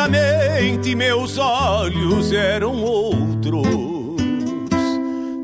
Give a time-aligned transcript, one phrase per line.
[0.00, 3.66] Antigamente meus olhos eram outros,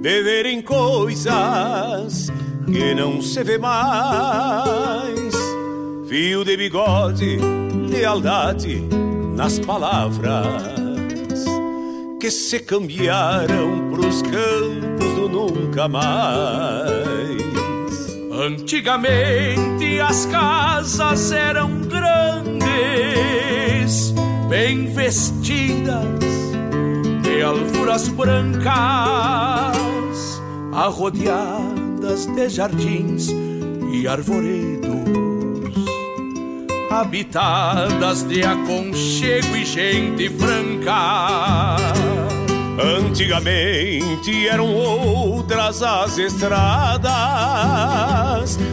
[0.00, 2.32] de verem coisas
[2.64, 5.34] que não se vê mais.
[6.08, 7.38] Fio de bigode,
[7.90, 8.82] lealdade
[9.36, 11.44] nas palavras
[12.18, 16.96] que se cambiaram pros campos do nunca mais.
[18.32, 21.75] Antigamente as casas eram
[24.48, 26.04] bem vestidas
[27.22, 28.66] de alfuras brancas,
[30.72, 33.28] arrodeadas de jardins
[33.92, 34.86] e arvoredos,
[36.90, 41.76] habitadas de aconchego e gente franca
[42.78, 47.06] Antigamente eram outras as estradas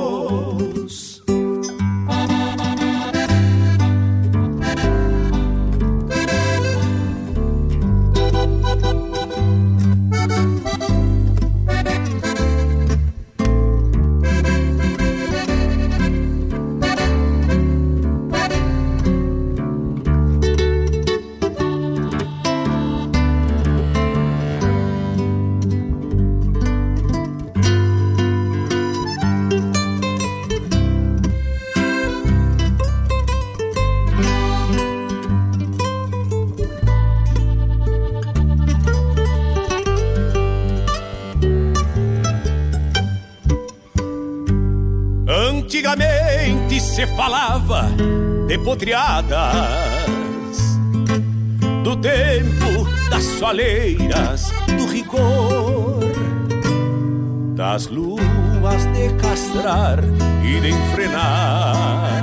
[47.02, 47.90] Se falava
[48.48, 49.56] de podreadas
[51.84, 56.00] do tempo das soleiras, do rigor
[57.56, 60.00] das luas de castrar
[60.44, 62.22] e de enfrenar.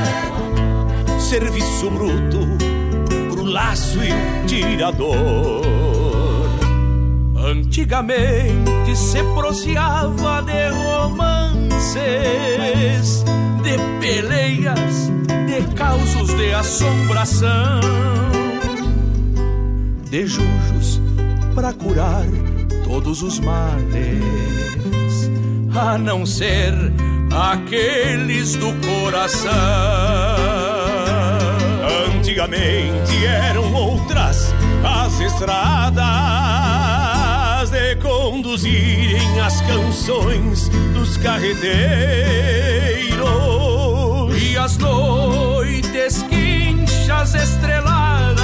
[1.19, 2.47] Serviço bruto
[3.33, 5.67] pro laço e tirador.
[7.37, 10.71] Antigamente se proseava de
[13.63, 15.11] de peleias,
[15.47, 17.81] de causos de assombração,
[20.11, 21.01] de jujos
[21.55, 22.27] para curar
[22.85, 24.21] todos os males,
[25.73, 26.75] a não ser
[27.33, 29.53] aqueles do coração.
[32.09, 34.53] Antigamente eram outras
[34.83, 36.48] as estradas
[38.03, 41.63] conduzirem as canções dos carreteiros.
[44.43, 48.39] E as noites quinchas estreladas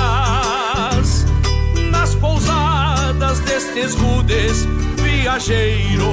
[1.90, 6.04] nas pousadas destes rudes viajeiros.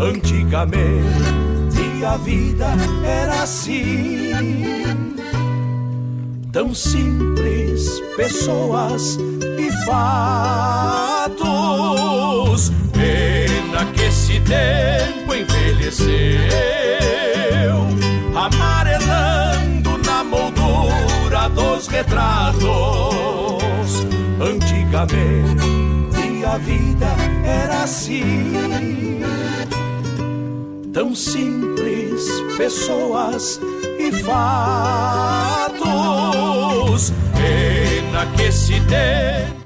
[0.00, 1.46] Antigamente
[2.06, 2.68] a vida
[3.04, 4.30] era assim,
[6.52, 9.18] tão simples, pessoas
[9.58, 9.70] e
[11.26, 12.72] fatos.
[12.92, 16.06] Pena que esse tempo envelheceu
[18.34, 22.66] amarelando na moldura dos retratos.
[24.40, 25.56] Antigamente
[26.46, 27.08] a vida
[27.44, 28.52] era assim,
[30.92, 32.22] tão simples,
[32.56, 33.60] pessoas
[33.98, 35.82] e fatos.
[37.34, 39.65] Pena que esse tempo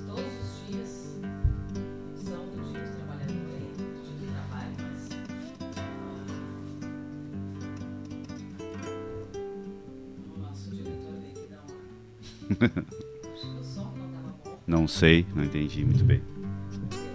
[14.67, 16.21] não sei, não entendi muito bem.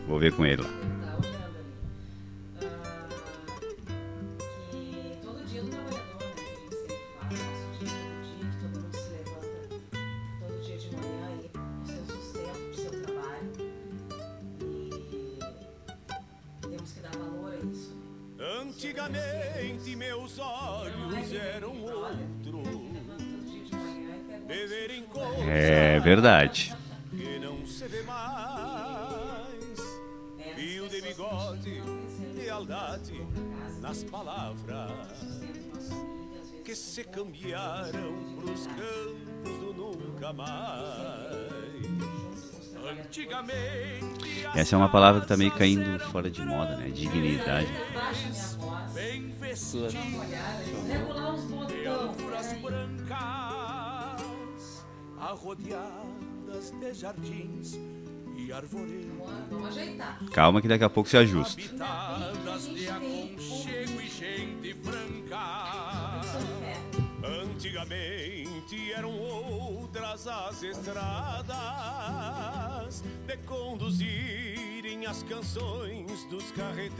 [0.06, 0.95] Vou ver com ele lá.
[36.96, 40.56] Se cambiaram pros campos do nunca mais.
[41.84, 42.74] os.
[42.88, 46.88] Antigamente Essa é uma palavra que tá meio caindo fora de moda, né?
[46.88, 47.68] Dignidade.
[48.94, 49.34] Bem.
[49.38, 51.36] Vou regular
[51.68, 52.62] peraí.
[52.62, 54.16] brancas,
[55.18, 57.78] arrodeadas de jardins.
[58.48, 60.18] Vamos, ajeitar.
[60.32, 61.60] Calma que daqui a pouco se ajusta.
[61.60, 66.20] habitadas de aconchego e gente franca.
[67.24, 71.56] Antigamente eram outras as estradas
[73.26, 76.96] de conduzirem as canções dos carreteiros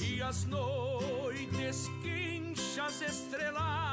[0.00, 3.84] e as noites quinchas estreladas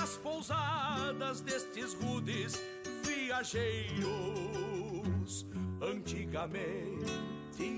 [0.00, 2.60] nas pousadas destes rudes
[3.04, 4.06] viajeiros.
[5.82, 7.10] Antigamente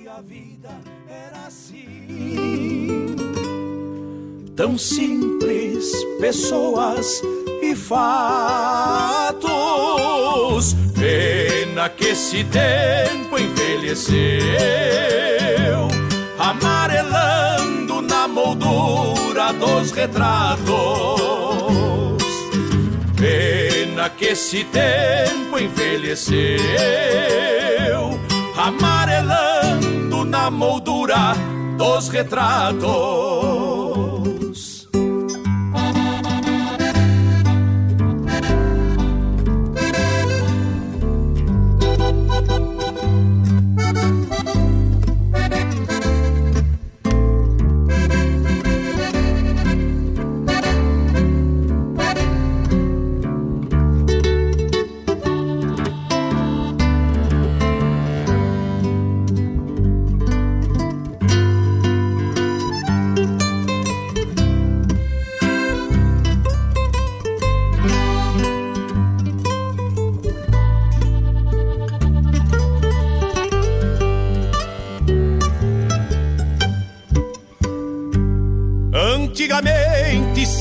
[0.08, 0.70] a vida
[1.08, 3.16] era assim
[4.54, 5.90] tão simples,
[6.20, 7.20] pessoas
[7.60, 7.96] e fatos.
[10.94, 14.12] Pena que esse tempo envelheceu,
[16.38, 21.71] amarelando na moldura dos retratos.
[23.22, 26.58] Pena que esse tempo envelheceu,
[28.56, 31.32] amarelando na moldura
[31.78, 33.31] dos retratos.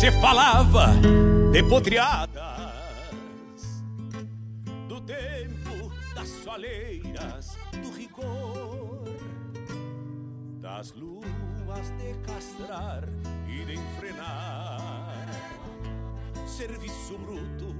[0.01, 0.88] Se falava
[1.51, 2.34] de potreadas
[4.89, 9.03] do tempo das soleiras, do rigor,
[10.60, 13.03] das luas de castrar
[13.48, 15.27] e de enfrenar,
[16.48, 17.75] serviço bruto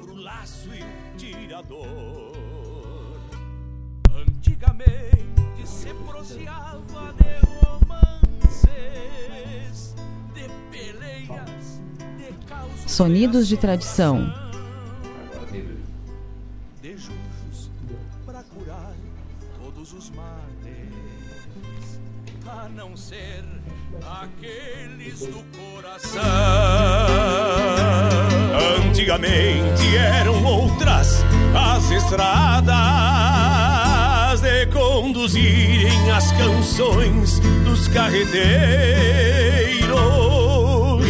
[0.00, 0.82] pro laço e
[1.18, 2.32] tirador.
[4.16, 7.63] Antigamente se proseava de
[24.22, 26.22] aqueles do coração.
[28.86, 31.24] Antigamente eram outras
[31.54, 32.74] as estradas
[34.40, 38.34] de conduzirem as canções dos carreteiros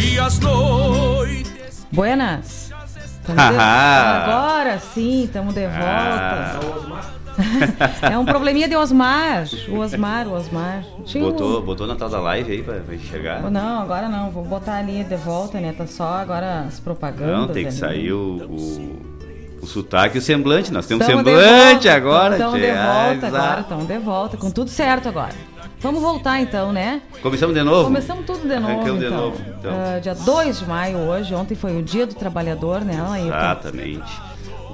[0.03, 1.54] e as noites.
[1.95, 2.71] Buenas.
[3.25, 6.59] Agora sim, estamos de volta.
[8.11, 9.45] é um probleminha de Osmar.
[9.69, 10.83] O Osmar, o Osmar.
[11.05, 13.41] Tinha um- Botou, botou na tal da live aí pra, pra enxergar?
[13.49, 14.29] Não, agora não.
[14.29, 15.73] Vou botar ali de volta, né?
[15.75, 17.37] Tá só agora as propagandas.
[17.37, 17.77] Não, tem que ali.
[17.77, 18.99] sair o, o,
[19.61, 20.71] o sotaque e o semblante.
[20.71, 22.37] Nós temos Tamo semblante volta, agora.
[22.37, 22.71] Tamo de tchê.
[22.71, 25.33] Ah, volta agora, estamos de volta, com tudo certo agora.
[25.85, 26.99] Vamos voltar então, né?
[27.21, 27.83] Começamos de novo?
[27.83, 29.17] Começamos tudo de novo, Arrancamos de então.
[29.17, 29.71] novo, então.
[29.71, 32.95] Ah, dia 2 de maio hoje, ontem foi o dia do trabalhador, né?
[33.23, 34.11] Exatamente.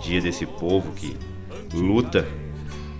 [0.02, 1.18] Dia desse povo que
[1.74, 2.26] luta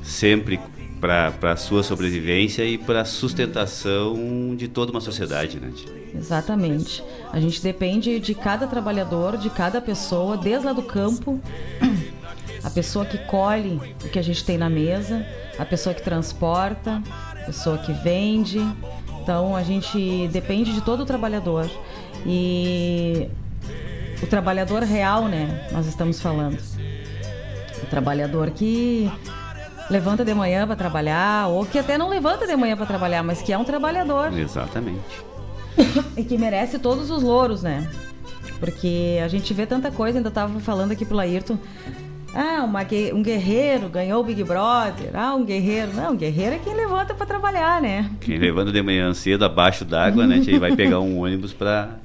[0.04, 0.60] sempre
[1.00, 5.72] para a sua sobrevivência e para a sustentação de toda uma sociedade, né?
[6.14, 7.02] Exatamente.
[7.32, 11.40] A gente depende de cada trabalhador, de cada pessoa, desde lá do campo,
[12.62, 15.26] a pessoa que colhe o que a gente tem na mesa,
[15.58, 17.02] a pessoa que transporta,
[17.46, 18.60] pessoa que vende.
[19.22, 21.70] Então a gente depende de todo o trabalhador.
[22.26, 23.30] E
[24.22, 25.68] o trabalhador real, né?
[25.72, 26.58] Nós estamos falando.
[27.84, 29.12] O trabalhador que
[29.90, 33.42] levanta de manhã para trabalhar, ou que até não levanta de manhã para trabalhar, mas
[33.42, 34.38] que é um trabalhador.
[34.38, 35.02] Exatamente.
[36.16, 37.90] e que merece todos os louros, né?
[38.60, 41.58] Porque a gente vê tanta coisa, ainda tava falando aqui pro Laírton.
[42.34, 42.82] Ah, uma,
[43.14, 45.12] um guerreiro ganhou o Big Brother.
[45.14, 45.94] Ah, um guerreiro.
[45.94, 48.10] Não, um guerreiro é quem levanta para trabalhar, né?
[48.22, 50.40] Quem levanta de manhã cedo abaixo d'água, né?
[50.40, 51.98] Tia, vai pegar um ônibus para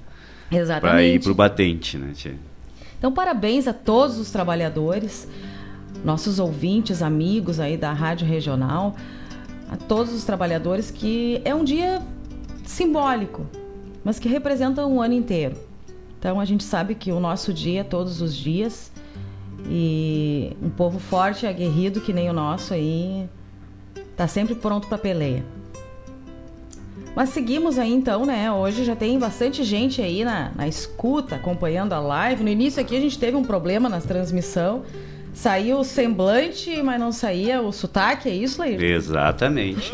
[1.03, 2.13] ir pro batente, né?
[2.13, 2.35] Tia?
[2.99, 5.29] Então, parabéns a todos os trabalhadores
[6.05, 8.95] nossos ouvintes, amigos aí da Rádio Regional,
[9.71, 12.01] a todos os trabalhadores, que é um dia
[12.65, 13.47] simbólico,
[14.05, 15.57] mas que representa um ano inteiro.
[16.19, 18.93] Então a gente sabe que o nosso dia todos os dias
[19.69, 23.29] e um povo forte e aguerrido que nem o nosso aí
[24.17, 25.45] tá sempre pronto para peleia.
[27.15, 28.53] Mas seguimos aí então, né?
[28.53, 32.45] Hoje já tem bastante gente aí na, na escuta, acompanhando a live.
[32.45, 34.83] No início aqui a gente teve um problema na transmissão.
[35.33, 38.83] Saiu o semblante, mas não saía o sotaque, é isso, Leir?
[38.83, 39.91] Exatamente.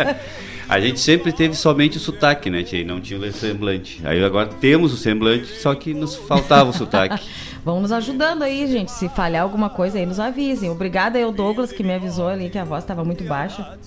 [0.68, 2.84] a gente sempre teve somente o sotaque, né, Tia?
[2.84, 4.00] Não tinha o semblante.
[4.04, 7.22] Aí agora temos o semblante, só que nos faltava o sotaque.
[7.64, 8.90] Vão nos ajudando aí, gente.
[8.90, 10.70] Se falhar alguma coisa aí, nos avisem.
[10.70, 13.78] Obrigada aí, o Douglas, que me avisou ali que a voz estava muito baixa.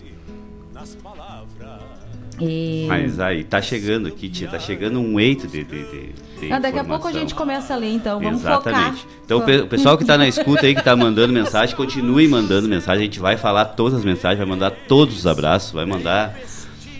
[2.39, 2.85] E...
[2.87, 6.59] Mas aí, tá chegando aqui, tia, tá chegando um eito de, de, de, de ah,
[6.59, 9.01] Daqui a pouco a gente começa a ler, então, vamos Exatamente.
[9.01, 9.15] Focar.
[9.23, 13.03] Então, o pessoal que tá na escuta aí, que tá mandando mensagem, continue mandando mensagem,
[13.03, 16.35] a gente vai falar todas as mensagens, vai mandar todos os abraços, vai mandar...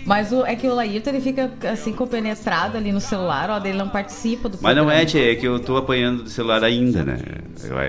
[0.04, 3.78] Mas o, é que o Laírton, ele fica assim compenetrado ali no celular, ó, ele
[3.78, 7.02] não participa do Mas não é, tia, é que eu tô apanhando do celular ainda,
[7.02, 7.18] né?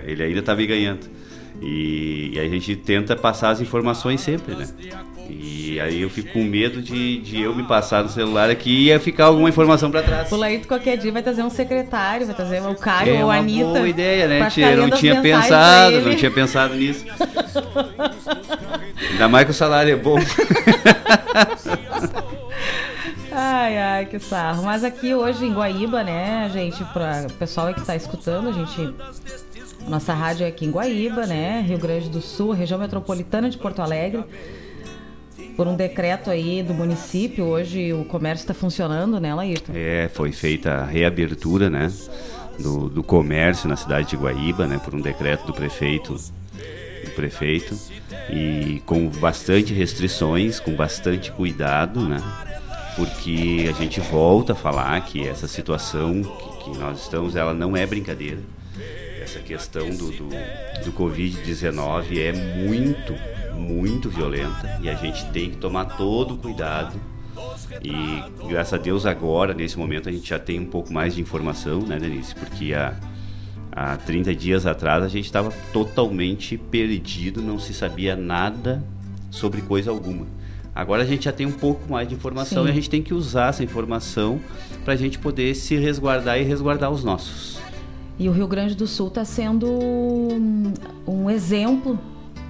[0.06, 1.08] Ele ainda tá me ganhando.
[1.62, 4.68] E, e a gente tenta passar as informações sempre, né?
[5.28, 8.84] E aí eu fico com medo de, de eu me passar no celular aqui e
[8.86, 10.32] ia ficar alguma informação para trás.
[10.32, 13.38] O Laírto qualquer dia vai trazer um secretário, vai trazer o Caio é ou a
[13.38, 13.62] Anitta.
[13.62, 14.72] É uma boa ideia, né, tia?
[14.72, 17.06] Eu não tinha pensado, não tinha pensado nisso.
[19.12, 20.18] Ainda mais que o salário é bom.
[23.46, 24.64] ai, ai, que sarro.
[24.64, 28.94] Mas aqui hoje em Guaíba, né, gente, para o pessoal que está escutando, a gente
[29.88, 31.62] nossa rádio é aqui em Guaíba, né?
[31.62, 34.24] Rio Grande do Sul, região metropolitana de Porto Alegre
[35.56, 39.72] por um decreto aí do município, hoje o comércio está funcionando, né, Laírton?
[39.74, 41.92] É, foi feita a reabertura, né,
[42.60, 47.78] do, do comércio na cidade de Guaíba, né, por um decreto do prefeito, do prefeito,
[48.30, 52.22] e com bastante restrições, com bastante cuidado, né,
[52.96, 57.76] porque a gente volta a falar que essa situação que, que nós estamos, ela não
[57.76, 58.40] é brincadeira.
[59.22, 60.30] Essa questão do, do,
[60.86, 63.14] do Covid-19 é muito
[63.56, 67.00] muito violenta e a gente tem que tomar todo o cuidado.
[67.82, 71.22] E graças a Deus agora, nesse momento, a gente já tem um pouco mais de
[71.22, 72.36] informação, né, Denise?
[72.36, 72.96] Porque há,
[73.72, 78.84] há 30 dias atrás a gente estava totalmente perdido, não se sabia nada
[79.32, 80.28] sobre coisa alguma.
[80.76, 82.68] Agora a gente já tem um pouco mais de informação Sim.
[82.68, 84.42] e a gente tem que usar essa informação
[84.84, 87.58] para a gente poder se resguardar e resguardar os nossos.
[88.20, 89.68] E o Rio Grande do Sul está sendo
[91.08, 91.98] um exemplo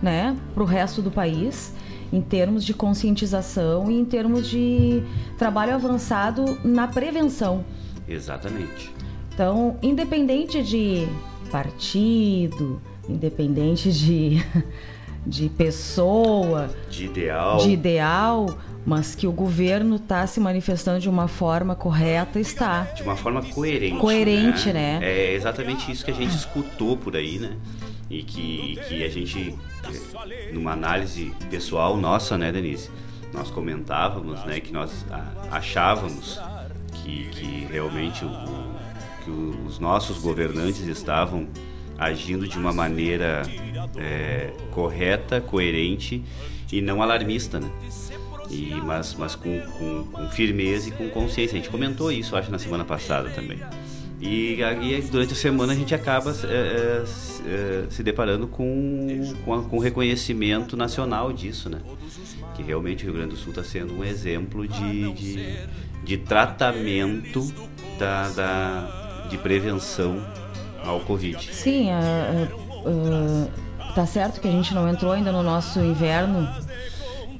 [0.02, 1.74] né, para o resto do país
[2.12, 5.04] em termos de conscientização e em termos de
[5.38, 7.64] trabalho avançado na prevenção.
[8.08, 8.92] Exatamente.
[9.34, 11.08] Então, independente de
[11.52, 14.44] partido, independente de,
[15.26, 21.28] de pessoa, de ideal, de ideal, mas que o governo está se manifestando de uma
[21.28, 22.84] forma correta, está.
[22.96, 23.98] De uma forma coerente.
[23.98, 25.00] Coerente, né?
[25.00, 25.06] né?
[25.06, 27.58] É exatamente isso que a gente escutou por aí, né?
[28.10, 29.56] E que, que a gente
[30.54, 32.92] numa análise pessoal nossa, né, Denise?
[33.34, 35.06] Nós comentávamos, né, que nós
[35.52, 36.40] achávamos
[36.94, 38.30] que, que realmente o,
[39.24, 39.32] que
[39.68, 41.48] os nossos governantes estavam
[41.98, 43.44] agindo de uma maneira
[43.98, 46.24] é, correta, coerente
[46.72, 47.70] e não alarmista, né?
[48.50, 51.58] E, mas mas com, com, com, firmeza e com consciência.
[51.58, 53.60] A gente comentou isso, acho, na semana passada também.
[54.22, 57.04] E aí, durante a semana, a gente acaba é,
[57.48, 61.80] é, se deparando com, com, com reconhecimento nacional disso, né?
[62.56, 65.60] Que realmente o Rio Grande do Sul está sendo um exemplo de, de,
[66.04, 67.52] de tratamento
[68.00, 70.26] da, da, de prevenção
[70.86, 71.54] ao Covid.
[71.54, 76.48] Sim, uh, uh, tá certo que a gente não entrou ainda no nosso inverno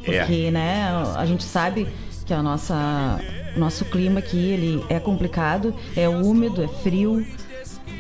[0.08, 0.20] É.
[0.20, 0.52] Porque, é.
[0.52, 1.88] né, a gente sabe
[2.26, 3.20] que a nossa
[3.56, 7.26] nosso clima aqui ele é complicado, é úmido, é frio.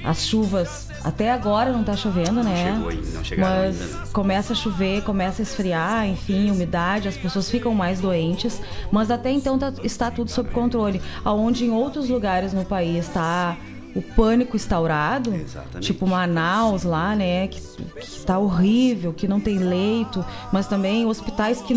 [0.04, 2.72] As chuvas até agora não está chovendo, né?
[2.72, 3.94] Não chegou, não chegaram Mas ainda.
[3.94, 4.08] Né?
[4.12, 8.62] começa a chover, começa a esfriar, enfim, umidade, as pessoas ficam mais doentes.
[8.92, 11.02] Mas até então tá, está tudo sob controle.
[11.24, 13.58] Aonde em outros lugares no país está
[13.96, 15.88] o pânico instaurado, Exatamente.
[15.88, 21.62] tipo Manaus lá, né, que, que tá horrível, que não tem leito, mas também hospitais
[21.62, 21.74] que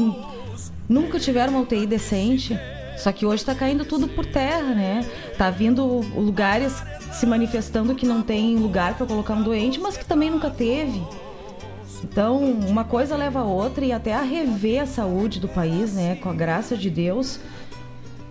[0.89, 2.59] nunca tiveram uma UTI decente.
[2.97, 5.07] Só que hoje está caindo tudo por terra, né?
[5.37, 6.83] Tá vindo lugares
[7.13, 11.01] se manifestando que não tem lugar para colocar um doente, mas que também nunca teve.
[12.03, 16.17] Então, uma coisa leva a outra e até a rever a saúde do país, né?
[16.17, 17.39] Com a graça de Deus.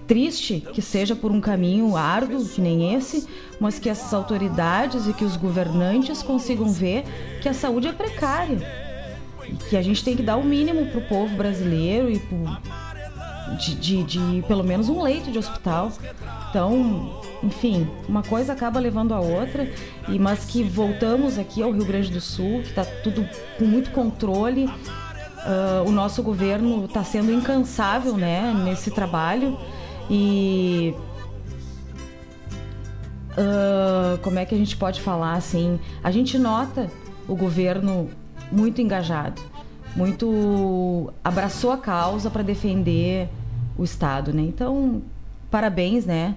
[0.08, 3.28] Triste que seja por um caminho árduo, que nem esse,
[3.60, 7.04] mas que essas autoridades e que os governantes consigam ver
[7.42, 8.66] que a saúde é precária.
[9.46, 12.38] E que a gente tem que dar o mínimo para o povo brasileiro e pro,
[13.58, 15.92] de, de, de pelo menos um leito de hospital.
[16.50, 19.70] Então, enfim, uma coisa acaba levando a outra,
[20.08, 23.92] e mas que voltamos aqui ao Rio Grande do Sul, que está tudo com muito
[23.92, 24.66] controle.
[24.66, 29.58] Uh, o nosso governo está sendo incansável né, nesse trabalho
[30.10, 30.94] e
[33.34, 35.80] uh, como é que a gente pode falar assim?
[36.04, 36.90] A gente nota
[37.28, 38.10] o governo
[38.52, 39.42] muito engajado
[39.98, 43.28] muito abraçou a causa para defender
[43.76, 44.44] o Estado, né?
[44.44, 45.02] Então,
[45.50, 46.36] parabéns, né?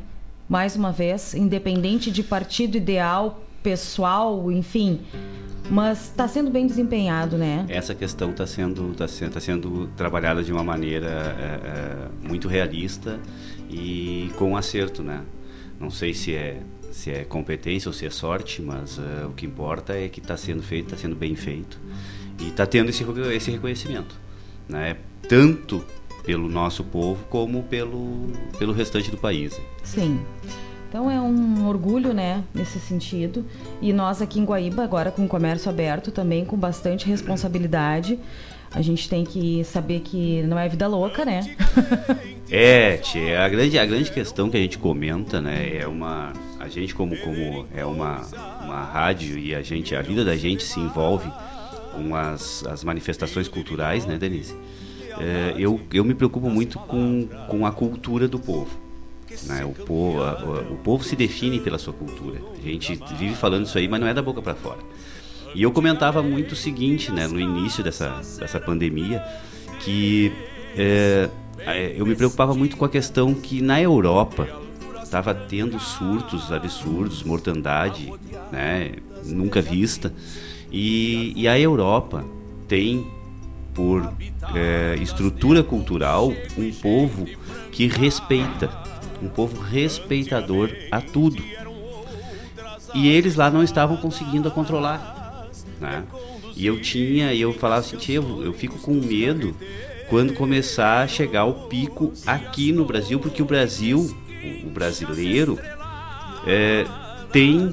[0.49, 5.01] Mais uma vez, independente de partido ideal, pessoal, enfim,
[5.71, 7.67] mas está sendo bem desempenhado, né?
[7.69, 12.49] Essa questão está sendo, tá sendo, tá sendo trabalhada de uma maneira é, é, muito
[12.49, 13.21] realista
[13.71, 15.23] e com acerto, né?
[15.79, 19.47] Não sei se é se é competência ou se é sorte, mas uh, o que
[19.47, 21.79] importa é que está sendo feito, está sendo bem feito
[22.41, 24.17] e está tendo esse, esse reconhecimento,
[24.69, 24.97] né?
[25.29, 25.85] Tanto
[26.25, 29.61] pelo nosso povo como pelo, pelo restante do país.
[29.85, 30.21] Sim.
[30.89, 33.47] Então é um orgulho, né, nesse sentido.
[33.81, 38.19] E nós aqui em Guaíba, agora com o comércio aberto, também com bastante responsabilidade.
[38.73, 41.57] A gente tem que saber que não é vida louca, né?
[42.51, 46.33] é, tia, a grande, a grande questão que a gente comenta, né, é uma.
[46.59, 48.23] A gente, como, como é uma,
[48.63, 51.31] uma rádio e a gente, a vida da gente se envolve
[51.93, 54.55] com as, as manifestações culturais, né, Denise?
[55.19, 58.71] É, eu, eu me preocupo muito com, com a cultura do povo.
[59.45, 59.65] Né?
[59.65, 62.41] O, povo a, o povo se define pela sua cultura.
[62.59, 64.79] A gente vive falando isso aí, mas não é da boca para fora.
[65.55, 69.23] E eu comentava muito o seguinte, né, no início dessa, dessa pandemia,
[69.81, 70.33] que
[70.77, 71.29] é
[71.97, 74.49] eu me preocupava muito com a questão que na Europa
[75.03, 78.13] estava tendo surtos absurdos, mortandade,
[78.53, 78.93] né,
[79.25, 80.13] nunca vista.
[80.71, 82.25] E, e a Europa
[82.69, 83.07] tem,
[83.75, 84.13] por
[84.55, 87.27] é, estrutura cultural, um povo
[87.73, 88.71] que respeita,
[89.21, 91.43] um povo respeitador a tudo.
[92.95, 95.49] E eles lá não estavam conseguindo controlar.
[95.81, 96.05] Né?
[96.57, 99.57] E eu tinha, eu falava assim, eu, eu fico com medo
[100.11, 104.13] quando começar a chegar o pico aqui no Brasil, porque o Brasil,
[104.65, 105.57] o, brasileiro,
[106.45, 106.85] é,
[107.33, 107.71] tem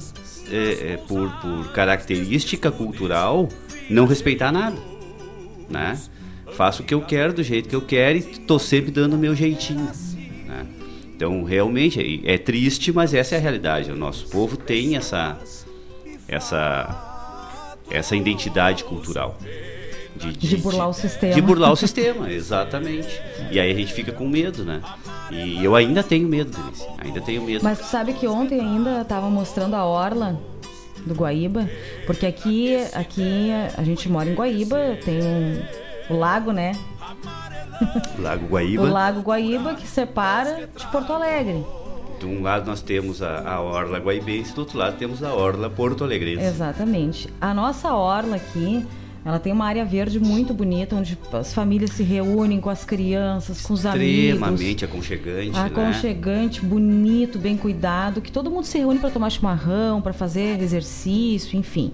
[0.52, 3.50] é, é, por, por característica cultural,
[3.90, 4.78] não respeitar nada,
[5.68, 6.00] né?
[6.54, 9.18] Faço o que eu quero, do jeito que eu quero e tô sempre dando o
[9.18, 9.90] meu jeitinho,
[10.46, 10.68] né?
[11.16, 13.92] Então, realmente, é, é triste, mas essa é a realidade.
[13.92, 15.40] O nosso povo tem essa,
[16.28, 19.40] essa, essa identidade cultural.
[20.18, 21.34] De, de, de, burlar o sistema.
[21.34, 23.22] De burlar o sistema, exatamente.
[23.52, 24.82] E aí a gente fica com medo, né?
[25.32, 26.86] E eu ainda tenho medo, Denise.
[26.98, 27.64] Ainda tenho medo.
[27.64, 30.40] Mas tu sabe que ontem ainda estava mostrando a orla
[31.06, 31.70] do Guaíba,
[32.06, 35.64] porque aqui, aqui a gente mora em Guaíba, tem um,
[36.10, 36.74] o lago, né?
[38.18, 38.84] O lago Guaíba.
[38.84, 41.64] o lago Guaíba que separa de Porto Alegre.
[42.20, 45.70] De um lado nós temos a, a Orla Guaibense, do outro lado temos a Orla
[45.70, 46.44] Porto Alegrense.
[46.44, 47.30] Exatamente.
[47.40, 48.86] A nossa Orla aqui,
[49.28, 53.62] ela tem uma área verde muito bonita, onde as famílias se reúnem com as crianças,
[53.62, 54.08] com os amigos.
[54.08, 55.50] Extremamente aconchegante.
[55.50, 55.66] Né?
[55.66, 56.70] Aconchegante, né?
[56.70, 61.92] bonito, bem cuidado, que todo mundo se reúne para tomar chimarrão, para fazer exercício, enfim.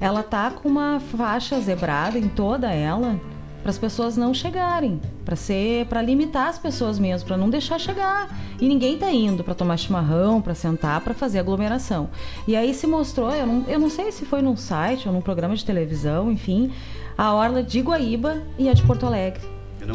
[0.00, 3.20] Ela tá com uma faixa zebrada em toda ela
[3.66, 7.80] para as pessoas não chegarem, para ser, para limitar as pessoas mesmo, para não deixar
[7.80, 8.32] chegar.
[8.60, 12.08] E ninguém tá indo para tomar chimarrão, para sentar, para fazer aglomeração.
[12.46, 15.20] E aí se mostrou, eu não, eu não sei se foi num site ou num
[15.20, 16.72] programa de televisão, enfim,
[17.18, 19.42] a orla de Guaíba e a de Porto Alegre,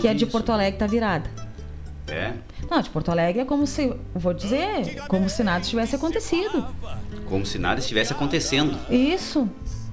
[0.01, 0.31] que a de isso.
[0.33, 1.31] Porto Alegre tá virada.
[2.09, 2.33] É?
[2.69, 6.65] Não, de Porto Alegre é como se, vou dizer, como se nada tivesse acontecido.
[7.29, 8.77] Como se nada estivesse acontecendo.
[8.89, 9.47] Isso.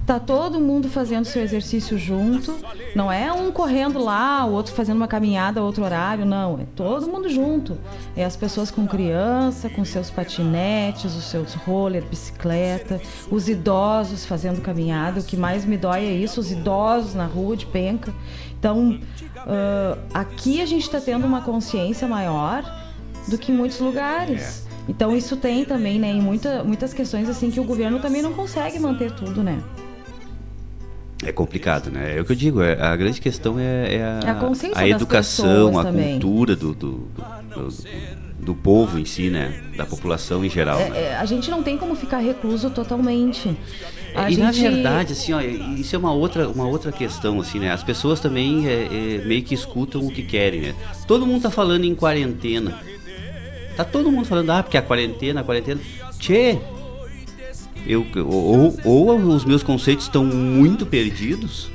[0.09, 2.57] Tá todo mundo fazendo seu exercício junto.
[2.95, 6.59] Não é um correndo lá, o outro fazendo uma caminhada, outro horário, não.
[6.59, 7.77] É todo mundo junto.
[8.17, 14.61] É as pessoas com criança, com seus patinetes, os seus roller, bicicleta, os idosos fazendo
[14.61, 15.19] caminhada.
[15.19, 18.11] O que mais me dói é isso, os idosos na rua de penca.
[18.57, 18.99] Então,
[19.37, 22.63] uh, aqui a gente está tendo uma consciência maior
[23.27, 24.65] do que em muitos lugares.
[24.65, 24.69] É.
[24.89, 28.33] Então isso tem também, né, em muita, muitas questões assim que o governo também não
[28.33, 29.61] consegue manter tudo, né?
[31.23, 32.17] É complicado, né?
[32.17, 35.77] É o que eu digo, é, a grande questão é, é a, a, a educação,
[35.77, 36.13] a também.
[36.13, 37.07] cultura do, do,
[37.53, 37.73] do,
[38.39, 39.61] do, povo em si, né?
[39.75, 40.79] Da população em geral.
[40.79, 41.01] É, né?
[41.01, 43.55] é, a gente não tem como ficar recluso totalmente.
[44.15, 44.43] A e gente...
[44.43, 47.71] na verdade, assim, ó, isso é uma outra, uma outra questão, assim, né?
[47.71, 50.75] As pessoas também é, é, meio que escutam o que querem, né?
[51.05, 52.79] Todo mundo tá falando em quarentena.
[53.75, 55.81] Tá todo mundo falando, ah, porque a quarentena, a quarentena.
[56.17, 56.57] Tchê,
[57.85, 61.69] eu, ou, ou os meus conceitos estão muito perdidos,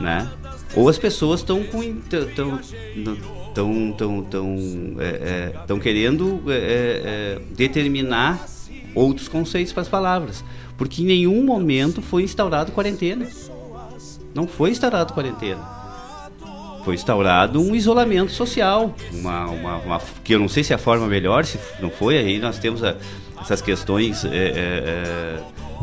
[0.00, 0.28] né?
[0.76, 2.58] Ou as pessoas estão com tão
[3.54, 4.56] tão tão tão
[4.98, 8.44] é, é, querendo é, é, determinar
[8.94, 10.44] outros conceitos para as palavras,
[10.76, 13.28] porque em nenhum momento foi instaurado quarentena.
[14.34, 15.74] Não foi instaurado quarentena.
[16.84, 20.78] Foi instaurado um isolamento social, uma, uma, uma que eu não sei se é a
[20.78, 22.96] forma melhor, se não foi aí nós temos a,
[23.44, 25.40] essas questões é, é, é,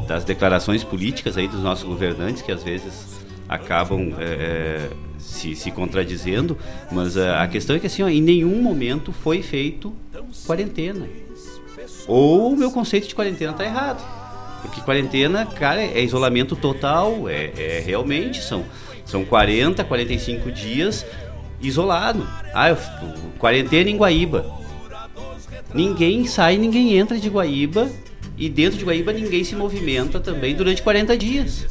[0.08, 6.58] das declarações políticas aí dos nossos governantes que às vezes acabam é, se, se, contradizendo,
[6.92, 9.94] mas a, a, questão é que assim, ó, em nenhum momento foi feito
[10.46, 11.08] quarentena.
[12.08, 14.04] Ou o meu conceito de quarentena está errado.
[14.64, 18.66] Porque quarentena, cara, é isolamento total, é, é realmente, são,
[19.06, 21.06] são 40, 45 dias
[21.62, 22.28] isolado.
[22.54, 22.78] Ah, eu,
[23.38, 24.61] quarentena em Guaíba.
[25.74, 27.90] Ninguém sai, ninguém entra de Guaíba
[28.38, 31.68] e dentro de Guaíba ninguém se movimenta também durante 40 dias.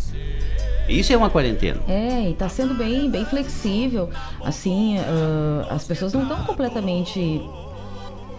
[0.89, 1.81] Isso é uma quarentena.
[1.87, 4.11] É, e está sendo bem, bem flexível.
[4.43, 7.41] Assim, uh, as pessoas não estão completamente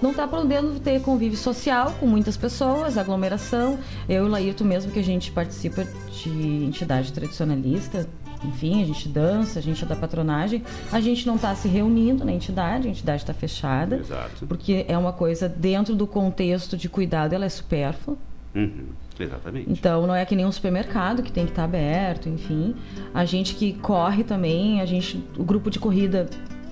[0.02, 3.78] não está podendo ter convívio social com muitas pessoas, aglomeração.
[4.10, 6.30] Eu e o Laírto mesmo que a gente participa de
[6.65, 8.10] entidade tradicionalista,
[8.43, 12.25] enfim, a gente dança, a gente é da patronagem, a gente não está se reunindo
[12.25, 14.45] na entidade, a entidade está fechada, Exato.
[14.47, 18.17] porque é uma coisa dentro do contexto de cuidado, ela é supérflua.
[18.54, 18.88] Uhum,
[19.19, 19.71] exatamente.
[19.71, 22.75] Então não é que nem um supermercado que tem que estar tá aberto, enfim.
[23.13, 26.30] A gente que corre também, a gente, o grupo de corrida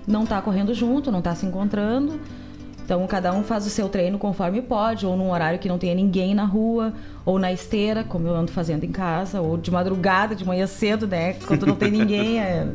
[0.07, 2.19] não está correndo junto, não está se encontrando.
[2.89, 5.93] Então cada um faz o seu treino conforme pode, ou num horário que não tenha
[5.93, 6.91] ninguém na rua,
[7.23, 11.05] ou na esteira, como eu ando fazendo em casa, ou de madrugada, de manhã cedo,
[11.05, 11.33] né?
[11.45, 12.39] Quando não tem ninguém.
[12.39, 12.67] É...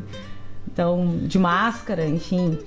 [0.71, 2.57] Então, de máscara, enfim.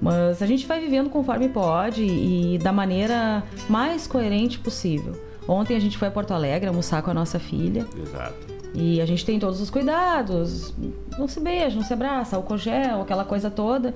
[0.00, 5.12] Mas a gente vai vivendo conforme pode e da maneira mais coerente possível.
[5.46, 7.84] Ontem a gente foi a Porto Alegre almoçar com a nossa filha.
[7.94, 8.45] Exato.
[8.74, 10.74] E a gente tem todos os cuidados.
[11.18, 13.94] Não se beija, não se abraça, álcool gel, aquela coisa toda.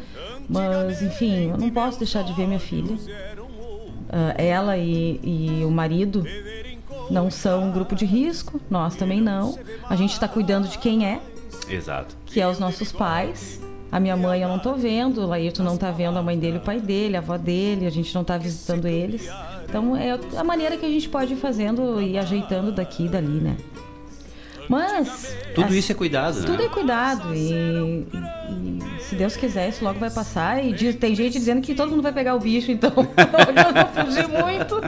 [0.49, 2.95] Mas, enfim, eu não posso deixar de ver minha filha.
[2.95, 6.25] Uh, ela e, e o marido
[7.11, 9.59] não são um grupo de risco, nós também não.
[9.89, 11.21] A gente está cuidando de quem é.
[11.69, 12.17] Exato.
[12.27, 13.61] Que é os nossos pais.
[13.93, 16.59] A minha mãe eu não tô vendo, o Laírton não tá vendo a mãe dele,
[16.59, 19.29] o pai dele, a avó dele, a gente não tá visitando eles.
[19.69, 23.41] Então é a maneira que a gente pode ir fazendo e ajeitando daqui e dali,
[23.41, 23.57] né?
[24.71, 25.37] Mas.
[25.53, 26.47] Tudo isso é cuidado, né?
[26.47, 27.35] Tudo é cuidado.
[27.35, 28.07] E, e,
[28.53, 30.65] e, se Deus quiser, isso logo vai passar.
[30.65, 34.29] E diz, tem gente dizendo que todo mundo vai pegar o bicho, então não fugir
[34.29, 34.81] muito.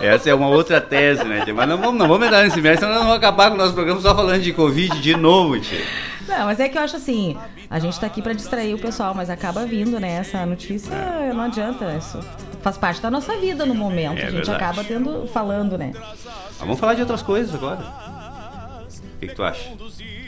[0.00, 1.52] Essa é uma outra tese, né, tia?
[1.52, 3.74] Mas não vamos, não vamos entrar nesse mérito, senão nós vamos acabar com o nosso
[3.74, 5.84] programa só falando de Covid de novo, tia.
[6.28, 7.36] Não, mas é que eu acho assim,
[7.68, 10.18] a gente tá aqui para distrair o pessoal, mas acaba vindo, né?
[10.20, 10.94] Essa notícia
[11.34, 12.20] não adianta, isso
[12.62, 14.20] faz parte da nossa vida no momento.
[14.20, 14.64] É a gente verdade.
[14.64, 15.92] acaba tendo, falando, né?
[15.94, 18.13] Mas vamos falar de outras coisas agora
[19.24, 19.70] que, que tu acha?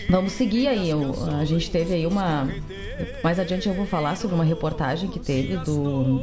[0.09, 0.91] Vamos seguir aí.
[0.91, 2.49] Eu, a gente teve aí uma.
[3.23, 6.23] Mais adiante eu vou falar sobre uma reportagem que teve do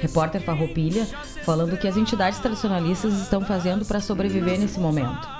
[0.00, 1.06] repórter Farroupilha,
[1.44, 5.38] falando que as entidades tradicionalistas estão fazendo para sobreviver nesse momento.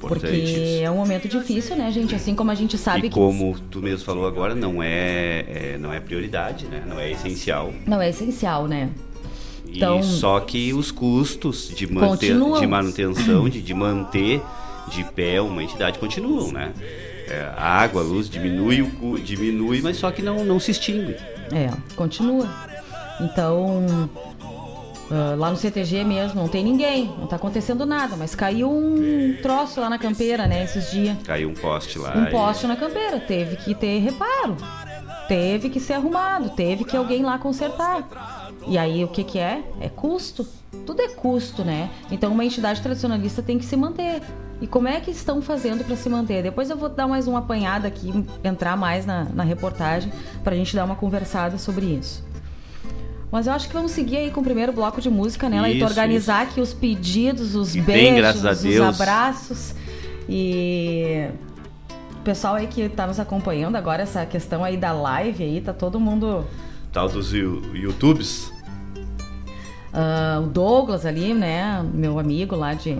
[0.00, 2.14] Porque é um momento difícil, né, gente?
[2.14, 3.10] Assim como a gente sabe e que.
[3.10, 6.82] Como tu mesmo falou agora, não é, é, não é prioridade, né?
[6.86, 7.72] Não é essencial.
[7.86, 8.90] Não é essencial, né?
[9.66, 14.42] Então, e só que os custos de, manter, de manutenção, de, de manter
[14.88, 16.72] de pé uma entidade continuam, né?
[17.28, 18.82] É, a água, a luz diminui,
[19.24, 21.16] diminui, mas só que não, não se extingue.
[21.52, 22.48] É, continua.
[23.20, 23.84] Então,
[25.10, 29.36] uh, lá no CTG mesmo, não tem ninguém, não está acontecendo nada, mas caiu um
[29.42, 31.16] troço lá na campeira, né, esses dias.
[31.24, 32.14] Caiu um poste lá.
[32.16, 32.68] Um poste e...
[32.68, 34.56] na campeira, teve que ter reparo,
[35.28, 38.08] teve que ser arrumado, teve que alguém lá consertar.
[38.66, 39.62] E aí o que que é?
[39.80, 40.46] É custo.
[40.86, 41.90] Tudo é custo, né?
[42.10, 44.22] Então uma entidade tradicionalista tem que se manter
[44.60, 46.42] e como é que estão fazendo para se manter.
[46.42, 48.12] Depois eu vou dar mais uma apanhada aqui,
[48.44, 50.12] entrar mais na, na reportagem,
[50.44, 52.24] para a gente dar uma conversada sobre isso.
[53.32, 55.82] Mas eu acho que vamos seguir aí com o primeiro bloco de música, né, e
[55.82, 56.52] Organizar isso.
[56.52, 59.74] aqui os pedidos, os e beijos, bem, os abraços.
[60.28, 61.28] E
[62.12, 65.72] o pessoal aí que está nos acompanhando agora, essa questão aí da live aí, tá
[65.72, 66.44] todo mundo.
[66.92, 68.52] Tal dos YouTubes.
[69.92, 71.84] Uh, o Douglas ali, né?
[71.94, 72.98] Meu amigo lá de.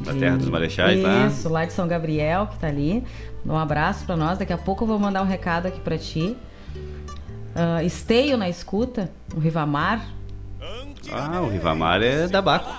[0.00, 1.26] Da Terra dos Marechais, tá?
[1.26, 3.04] Isso, lá de São Gabriel, que tá ali.
[3.44, 4.38] Um abraço para nós.
[4.38, 6.36] Daqui a pouco eu vou mandar um recado aqui para ti.
[7.54, 10.06] Uh, esteio na escuta, o Rivamar.
[11.10, 12.70] Ah, o Rivamar é da Baco.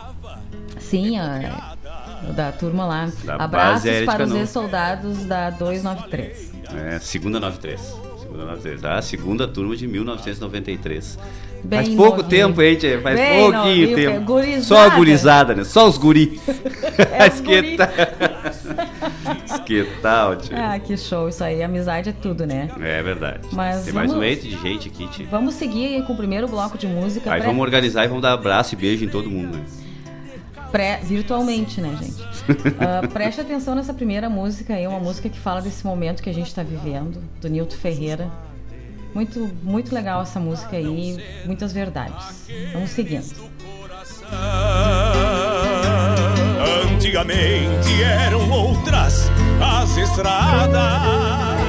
[0.80, 1.52] Sim, é,
[2.34, 3.12] da turma lá.
[3.24, 6.54] Da Abraços para os ex-soldados da 293.
[6.74, 8.09] É, segunda 93.
[8.30, 8.86] Segunda 93.
[8.86, 11.18] Ah, segunda turma de 1993.
[11.64, 12.30] Bem Faz pouco novinho.
[12.30, 13.02] tempo, hein, tia?
[13.02, 14.22] Faz Bem pouquinho novinho, tempo.
[14.22, 14.64] Gurizada.
[14.64, 15.64] Só a gurizada, né?
[15.64, 16.40] Só os guri.
[16.98, 17.78] É os guri.
[19.66, 20.56] que tal, tio?
[20.58, 21.62] Ah, que show isso aí.
[21.64, 22.70] Amizade é tudo, né?
[22.80, 23.48] É verdade.
[23.52, 25.28] Mas Tem vamos, mais um eito de gente aqui, tio.
[25.30, 27.32] Vamos seguir com o primeiro bloco de música.
[27.34, 29.64] Aí vamos organizar e vamos dar abraço e beijo em todo mundo, né?
[30.72, 32.24] Pré, virtualmente, né, gente?
[32.50, 36.34] Uh, preste atenção nessa primeira música aí, uma música que fala desse momento que a
[36.34, 38.30] gente está vivendo, do Nilton Ferreira.
[39.14, 42.48] Muito, muito legal essa música aí, muitas verdades.
[42.74, 43.26] Vamos seguindo.
[46.94, 49.30] Antigamente eram outras
[49.62, 51.69] as estradas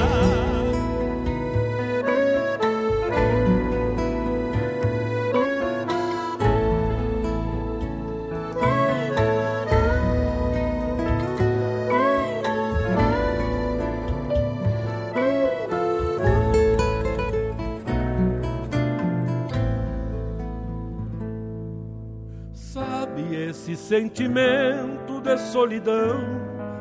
[23.75, 26.19] sentimento de solidão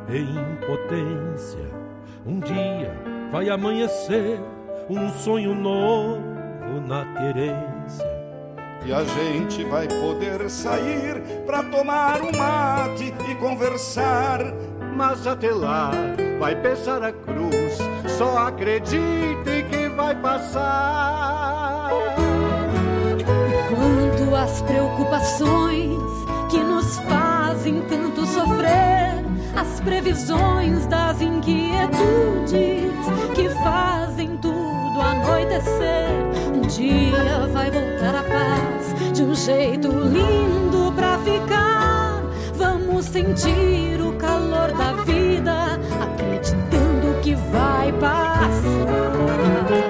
[0.08, 1.70] e impotência.
[2.24, 2.94] Um dia
[3.30, 4.40] vai amanhecer
[4.88, 6.20] um sonho novo
[6.86, 8.20] na querência.
[8.84, 14.40] E a gente vai poder sair pra tomar um mate e conversar.
[14.96, 15.90] Mas até lá
[16.38, 17.78] vai pesar a cruz,
[18.18, 21.90] só acredite que vai passar.
[23.68, 25.99] Quanto às preocupações
[26.90, 29.24] nos fazem tanto sofrer,
[29.54, 32.50] as previsões das inquietudes
[33.32, 36.10] que fazem tudo anoitecer.
[36.52, 42.24] Um dia vai voltar a paz de um jeito lindo pra ficar.
[42.54, 49.12] Vamos sentir o calor da vida, acreditando que vai passar.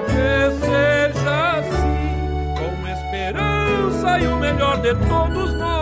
[0.05, 5.80] Que seja assim, com esperança e o melhor de todos nós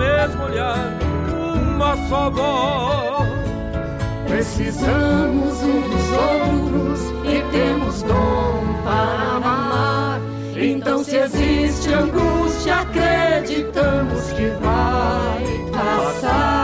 [0.00, 0.98] mesmo olhar,
[1.76, 3.28] uma só voz.
[4.26, 10.20] Precisamos um dos outros e temos dom para amar.
[10.56, 16.59] Então, se existe angústia, acreditamos que vai passar,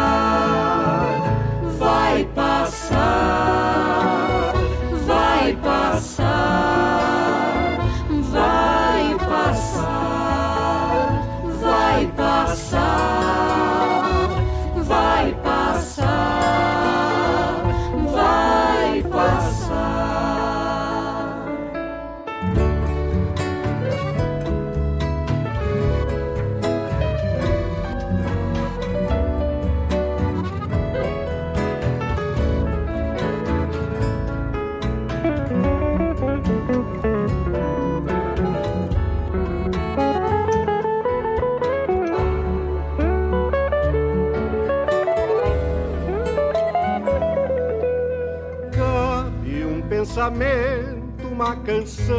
[51.30, 52.16] uma canção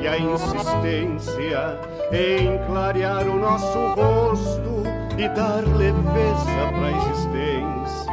[0.00, 1.78] e a insistência
[2.10, 4.82] em clarear o nosso rosto
[5.18, 8.06] e dar leveza para a existência.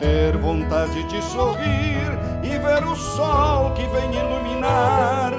[0.00, 5.32] Ter vontade de sorrir e ver o sol que vem iluminar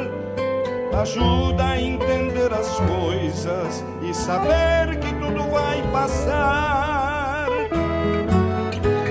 [1.02, 7.48] ajuda a entender as coisas e saber que tudo vai passar.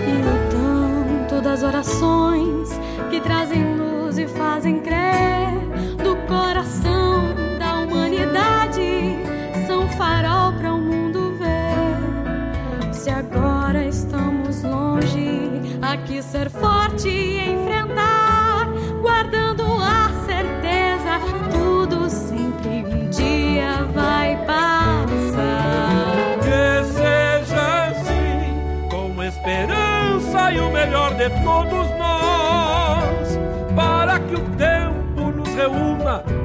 [0.07, 2.69] E tanto das orações
[3.11, 3.78] que trazem
[4.29, 5.53] fazem crer
[6.03, 9.17] do coração da humanidade
[9.67, 12.93] são farol para o mundo ver.
[12.93, 18.69] Se agora estamos longe, aqui ser forte e enfrentar,
[19.01, 21.21] guardando a certeza,
[21.53, 26.39] tudo sempre um dia vai passar.
[26.41, 31.68] Que seja assim, com esperança e o melhor de todos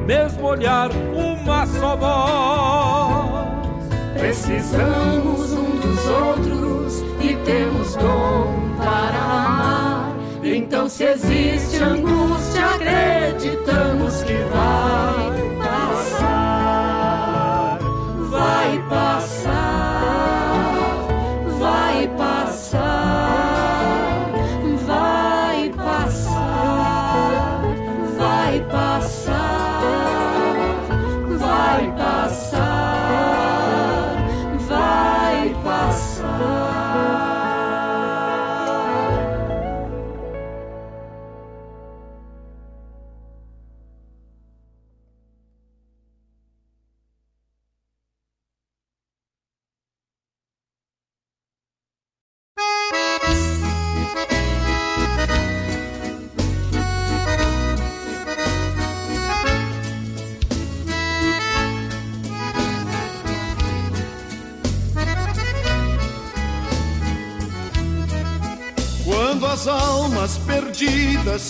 [0.05, 3.53] mesmo olhar uma só voz.
[4.17, 10.15] Precisamos um dos outros e temos dom para amar.
[10.43, 15.22] Então, se existe angústia, acreditamos que vai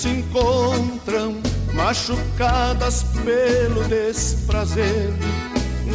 [0.03, 1.37] se encontram,
[1.73, 5.13] machucadas pelo desprazer,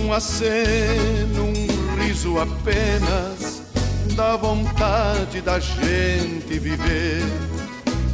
[0.01, 3.61] um aceno, um riso apenas,
[4.17, 7.23] dá vontade da gente viver.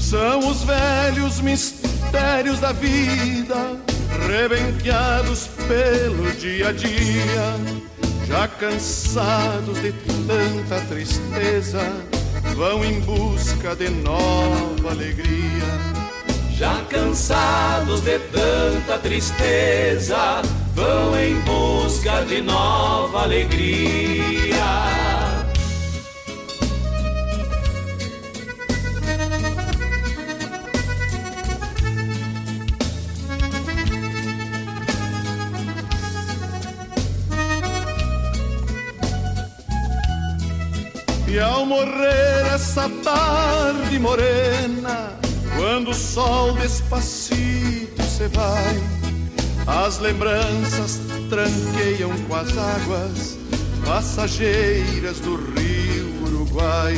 [0.00, 3.78] São os velhos mistérios da vida,
[4.26, 9.92] rebenqueados pelo dia a dia, já cansados de
[10.26, 12.13] tanta tristeza
[12.54, 15.64] vão em busca de nova alegria.
[16.52, 24.54] Já cansados de tanta tristeza, vão em busca de nova alegria.
[41.26, 45.18] E ao morrer essa tarde morena,
[45.56, 48.80] quando o sol despacito se vai,
[49.66, 53.36] as lembranças tranqueiam com as águas
[53.84, 56.94] passageiras do rio Uruguai.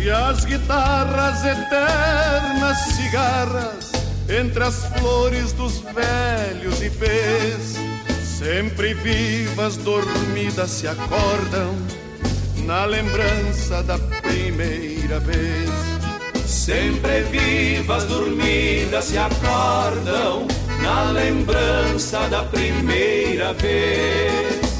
[0.00, 3.92] E as guitarras eternas cigarras
[4.26, 7.74] entre as flores dos velhos ipês,
[8.38, 11.76] sempre vivas, dormidas se acordam
[12.64, 15.70] na lembrança da primeira vez.
[16.46, 20.46] Sempre vivas, dormidas se acordam
[20.82, 24.71] na lembrança da primeira vez.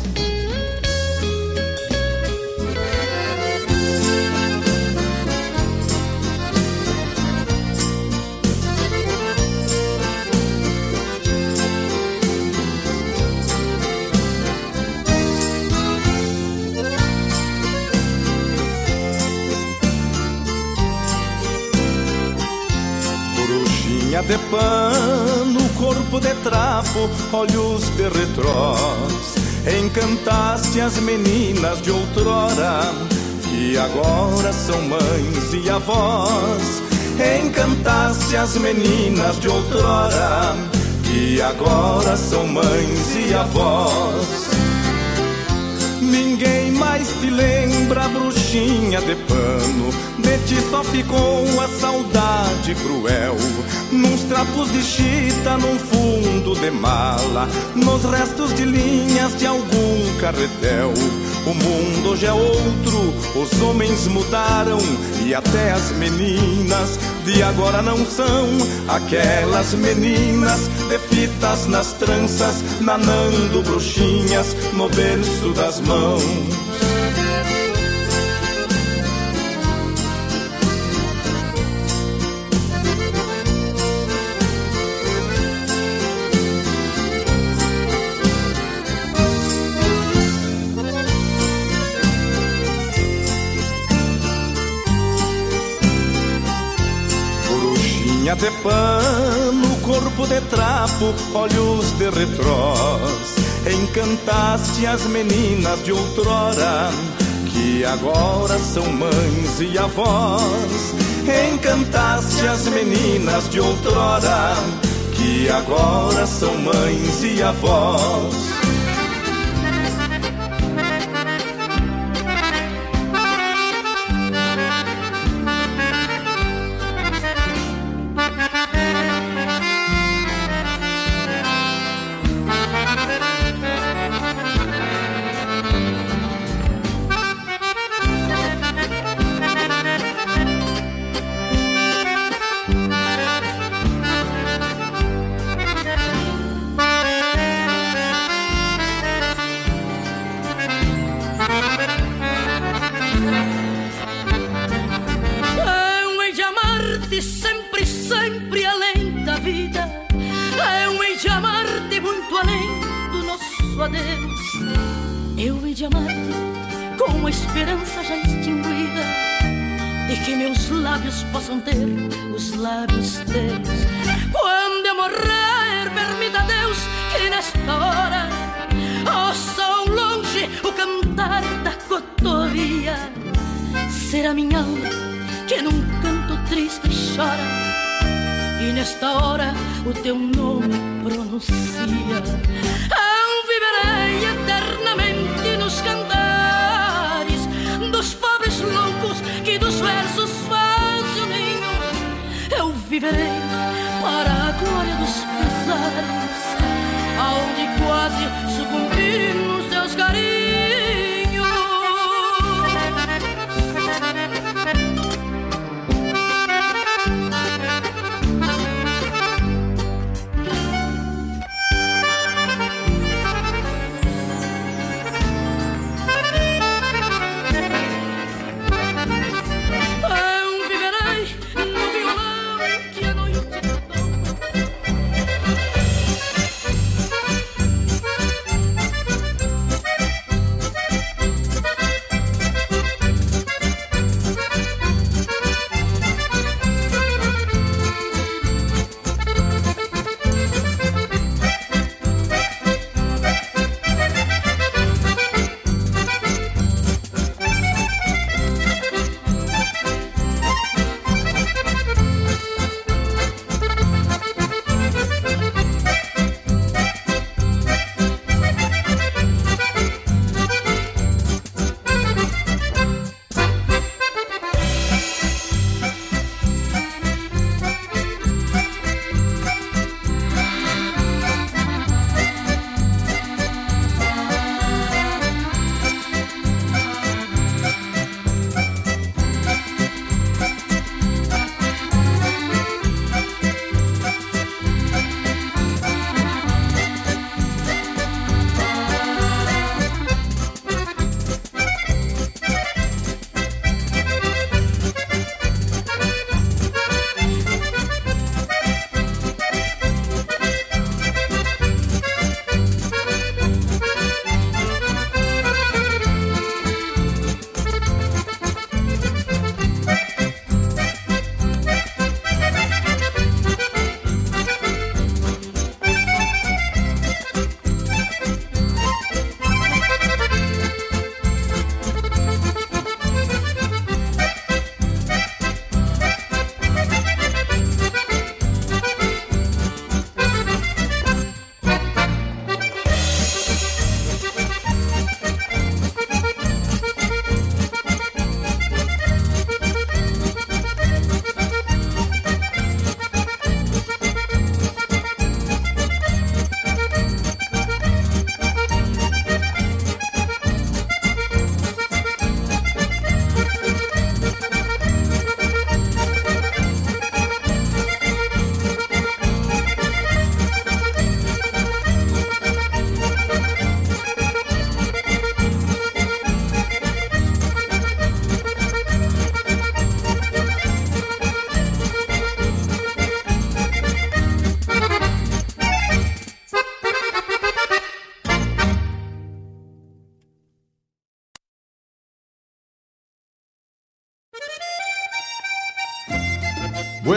[24.27, 29.35] De pano, corpo de trapo, olhos de retrós.
[29.83, 32.93] Encantaste as meninas de outrora,
[33.43, 36.83] que agora são mães e avós.
[37.45, 40.55] Encantaste as meninas de outrora,
[41.03, 44.49] que agora são mães e avós.
[46.01, 46.62] Ninguém
[46.93, 49.89] mais te lembra, bruxinha de pano.
[50.19, 53.37] De ti só ficou a saudade cruel.
[53.91, 57.49] Nos trapos de chita, num fundo de mala.
[57.75, 60.93] Nos restos de linhas de algum carretel.
[61.47, 64.79] O mundo hoje é outro, os homens mudaram.
[65.25, 68.49] E até as meninas de agora não são
[68.89, 76.72] aquelas meninas de fitas nas tranças, nanando bruxinhas no berço das mãos.
[98.39, 103.37] De pano, corpo de trapo, olhos de retrós.
[103.71, 106.91] Encantaste as meninas de outrora,
[107.47, 110.95] que agora são mães e avós.
[111.53, 114.55] Encantaste as meninas de outrora,
[115.13, 118.62] que agora são mães e avós.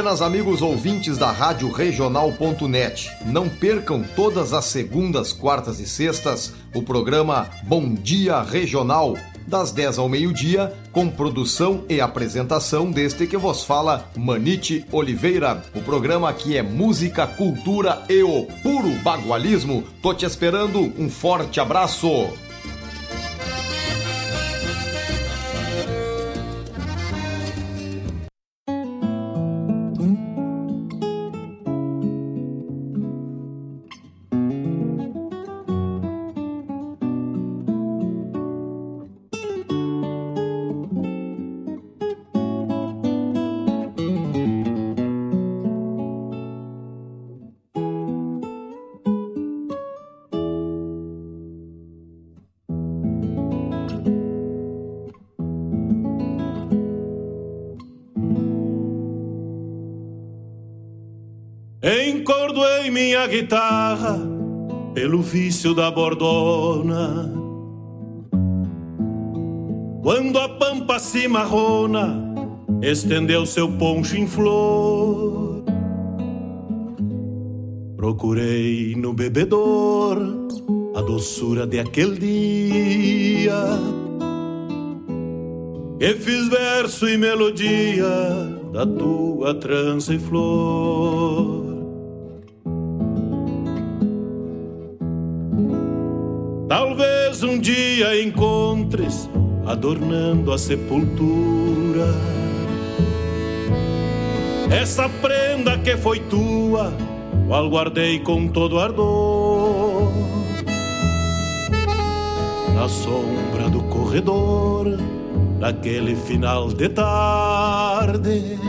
[0.05, 3.09] Buenas amigos ouvintes da Rádio Regional.net.
[3.25, 9.97] Não percam todas as segundas, quartas e sextas o programa Bom Dia Regional, das 10
[9.97, 15.63] ao meio-dia, com produção e apresentação deste que vos fala, Manite Oliveira.
[15.73, 19.83] O programa aqui é música, cultura e o puro bagualismo.
[20.03, 22.29] Tô te esperando, um forte abraço!
[61.85, 64.17] Encordoei minha guitarra
[64.95, 67.31] pelo vício da bordona.
[70.01, 72.33] Quando a pampa se marrona,
[72.81, 75.63] estendeu seu poncho em flor.
[77.95, 80.17] Procurei no bebedor
[80.95, 83.61] a doçura de aquele dia.
[85.99, 88.09] E fiz verso e melodia
[88.73, 91.64] da tua trança e flor.
[97.55, 99.29] Um dia encontres
[99.65, 102.05] adornando a sepultura
[104.69, 106.91] essa prenda que foi tua,
[107.47, 110.11] qual guardei com todo ardor.
[112.73, 114.99] Na sombra do corredor,
[115.57, 118.59] naquele final de tarde,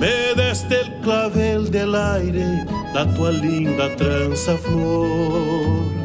[0.00, 6.01] me deste el clavel del aire da tua linda trança flor.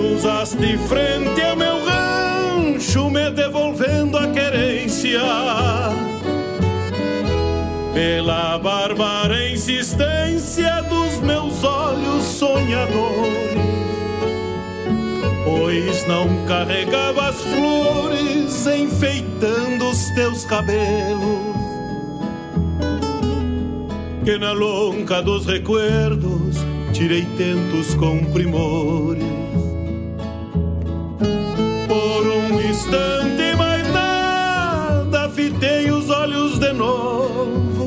[0.00, 5.20] Cruzaste frente a meu rancho, me devolvendo a querência.
[7.92, 12.96] Pela bárbara insistência dos meus olhos sonhadores,
[15.44, 21.20] pois não carregava as flores enfeitando os teus cabelos.
[24.24, 26.56] Que na lonca dos recuerdos
[26.94, 29.39] tirei tentos com primores
[32.70, 37.86] instante mais nada fitei os olhos de novo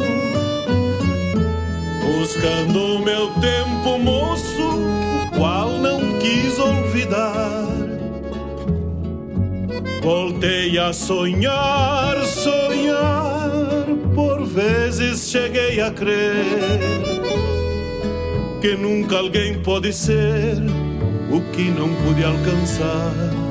[2.02, 7.66] Buscando o meu tempo moço O qual não quis olvidar
[10.02, 16.46] Voltei a sonhar, sonhar Por vezes cheguei a crer
[18.60, 20.58] Que nunca alguém pode ser
[21.32, 23.43] o que não pude alcançar.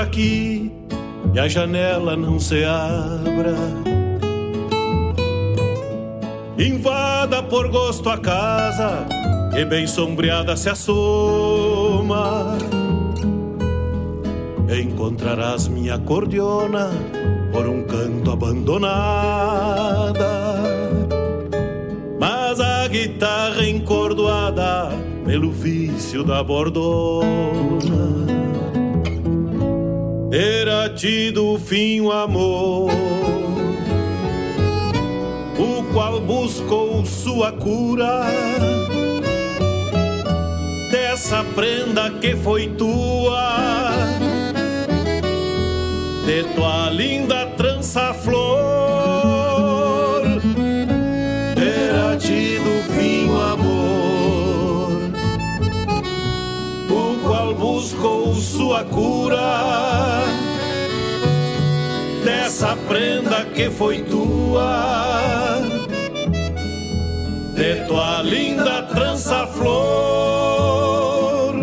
[0.00, 0.72] Aqui
[1.32, 3.54] e a janela não se abra.
[6.58, 9.06] Invada por gosto a casa
[9.56, 12.58] e bem sombreada se assoma.
[14.68, 16.90] Encontrarás minha cordiona
[17.52, 18.90] por um canto abandonada.
[22.18, 24.90] Mas a guitarra encordoada
[25.24, 28.29] pelo vício da bordona
[30.30, 32.90] terá tido fim o amor,
[35.58, 38.26] o qual buscou sua cura.
[40.92, 43.90] Dessa prenda que foi tua,
[46.24, 47.39] de tua linda
[57.80, 60.20] buscou sua cura
[62.44, 65.62] essa prenda que foi tua,
[67.54, 71.54] de tua linda trança flor.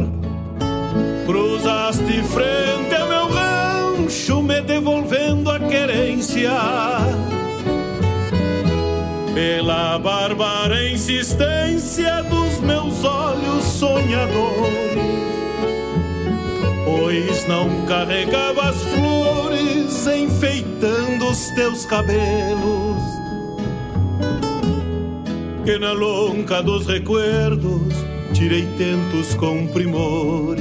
[1.28, 6.58] Cruzaste frente a meu rancho, me devolvendo a querência.
[9.36, 14.87] Pela bárbara insistência dos meus olhos sonhadores,
[17.08, 23.02] pois não carregava as flores enfeitando os teus cabelos.
[25.64, 27.94] Que na lonca dos recuerdos
[28.34, 30.60] tirei tentos com primores.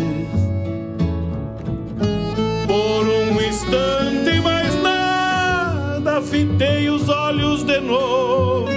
[2.68, 8.68] Por um instante mais nada, fitei os olhos de novo,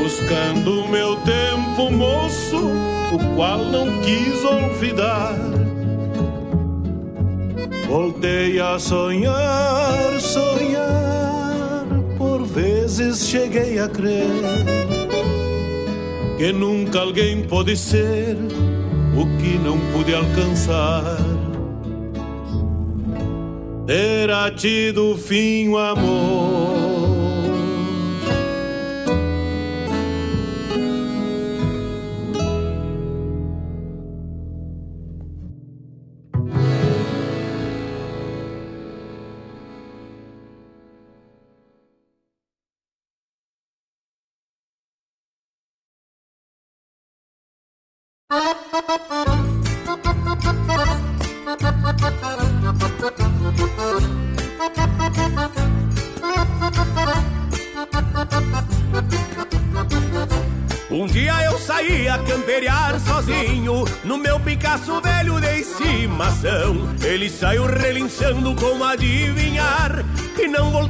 [0.00, 2.70] buscando o meu tempo moço,
[3.12, 5.55] o qual não quis olvidar
[7.98, 11.86] Voltei a sonhar, sonhar,
[12.18, 14.28] por vezes cheguei a crer
[16.36, 18.36] que nunca alguém pode ser
[19.16, 21.16] o que não pude alcançar.
[23.86, 26.95] terá tido fim o amor.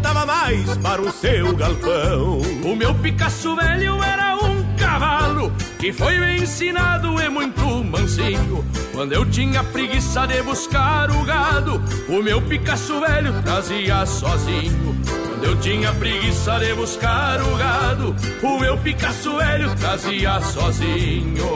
[0.07, 2.39] Voltava mais para o seu galpão.
[2.65, 8.65] O meu Picasso velho era um cavalo Que foi bem ensinado e muito mansinho.
[8.93, 14.97] Quando eu tinha preguiça de buscar o gado O meu Picasso velho trazia sozinho.
[15.29, 21.47] Quando eu tinha preguiça de buscar o gado, o meu Picasso velho trazia sozinho.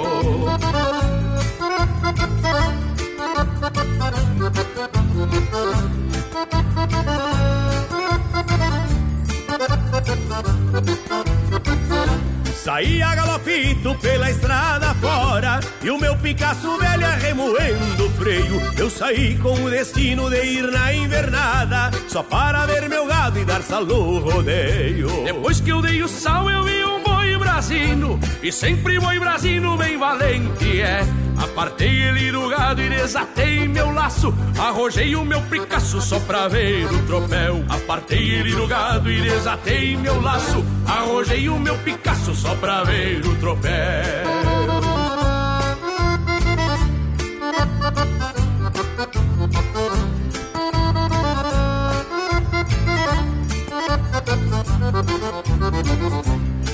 [12.54, 18.60] Saía galopito pela estrada fora E o meu Picasso velho remoendo o freio.
[18.78, 23.44] Eu saí com o destino de ir na invernada Só para ver meu gado e
[23.44, 25.08] dar salô rodeio.
[25.24, 29.76] Depois que eu dei o sal eu vi um boi brasino E sempre boi brasino
[29.76, 31.00] bem valente é
[31.42, 34.34] Apartei ele do gado e desatei meu laço.
[34.58, 37.64] Arrojei o meu Picasso só pra ver o tropel.
[37.68, 40.64] Apartei ele do gado e desatei meu laço.
[40.86, 44.40] Arrojei o meu Picasso só pra ver o tropel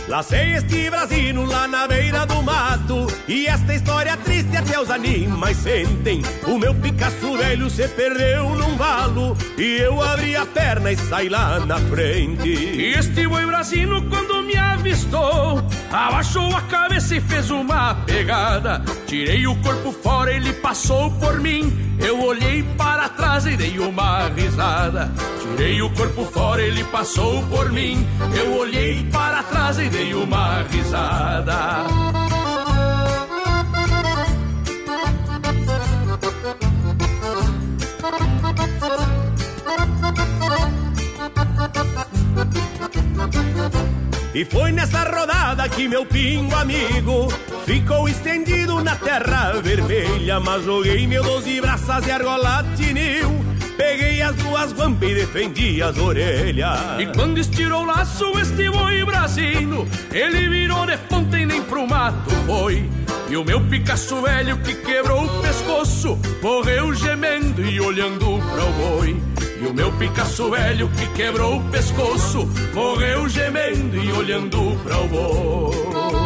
[0.08, 5.56] Lacei este brasino lá na beira do mato E esta história triste até os animais
[5.56, 6.22] sentem.
[6.46, 11.28] O meu Picasso velho se perdeu num valo E eu abri a perna e saí
[11.28, 12.48] lá na frente.
[12.50, 19.56] Este boi brasino quando me avistou Abaixou a cabeça e fez uma pegada Tirei o
[19.56, 25.10] corpo fora, ele passou por mim eu olhei para trás e dei uma risada.
[25.40, 28.06] Tirei o corpo fora, ele passou por mim.
[28.38, 31.86] Eu olhei para trás e dei uma risada.
[44.36, 47.32] E foi nessa rodada que meu pingo amigo
[47.64, 50.38] ficou estendido na terra vermelha.
[50.40, 53.42] Mas joguei meu doze braças e argola tinil.
[53.78, 56.78] Peguei as duas guampas e defendi as orelhas.
[56.98, 61.88] E quando estirou o laço, este boi brasino, ele virou de ponta e nem pro
[61.88, 62.86] mato foi.
[63.30, 68.72] E o meu Picasso velho que quebrou o pescoço, morreu gemendo e olhando para o
[68.72, 69.35] boi.
[69.60, 75.08] E o meu Picasso velho que quebrou o pescoço Morreu gemendo e olhando para o
[75.08, 76.25] boi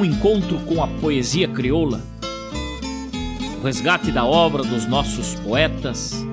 [0.00, 2.00] um encontro com a poesia crioula,
[3.60, 6.26] o resgate da obra dos nossos poetas,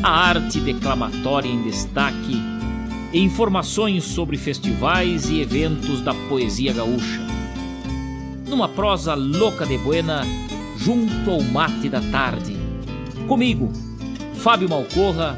[0.00, 2.40] a arte declamatória em destaque
[3.12, 7.20] e informações sobre festivais e eventos da poesia gaúcha.
[8.46, 10.22] Numa prosa louca de buena,
[10.78, 12.56] junto ao mate da tarde.
[13.26, 13.72] Comigo,
[14.34, 15.36] Fábio Malcorra,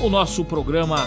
[0.00, 1.06] o nosso programa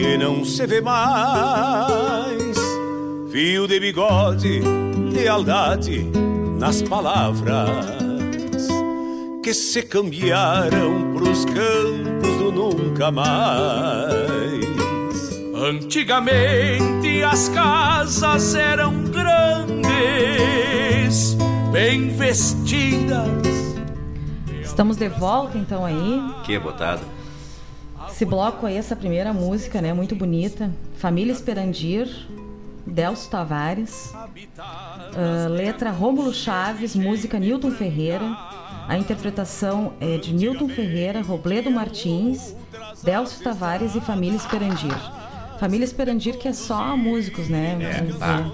[0.00, 2.56] Que não se vê mais.
[3.30, 4.62] Fio de bigode,
[5.12, 6.10] lealdade
[6.58, 7.68] nas palavras
[9.42, 14.64] que se cambiaram pros campos do nunca mais.
[15.54, 19.76] Antigamente as casas eram grandes,
[21.70, 23.28] bem vestidas.
[24.62, 26.22] Estamos de volta então aí.
[26.44, 27.19] Que botado.
[28.20, 29.94] Esse bloco aí, essa primeira música, né?
[29.94, 30.70] Muito bonita.
[30.96, 32.06] Família Esperandir,
[32.86, 34.12] Delcio Tavares.
[34.12, 38.36] Uh, letra Rômulo Chaves, música Newton Ferreira.
[38.86, 42.54] A interpretação é de Newton Ferreira, Robledo Martins,
[43.02, 44.98] Delcio Tavares e Família Esperandir.
[45.58, 47.78] Família Esperandir que é só músicos, né?
[47.80, 48.50] É, ah,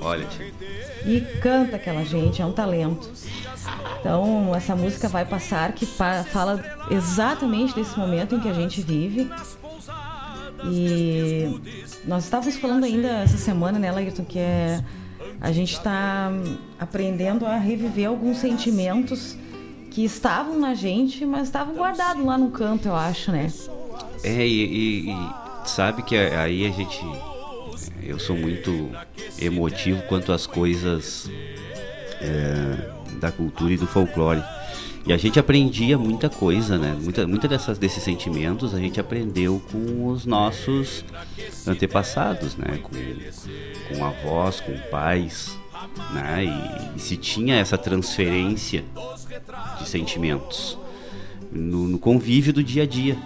[0.00, 0.26] olha.
[1.04, 3.10] E canta aquela gente, é um talento.
[4.00, 9.30] Então, essa música vai passar que fala exatamente desse momento em que a gente vive.
[10.66, 11.60] E
[12.04, 14.82] nós estávamos falando ainda essa semana, né, Laírton, que é
[15.40, 16.30] a gente está
[16.78, 19.36] aprendendo a reviver alguns sentimentos
[19.90, 23.52] que estavam na gente, mas estavam guardados lá no canto, eu acho, né?
[24.22, 25.16] É, e, e
[25.66, 27.00] sabe que aí a gente.
[28.02, 28.90] Eu sou muito
[29.38, 31.30] emotivo quanto às coisas
[32.20, 34.42] é, da cultura e do folclore.
[35.06, 36.96] E a gente aprendia muita coisa, né?
[36.98, 41.04] Muita, muita dessas, desses sentimentos a gente aprendeu com os nossos
[41.66, 42.78] antepassados, né?
[42.82, 45.58] Com, com avós, com pais,
[46.12, 46.44] né?
[46.44, 48.82] E, e se tinha essa transferência
[49.78, 50.78] de sentimentos
[51.52, 53.16] no, no convívio do dia a dia,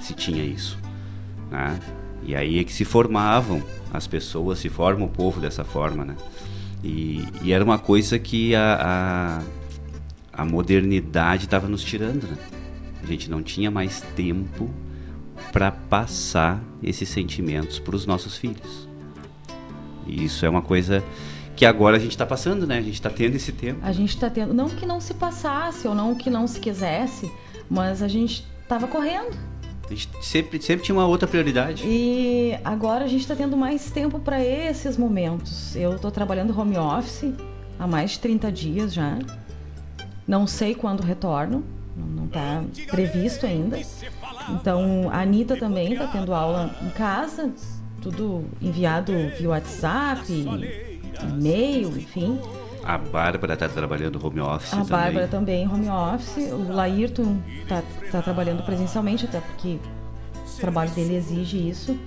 [0.00, 0.78] se tinha isso.
[1.50, 1.78] Né?
[2.22, 3.62] E aí é que se formavam
[3.92, 6.16] as pessoas, se forma o povo dessa forma, né?
[6.86, 9.42] E, e era uma coisa que a,
[10.32, 12.36] a, a modernidade estava nos tirando, né?
[13.02, 14.70] A gente não tinha mais tempo
[15.50, 18.88] para passar esses sentimentos para os nossos filhos.
[20.06, 21.02] E isso é uma coisa
[21.56, 22.78] que agora a gente está passando, né?
[22.78, 23.80] A gente está tendo esse tempo.
[23.82, 27.28] A gente está tendo, não que não se passasse ou não que não se quisesse,
[27.68, 29.36] mas a gente estava correndo.
[29.88, 31.84] A gente sempre, sempre tinha uma outra prioridade.
[31.86, 35.76] E agora a gente está tendo mais tempo para esses momentos.
[35.76, 37.32] Eu estou trabalhando home office
[37.78, 39.18] há mais de 30 dias já.
[40.26, 41.64] Não sei quando retorno,
[41.96, 43.80] não está previsto ainda.
[44.50, 47.52] Então a Anitta também está tendo aula em casa,
[48.02, 50.24] tudo enviado via WhatsApp,
[51.22, 52.40] e-mail, enfim.
[52.86, 54.90] A Bárbara está trabalhando home office a também.
[54.90, 56.52] Bárbara também home office.
[56.52, 57.82] O Laírton está
[58.12, 59.78] tá trabalhando presencialmente, até porque
[60.34, 61.98] o trabalho dele exige isso.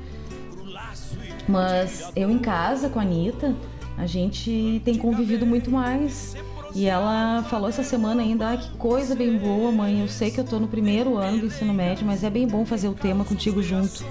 [1.47, 3.53] Mas eu em casa com a Anitta,
[3.97, 6.37] a gente tem convivido muito mais.
[6.73, 9.99] E ela falou essa semana ainda, ah, que coisa bem boa, mãe.
[9.99, 12.63] Eu sei que eu tô no primeiro ano do ensino médio, mas é bem bom
[12.63, 14.05] fazer o tema contigo junto.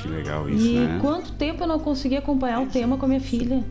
[0.00, 0.98] Que legal isso, e né?
[1.00, 3.62] quanto tempo eu não consegui acompanhar o tema com a minha filha?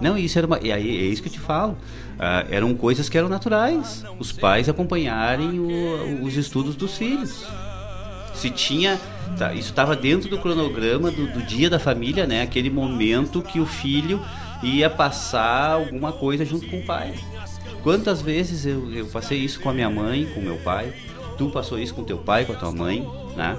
[0.00, 1.72] Não, isso era uma, e aí é isso que eu te falo.
[1.72, 4.04] Uh, eram coisas que eram naturais.
[4.18, 7.44] Os pais acompanharem o, os estudos dos filhos.
[8.34, 9.00] Se tinha,
[9.38, 12.42] tá, isso estava dentro do cronograma do, do, dia da família, né?
[12.42, 14.20] Aquele momento que o filho
[14.62, 17.14] ia passar alguma coisa junto com o pai.
[17.82, 20.92] Quantas vezes eu, eu passei isso com a minha mãe, com meu pai?
[21.38, 23.56] Tu passou isso com teu pai, com a tua mãe, né?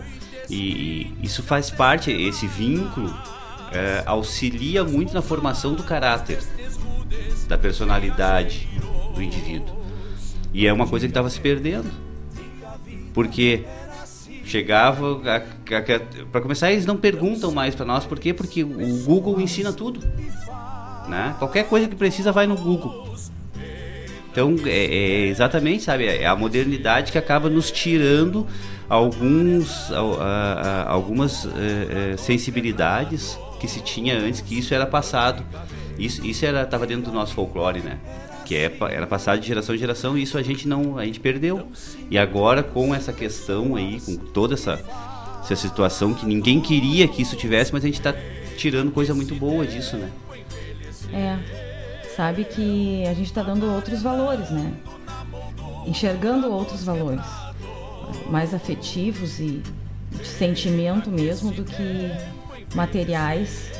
[0.50, 3.14] E, e isso faz parte, esse vínculo
[3.78, 6.40] é, auxilia muito na formação do caráter,
[7.48, 8.68] da personalidade
[9.14, 9.76] do indivíduo.
[10.54, 11.90] E é uma coisa que estava se perdendo.
[13.14, 13.64] Porque
[14.44, 15.20] chegava
[16.32, 20.00] para começar eles não perguntam mais para nós por quê porque o Google ensina tudo
[21.10, 23.14] né qualquer coisa que precisa vai no Google
[24.32, 28.48] então é, é exatamente sabe é a modernidade que acaba nos tirando
[28.88, 29.92] alguns
[30.88, 35.44] algumas é, é, sensibilidades que se tinha antes, que isso era passado.
[35.98, 37.98] Isso, isso era estava dentro do nosso folclore, né?
[38.46, 41.20] Que é, era passado de geração em geração e isso a gente não a gente
[41.20, 41.68] perdeu.
[42.10, 44.80] E agora com essa questão aí, com toda essa
[45.42, 48.14] essa situação que ninguém queria que isso tivesse, mas a gente está
[48.58, 50.12] tirando coisa muito boa disso, né?
[51.14, 51.38] É,
[52.16, 54.74] sabe que a gente está dando outros valores, né?
[55.86, 57.26] Enxergando outros valores,
[58.30, 59.64] mais afetivos e
[60.12, 62.12] de sentimento mesmo do que
[62.76, 63.72] materiais.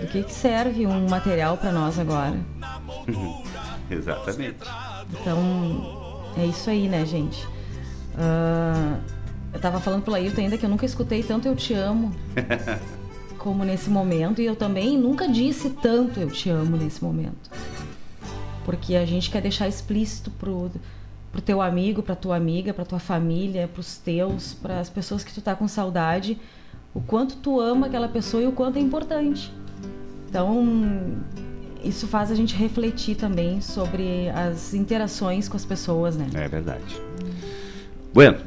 [0.00, 2.38] Do que, que serve um material para nós agora?
[3.90, 4.56] Exatamente.
[5.20, 7.44] Então, é isso aí, né, gente?
[8.14, 8.98] Uh,
[9.52, 12.12] eu tava falando pro Laírton ainda que eu nunca escutei tanto Eu Te Amo
[13.38, 14.40] como nesse momento.
[14.40, 17.50] E eu também nunca disse tanto Eu Te Amo nesse momento.
[18.64, 20.70] porque a gente quer deixar explícito pro
[21.32, 25.32] pro teu amigo, pra tua amiga, pra tua família, pros teus, para as pessoas que
[25.32, 26.36] tu tá com saudade,
[26.94, 29.52] o quanto tu ama aquela pessoa e o quanto é importante.
[30.28, 31.16] Então,
[31.82, 36.26] isso faz a gente refletir também sobre as interações com as pessoas, né?
[36.34, 37.00] É verdade.
[38.12, 38.38] Bueno,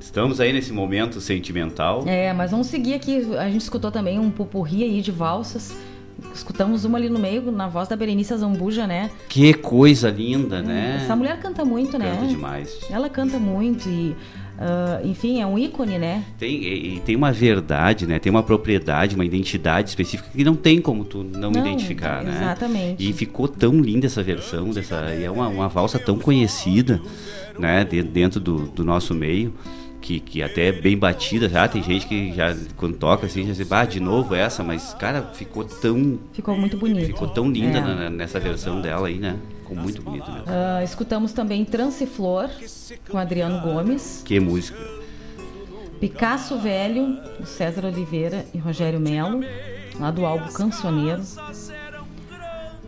[0.00, 2.04] estamos aí nesse momento sentimental.
[2.06, 3.36] É, mas vamos seguir aqui.
[3.36, 5.74] A gente escutou também um pupurri aí de valsas.
[6.34, 9.10] Escutamos uma ali no meio, na voz da Berenice Zambuja, né?
[9.28, 11.00] Que coisa linda, né?
[11.02, 12.14] Essa mulher canta muito, canta né?
[12.14, 12.78] Canta demais.
[12.90, 14.14] Ela canta muito e
[14.60, 16.22] Uh, enfim, é um ícone, né?
[16.38, 18.18] Tem, e, tem uma verdade, né?
[18.18, 22.36] Tem uma propriedade, uma identidade específica que não tem como tu não, não identificar, né?
[22.36, 23.08] Exatamente.
[23.08, 27.00] E ficou tão linda essa versão, dessa, e é uma, uma valsa tão conhecida,
[27.58, 27.84] né?
[27.84, 29.54] Dentro do, do nosso meio.
[30.02, 33.52] Que, que até é bem batida já, tem gente que já quando toca assim, já
[33.52, 36.18] diz, ah, de novo essa, mas cara, ficou tão.
[36.32, 37.06] Ficou muito bonito.
[37.06, 37.80] Ficou tão linda é.
[37.82, 39.36] na, nessa versão dela aí, né?
[39.70, 40.46] Ficou muito bonito mesmo.
[40.46, 42.50] Uh, escutamos também Transiflor,
[43.08, 44.22] com Adriano Gomes.
[44.24, 44.76] Que música.
[46.00, 49.40] Picasso Velho, do César Oliveira e Rogério Melo,
[49.98, 51.22] lá do álbum Cancioneiro.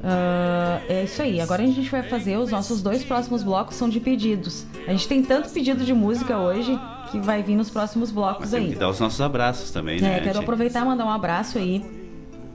[0.03, 1.41] Uh, é isso aí.
[1.41, 4.67] Agora a gente vai fazer os nossos dois próximos blocos são de pedidos.
[4.89, 6.77] A gente tem tanto pedido de música hoje
[7.13, 8.65] que vai vir nos próximos blocos Mas aí.
[8.65, 10.19] Tem que dar os nossos abraços também, né?
[10.19, 11.85] É, quero aproveitar e mandar um abraço aí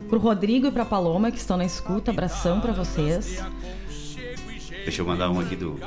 [0.10, 2.12] pro Rodrigo e pra Paloma que estão na escuta.
[2.12, 3.42] Abração para vocês.
[4.88, 5.78] Deixa eu mandar um aqui do.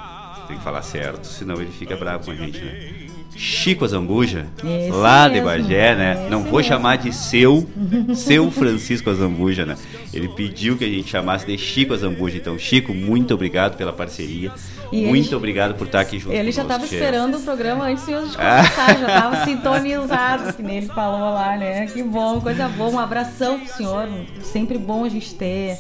[0.47, 2.93] Tem que falar certo, senão ele fica bravo com a gente, né?
[3.35, 6.27] Chico Azambuja, esse lá mesmo, de Bagé, né?
[6.29, 6.65] Não vou mesmo.
[6.65, 7.67] chamar de seu,
[8.15, 9.77] seu Francisco Azambuja, né?
[10.13, 12.37] Ele pediu que a gente chamasse de Chico Azambuja.
[12.37, 14.53] Então, Chico, muito obrigado pela parceria.
[14.93, 18.05] E muito ele- obrigado por estar aqui junto Ele já estava esperando o programa antes
[18.05, 21.87] de começar, já estava sintonizado, que nem ele falou lá, né?
[21.87, 22.91] Que bom, coisa boa.
[22.91, 24.07] Um abração pro senhor.
[24.43, 25.79] Sempre bom a gente ter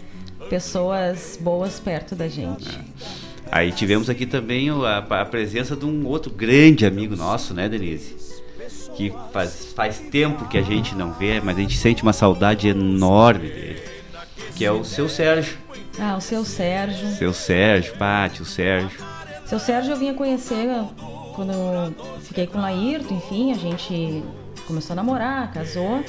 [0.50, 2.68] pessoas boas perto da gente.
[3.50, 8.16] Aí tivemos aqui também a, a presença de um outro grande amigo nosso, né, Denise?
[8.96, 12.68] Que faz, faz tempo que a gente não vê, mas a gente sente uma saudade
[12.68, 13.82] enorme dele.
[14.56, 15.56] Que é o seu Sérgio.
[15.98, 17.08] Ah, o seu Sérgio.
[17.16, 19.00] Seu Sérgio, Pátio, Sérgio.
[19.46, 20.66] Seu Sérgio eu vinha conhecer
[21.34, 24.22] quando eu fiquei com o Laírto, enfim, a gente
[24.70, 26.02] começou a namorar, casou.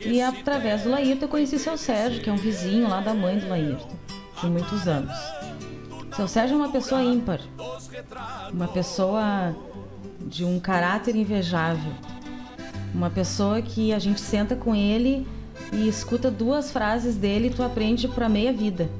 [0.00, 3.38] E através do Laírto eu conheci seu Sérgio, que é um vizinho lá da mãe
[3.38, 3.94] do Laírto,
[4.40, 5.16] de muitos anos.
[6.14, 7.40] Seu Sérgio é uma pessoa ímpar,
[8.52, 9.56] uma pessoa
[10.20, 11.92] de um caráter invejável,
[12.94, 15.26] uma pessoa que a gente senta com ele
[15.72, 18.90] e escuta duas frases dele e tu aprende para meia vida.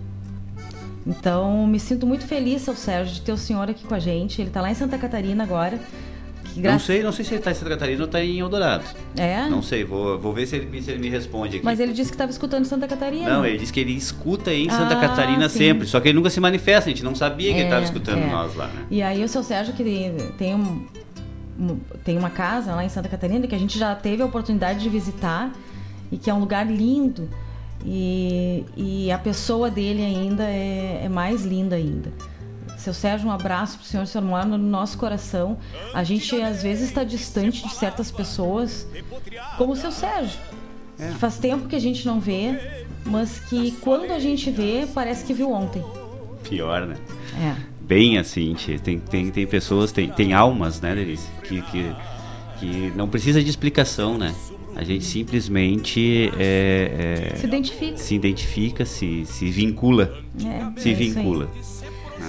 [1.06, 4.40] Então, me sinto muito feliz, seu Sérgio, de ter o senhor aqui com a gente.
[4.40, 5.78] Ele tá lá em Santa Catarina agora.
[6.57, 8.84] Não sei, não sei se ele tá em Santa Catarina ou tá em Eldorado.
[9.16, 9.48] É?
[9.48, 11.64] Não sei, vou, vou ver se ele, se ele me responde aqui.
[11.64, 13.28] Mas ele disse que estava escutando Santa Catarina.
[13.30, 15.59] Não, ele disse que ele escuta em Santa Ah, Catarina sim.
[15.59, 17.84] sempre, só que ele nunca se manifesta, a gente não sabia que ele É, estava
[17.84, 18.26] escutando é.
[18.30, 18.86] nós lá, né?
[18.90, 19.82] E aí o seu Sérgio que
[20.38, 20.86] tem um-
[22.05, 24.88] tem uma casa lá em Santa Catarina que a gente já teve a oportunidade de
[24.88, 25.53] visitar
[26.11, 27.28] e que é um lugar lindo
[27.84, 32.12] e, e a pessoa dele ainda é, é mais linda ainda.
[32.83, 35.57] Seu Sérgio, um abraço pro senhor, o senhor mora no nosso coração.
[35.95, 38.89] A gente às vezes está distante de certas pessoas,
[39.57, 40.39] como o seu Sérgio.
[40.99, 41.09] É.
[41.09, 42.59] Que faz tempo que a gente não vê,
[43.05, 45.83] mas que quando a gente vê, parece que viu ontem.
[46.43, 46.97] Pior, né?
[47.41, 47.55] É.
[47.80, 51.28] Bem assim, tem, tem, tem pessoas, tem, tem almas, né, Denise?
[51.45, 51.95] Que, que,
[52.59, 54.35] que não precisa de explicação, né?
[54.74, 57.97] A gente simplesmente é, é, Se identifica.
[57.97, 60.18] se identifica, se, se vincula.
[60.45, 61.82] É, se é isso aí.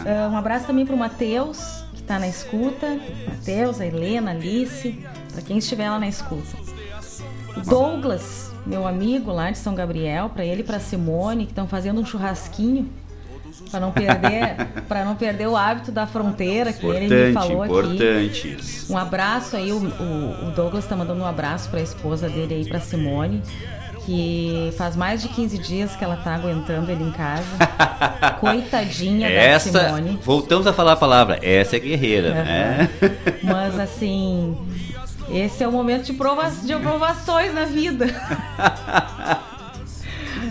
[0.05, 2.99] Ah, um abraço também pro Matheus, que tá na escuta.
[3.27, 4.99] Matheus, a Helena, a Alice,
[5.31, 6.57] para quem estiver lá na escuta.
[7.55, 11.67] O Douglas, meu amigo lá de São Gabriel, para ele e pra Simone, que estão
[11.67, 12.89] fazendo um churrasquinho
[13.69, 14.55] para não perder,
[14.89, 17.73] para não perder o hábito da fronteira que ele me Importante, falou aqui.
[17.73, 18.57] importante.
[18.89, 22.65] Um abraço aí, o, o, o Douglas tá mandando um abraço pra esposa dele aí,
[22.67, 23.41] pra Simone,
[24.05, 27.45] que faz mais de 15 dias que ela tá aguentando ele em casa.
[28.39, 30.19] Coitadinha da Essa, Simone.
[30.23, 32.43] voltamos a falar a palavra, essa é guerreira, Aham.
[32.43, 32.89] né?
[33.43, 34.57] Mas assim,
[35.29, 38.07] esse é o momento de, prova de provações na vida.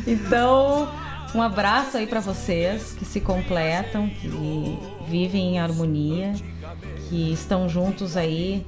[0.06, 0.88] Então,
[1.34, 6.32] um abraço aí pra vocês que se completam, que vivem em harmonia,
[7.08, 8.66] que estão juntos aí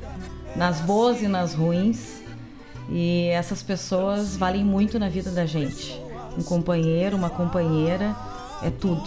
[0.54, 2.22] nas boas e nas ruins.
[2.88, 6.00] E essas pessoas valem muito na vida da gente.
[6.36, 8.14] Um companheiro, uma companheira
[8.62, 9.02] é tudo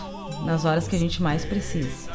[0.46, 2.12] nas horas que a gente mais precisa.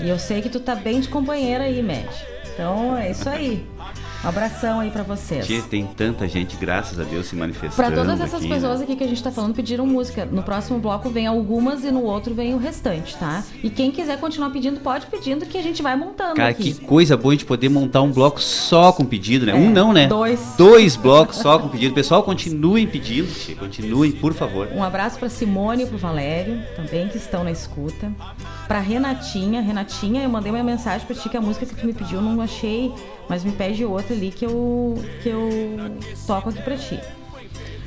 [0.00, 2.08] E eu sei que tu tá bem de companheira aí, Med.
[2.52, 3.66] Então é isso aí.
[4.24, 5.46] Um abração aí para vocês.
[5.46, 7.76] Tia, tem tanta gente, graças a Deus, se manifestando.
[7.76, 8.84] Para todas essas aqui, pessoas né?
[8.84, 10.24] aqui que a gente tá falando pediram música.
[10.24, 13.44] No próximo bloco vem algumas e no outro vem o restante, tá?
[13.62, 16.74] E quem quiser continuar pedindo, pode pedindo que a gente vai montando Cara, aqui.
[16.74, 19.52] que coisa boa a gente poder montar um bloco só com pedido, né?
[19.52, 20.06] É, um não, né?
[20.08, 20.54] dois.
[20.58, 21.94] Dois blocos só com pedido.
[21.94, 23.54] Pessoal, continuem pedindo, tia.
[23.54, 24.68] Continuem, por favor.
[24.74, 28.10] Um abraço para Simone e pro Valério, também que estão na escuta.
[28.66, 31.92] Pra Renatinha, Renatinha, eu mandei uma mensagem pra ti que a música que tu me
[31.92, 32.92] pediu eu não achei,
[33.28, 35.48] mas me pede outra ali que eu que eu
[36.26, 36.98] toco aqui pra ti.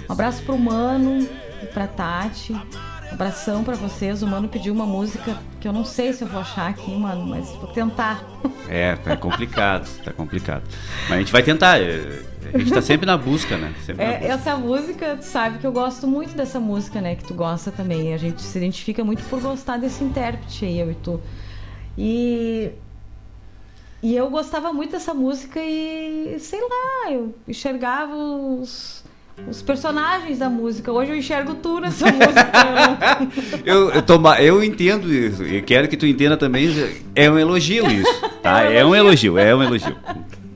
[0.10, 1.28] Um abraço pro Mano
[1.74, 2.54] pra Tati.
[2.54, 4.22] Um abração pra vocês.
[4.24, 7.26] O Mano pediu uma música que eu não sei se eu vou achar aqui, mano,
[7.26, 8.24] mas vou tentar.
[8.68, 10.64] É, tá complicado, tá complicado.
[11.04, 11.80] Mas a gente vai tentar.
[11.80, 12.22] é,
[12.54, 13.74] A gente tá sempre na busca, né?
[13.86, 14.34] Sempre É, busca.
[14.34, 17.16] essa música, tu sabe que eu gosto muito dessa música, né?
[17.16, 18.14] Que tu gosta também.
[18.14, 21.20] A gente se identifica muito por gostar desse intérprete aí, eu e tu.
[21.98, 22.72] E.
[24.02, 29.04] E eu gostava muito dessa música e, sei lá, eu enxergava os,
[29.48, 30.90] os personagens da música.
[30.92, 33.62] Hoje eu enxergo tu nessa música.
[33.66, 36.70] Eu, eu, toma, eu entendo isso e quero que tu entenda também.
[37.14, 38.62] É um elogio isso, tá?
[38.64, 39.96] É um elogio, é um elogio.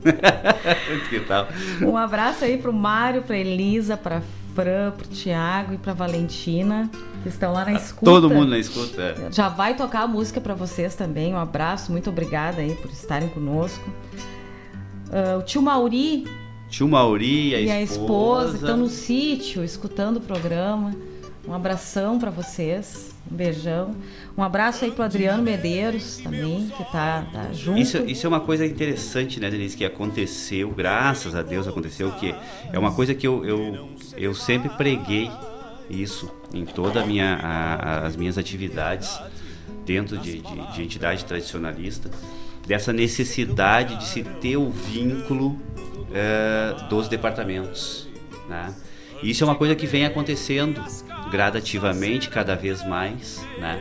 [1.08, 1.48] que tal?
[1.82, 4.22] um abraço aí pro Mário, pra Elisa, pra
[4.54, 6.88] Fran, pro Thiago e pra Valentina,
[7.22, 8.04] que estão lá na escuta.
[8.04, 9.02] Todo mundo na escuta.
[9.02, 9.32] é.
[9.32, 11.34] Já vai tocar a música para vocês também.
[11.34, 13.90] Um abraço, muito obrigada aí por estarem conosco.
[15.12, 16.24] Ah, o tio Mauri
[16.68, 18.02] Tio Mauri, a e a esposa.
[18.02, 20.94] esposa que estão no sítio escutando o programa.
[21.46, 23.13] Um abração para vocês.
[23.30, 23.94] Um beijão.
[24.36, 27.78] Um abraço aí pro Adriano Medeiros também, que tá, tá junto.
[27.78, 32.34] Isso, isso é uma coisa interessante, né, Denise, que aconteceu, graças a Deus aconteceu, que
[32.72, 35.30] é uma coisa que eu, eu, eu sempre preguei
[35.88, 37.36] isso em toda a minha,
[38.04, 39.18] as minhas atividades
[39.84, 42.10] dentro de, de, de entidade tradicionalista,
[42.66, 45.58] dessa necessidade de se ter o vínculo
[46.12, 48.08] eh, dos departamentos,
[48.48, 48.74] né?
[49.22, 50.82] Isso é uma coisa que vem acontecendo
[51.30, 53.80] gradativamente, cada vez mais, né?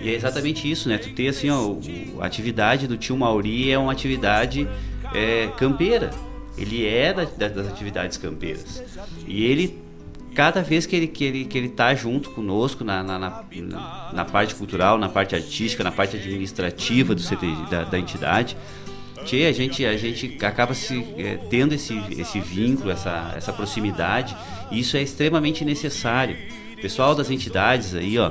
[0.00, 0.98] E é exatamente isso, né?
[0.98, 1.76] Tu ter assim, ó,
[2.20, 4.68] a atividade do tio Mauri é uma atividade
[5.14, 6.10] é, campeira.
[6.58, 8.82] Ele é da- da- das atividades campeiras.
[9.26, 9.78] E ele,
[10.34, 14.10] cada vez que ele, que ele, que ele tá junto conosco na, na, na, na-
[14.24, 17.22] parte cultural, na parte artística, na parte administrativa do
[17.70, 18.56] da, da entidade,
[19.46, 24.36] a gente, a gente acaba se, é, tendo esse, esse vínculo, essa, essa proximidade,
[24.70, 26.36] e isso é extremamente necessário.
[26.80, 28.30] Pessoal das entidades aí, ó,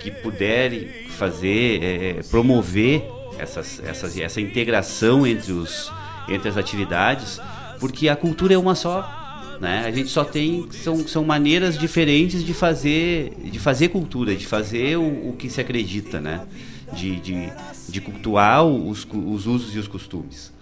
[0.00, 3.04] que puderem fazer, é, promover
[3.38, 5.92] essas, essas, essa integração entre, os,
[6.28, 7.40] entre as atividades,
[7.78, 9.18] porque a cultura é uma só.
[9.60, 9.84] Né?
[9.86, 14.96] A gente só tem são, são maneiras diferentes de fazer de fazer cultura, de fazer
[14.98, 16.40] o, o que se acredita, né?
[16.92, 17.52] De, de,
[17.88, 20.52] de cultuar os, os usos e os costumes.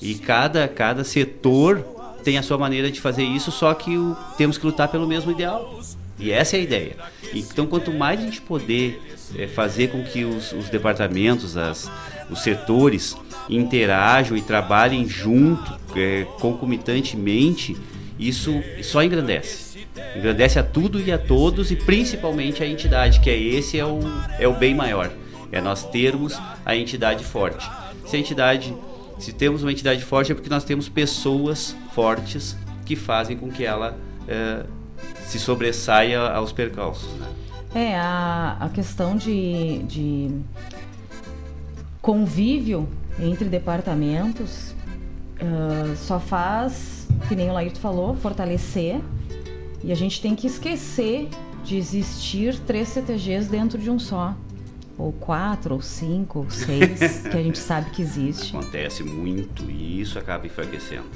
[0.00, 1.78] E cada, cada setor
[2.22, 5.30] tem a sua maneira de fazer isso, só que o- temos que lutar pelo mesmo
[5.32, 5.80] ideal.
[6.20, 6.96] E essa é a ideia.
[7.34, 9.00] Então, quanto mais a gente poder
[9.36, 11.90] eh, fazer com que os, os departamentos, as,
[12.30, 13.16] os setores
[13.48, 17.76] interajam e trabalhem junto, eh, concomitantemente,
[18.18, 19.86] isso só engrandece.
[20.14, 24.00] Engrandece a tudo e a todos e principalmente a entidade, que é esse é o,
[24.38, 25.10] é o bem maior.
[25.50, 27.68] É nós termos a entidade forte.
[28.06, 28.74] Se a entidade,
[29.18, 33.64] se temos uma entidade forte é porque nós temos pessoas fortes que fazem com que
[33.64, 33.96] ela
[34.28, 34.64] eh,
[35.26, 37.12] se sobressaia aos percalços.
[37.14, 37.26] Né?
[37.74, 40.30] É, a, a questão de, de
[42.00, 42.88] convívio
[43.18, 44.74] entre departamentos
[45.40, 49.00] ah, só faz, que nem o Laírto falou, fortalecer.
[49.82, 51.28] E a gente tem que esquecer
[51.64, 54.34] de existir três CTGs dentro de um só.
[54.98, 58.54] Ou quatro, ou cinco, ou seis, que a gente sabe que existe.
[58.54, 61.06] Acontece muito e isso acaba enfraquecendo.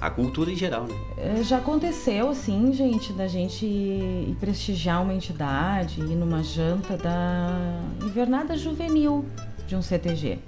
[0.00, 0.94] A cultura em geral, né?
[1.16, 7.80] É, Já aconteceu, assim, gente, da gente ir prestigiar uma entidade, ir numa janta da
[8.02, 9.24] invernada juvenil
[9.66, 10.38] de um CTG.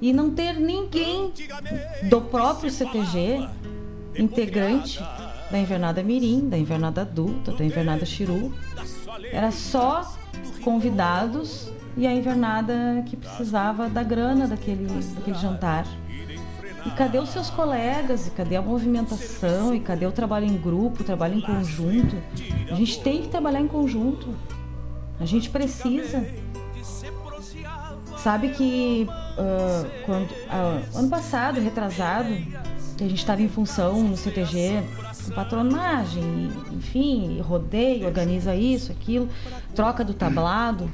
[0.00, 1.32] E não ter ninguém
[2.08, 3.46] do próprio CTG
[4.16, 4.98] integrante
[5.50, 8.54] da invernada Mirim, da invernada adulta, da invernada Chiru.
[9.32, 10.14] Era só
[10.62, 15.86] convidados e a invernada que precisava da grana daquele, daquele jantar.
[16.86, 18.26] E cadê os seus colegas?
[18.26, 19.74] E cadê a movimentação?
[19.74, 22.16] E cadê o trabalho em grupo, o trabalho em conjunto?
[22.70, 24.34] A gente tem que trabalhar em conjunto.
[25.20, 26.24] A gente precisa.
[28.18, 29.06] Sabe que
[29.38, 32.28] ah, quando ah, ano passado, retrasado,
[32.96, 34.82] que a gente estava em função no CTG
[35.34, 39.28] patronagem, enfim, rodeio, organiza isso, aquilo,
[39.74, 40.90] troca do tablado.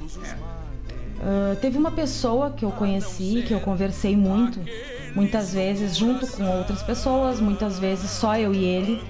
[1.21, 4.61] Ah, teve uma pessoa que eu conheci, que eu conversei muito,
[5.15, 9.03] muitas vezes junto com outras pessoas, muitas vezes só eu e ele,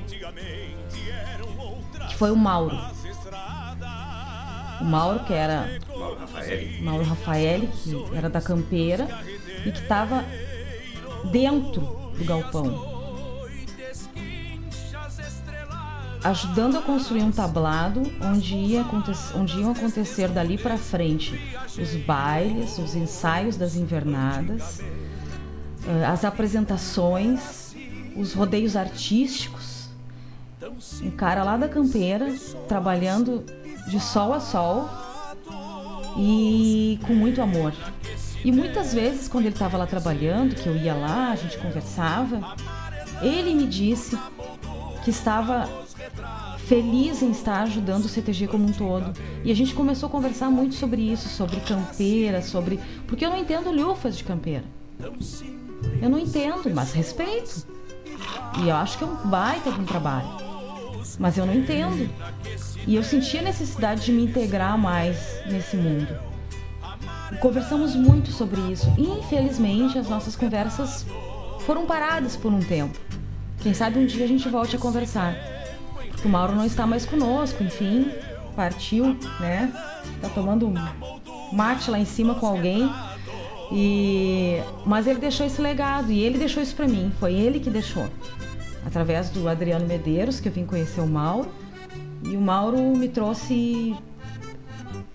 [2.09, 2.79] que foi o Mauro.
[4.81, 5.81] O Mauro, que era.
[5.97, 6.83] Mauro Rafael.
[6.83, 9.09] Mauro Rafael, que era da campeira
[9.65, 10.25] e que estava
[11.31, 11.81] dentro
[12.19, 12.95] do galpão.
[16.23, 18.85] Ajudando a construir um tablado onde, ia
[19.35, 21.39] onde iam acontecer dali para frente
[21.81, 24.81] os bailes, os ensaios das invernadas,
[26.09, 27.75] as apresentações,
[28.17, 29.89] os rodeios artísticos.
[31.03, 32.35] Um cara lá da campeira
[32.67, 33.45] trabalhando
[33.87, 34.89] de sol a sol
[36.17, 37.73] e com muito amor.
[38.45, 42.55] E muitas vezes, quando ele estava lá trabalhando, que eu ia lá, a gente conversava,
[43.23, 44.19] ele me disse
[45.03, 45.69] que estava
[46.67, 49.13] feliz em estar ajudando o CTG como um todo.
[49.45, 52.81] E a gente começou a conversar muito sobre isso, sobre campeira, sobre.
[53.07, 54.65] Porque eu não entendo lufas de campeira.
[56.01, 57.67] Eu não entendo, mas respeito.
[58.59, 60.29] E eu acho que é um baita de um trabalho.
[61.19, 62.09] Mas eu não entendo.
[62.87, 66.17] E eu senti a necessidade de me integrar mais nesse mundo.
[67.41, 68.93] Conversamos muito sobre isso.
[68.99, 71.07] Infelizmente as nossas conversas
[71.61, 72.99] foram paradas por um tempo.
[73.61, 75.35] Quem sabe um dia a gente volte a conversar.
[76.11, 78.11] Porque o Mauro não está mais conosco, enfim,
[78.55, 79.73] partiu, né?
[80.21, 80.75] Tá tomando um
[81.53, 82.91] mate lá em cima com alguém.
[83.77, 87.69] E mas ele deixou esse legado e ele deixou isso para mim, foi ele que
[87.69, 88.09] deixou.
[88.87, 91.51] Através do Adriano Medeiros, que eu vim conhecer o Mauro
[92.23, 93.97] e o Mauro me trouxe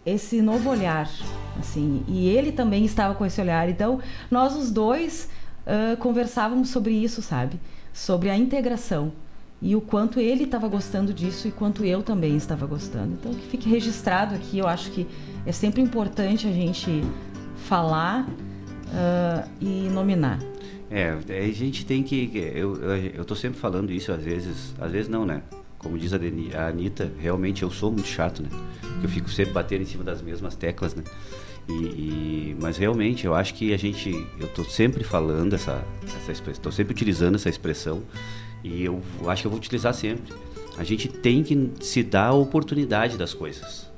[0.06, 1.10] esse novo olhar,
[1.58, 3.70] assim, e ele também estava com esse olhar.
[3.70, 5.30] Então, nós os dois
[5.66, 7.58] uh, conversávamos sobre isso, sabe?
[7.94, 9.14] Sobre a integração
[9.62, 13.14] e o quanto ele estava gostando disso e quanto eu também estava gostando.
[13.14, 14.58] Então, que fique registrado aqui.
[14.58, 15.08] Eu acho que
[15.46, 17.04] é sempre importante a gente
[17.56, 18.28] falar
[18.90, 20.40] uh, e nominar.
[20.92, 22.32] É, a gente tem que.
[22.56, 25.44] Eu, eu, sempre falando isso às vezes, às vezes não, né?
[25.80, 28.50] como diz a, Deni, a Anitta, realmente eu sou muito chato, né?
[29.02, 31.04] Eu fico sempre batendo em cima das mesmas teclas, né?
[31.68, 36.32] E, e, mas realmente eu acho que a gente, eu estou sempre falando essa, essa
[36.32, 38.04] expressão, estou sempre utilizando essa expressão
[38.64, 40.34] e eu acho que eu vou utilizar sempre.
[40.78, 43.89] A gente tem que se dar a oportunidade das coisas.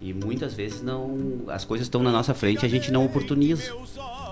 [0.00, 3.74] E muitas vezes não, as coisas estão na nossa frente e a gente não oportuniza.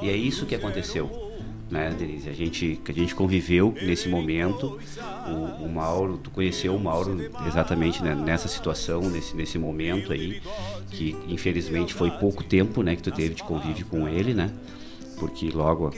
[0.02, 1.24] E é isso que aconteceu
[1.70, 2.28] né, Denise?
[2.28, 4.78] A gente, que a gente conviveu nesse momento.
[5.26, 10.40] O, o, Mauro, tu conheceu o Mauro exatamente né, nessa situação, nesse, nesse momento aí,
[10.90, 14.50] que infelizmente foi pouco tempo, né, que tu teve de convívio com ele, né?
[15.18, 15.90] Porque logo,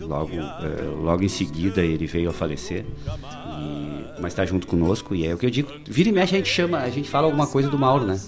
[0.00, 5.26] logo, uh, logo em seguida ele veio a falecer, e, mas está junto conosco e
[5.26, 5.70] é o que eu digo.
[5.86, 8.18] Vira e mexe a gente chama, a gente fala alguma coisa do Mauro, né?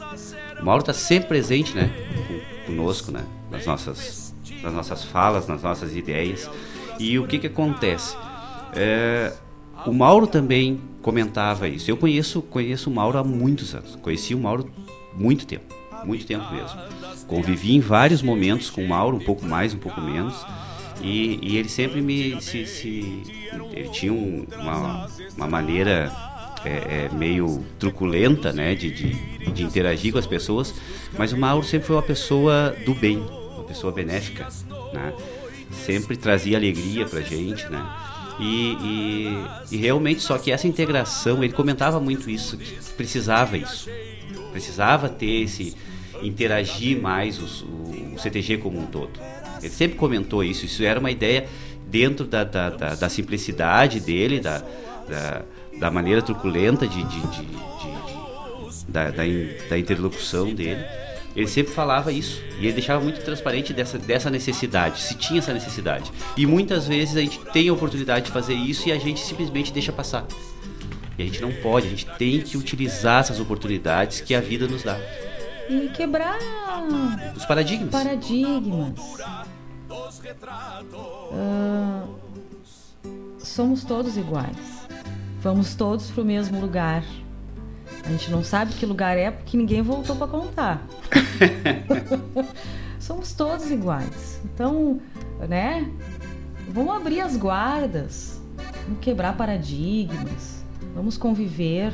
[0.65, 1.91] Mauro está sempre presente, né?
[2.65, 3.23] Conosco, né?
[3.51, 6.51] Nas nossas, nas nossas falas, nas nossas ideias.
[6.99, 8.17] E o que, que acontece?
[8.75, 9.35] É,
[9.85, 11.91] o Mauro também comentava isso.
[11.91, 13.95] Eu conheço, conheço o Mauro há muitos anos.
[13.97, 14.71] Conheci o Mauro
[15.15, 16.81] muito tempo, muito tempo mesmo.
[17.27, 20.47] Convivi em vários momentos com o Mauro, um pouco mais, um pouco menos.
[21.03, 22.41] E, e ele sempre me.
[22.41, 23.23] Se, se,
[23.73, 26.11] ele tinha um, uma, uma maneira
[26.65, 29.15] é, é, meio truculenta né, de, de,
[29.53, 30.75] de, interagir com as pessoas,
[31.19, 34.49] mas o Mauro sempre foi uma pessoa do bem, uma pessoa benéfica.
[34.93, 35.13] Né?
[35.75, 37.85] sempre trazia alegria pra gente, né?
[38.39, 43.89] E, e, e, realmente, só que essa integração, ele comentava muito isso, que precisava isso.
[44.51, 45.77] Precisava ter esse,
[46.21, 49.21] interagir mais os, o, o, CTG como um todo.
[49.61, 51.47] Ele sempre comentou isso, isso era uma ideia
[51.87, 54.59] dentro da, da, da, da simplicidade dele, da,
[55.09, 55.43] da,
[55.79, 59.23] da, maneira truculenta de, de, de, de da, da,
[59.69, 60.85] da interlocução dele
[61.37, 62.41] ele sempre falava isso.
[62.61, 66.13] E ele deixava muito transparente dessa, dessa necessidade, se tinha essa necessidade.
[66.37, 69.73] E muitas vezes a gente tem a oportunidade de fazer isso e a gente simplesmente
[69.73, 70.25] deixa passar.
[71.19, 74.67] E a gente não pode, a gente tem que utilizar essas oportunidades que a vida
[74.69, 74.99] nos dá.
[75.69, 76.39] E quebrar
[77.37, 77.91] os paradigmas.
[77.91, 78.99] Paradigmas.
[81.33, 82.15] Uh,
[83.39, 84.74] somos todos iguais.
[85.45, 87.05] Vamos todos para o mesmo lugar
[88.05, 90.87] a gente não sabe que lugar é porque ninguém voltou para contar.
[93.01, 94.41] Somos todos iguais.
[94.45, 95.01] Então,
[95.49, 95.91] né?
[96.69, 98.41] Vamos abrir as guardas,
[98.85, 100.65] vamos quebrar paradigmas,
[100.95, 101.93] vamos conviver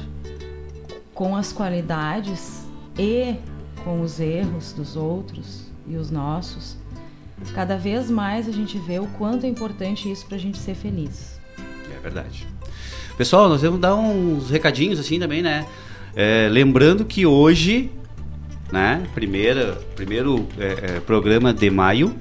[1.15, 2.65] com as qualidades
[2.99, 3.37] e
[3.85, 6.77] com os erros dos outros e os nossos.
[7.55, 10.75] Cada vez mais a gente vê o quanto é importante isso para a gente ser
[10.75, 11.41] feliz.
[11.95, 12.47] É verdade.
[13.21, 15.67] Pessoal, nós vamos dar uns recadinhos assim também, né?
[16.17, 17.91] É, lembrando que hoje,
[18.73, 22.15] né, primeira, primeiro é, é, programa de maio,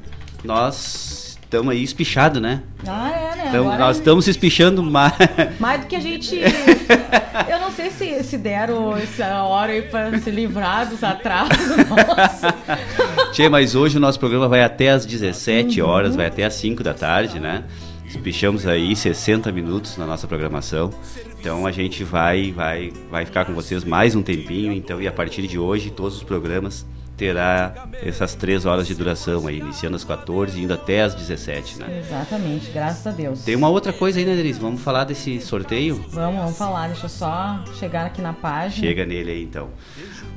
[0.43, 2.63] nós estamos aí espichado, né?
[2.85, 3.45] Ah, é, né?
[3.47, 5.13] Então, Agora- nós estamos se espichando mais.
[5.57, 6.35] Mais do que a gente.
[7.49, 11.77] Eu não sei se, se deram essa hora aí pra se livrar dos atrasos.
[11.87, 12.53] Nossa.
[13.31, 15.87] Tchê, mas hoje o nosso programa vai até às 17 Uhum.
[15.87, 17.63] horas, vai até às 5 da tarde, né?
[18.09, 20.91] Espichamos aí 60 minutos na nossa programação.
[21.39, 24.73] Então a gente vai, vai, vai ficar com vocês mais um tempinho.
[24.73, 29.45] Então, e a partir de hoje, todos os programas terá essas três horas de duração
[29.45, 31.99] aí, iniciando às 14 e indo até às 17, né?
[31.99, 33.43] Exatamente, graças a Deus.
[33.43, 34.59] Tem uma outra coisa aí, né, Denise?
[34.59, 36.03] Vamos falar desse sorteio?
[36.09, 38.87] Vamos, vamos falar, deixa eu só chegar aqui na página.
[38.87, 39.69] Chega nele aí, então.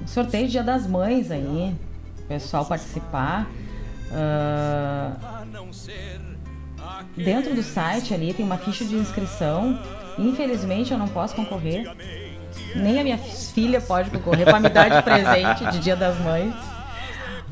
[0.04, 1.74] Sorteio Dia das Mães aí,
[2.28, 3.48] pessoal participar.
[4.10, 5.44] Ah,
[7.16, 9.78] dentro do site ali tem uma ficha de inscrição.
[10.18, 11.90] Infelizmente eu não posso concorrer.
[12.74, 16.54] Nem a minha filha pode concorrer para me dar de presente de Dia das Mães.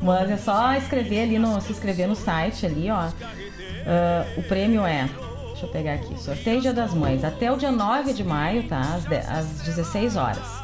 [0.01, 1.59] Mas é só escrever ali no.
[1.61, 3.09] se inscrever no site ali, ó.
[3.85, 5.07] Ah, o prêmio é.
[5.49, 6.19] Deixa eu pegar aqui.
[6.19, 7.23] Sorteio Dia das Mães.
[7.23, 8.79] Até o dia 9 de maio, tá?
[8.79, 10.61] Às, de- às 16 horas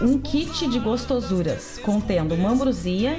[0.00, 3.16] um kit de gostosuras contendo uma ambrosia,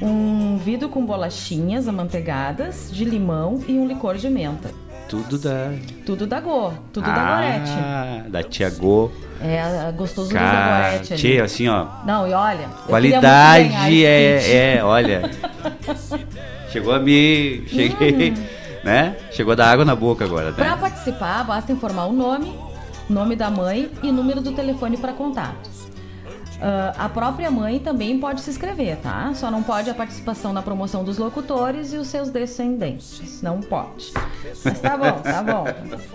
[0.00, 4.70] um vidro com bolachinhas amanteigadas de limão e um licor de menta.
[5.08, 5.72] Tudo da.
[6.04, 7.70] Tudo da Go, tudo da Gorete.
[7.70, 9.10] Ah, da Tia Go.
[9.40, 11.14] É a gostosuras da Gorete.
[11.14, 11.86] Tchê, assim, ó.
[12.04, 15.30] Não, e olha, Qualidade é, é, olha.
[16.70, 17.66] Chegou a me.
[17.66, 18.34] Cheguei.
[18.84, 19.16] Né?
[19.32, 20.76] Chegou a dar água na boca agora, Para né?
[20.80, 22.54] participar, basta informar o nome,
[23.08, 25.77] nome da mãe e número do telefone para contato.
[26.60, 29.32] Ah, a própria mãe também pode se inscrever, tá?
[29.34, 33.40] Só não pode a participação na promoção dos locutores e os seus descendentes.
[33.42, 34.12] Não pode.
[34.64, 35.64] Mas tá bom, tá bom.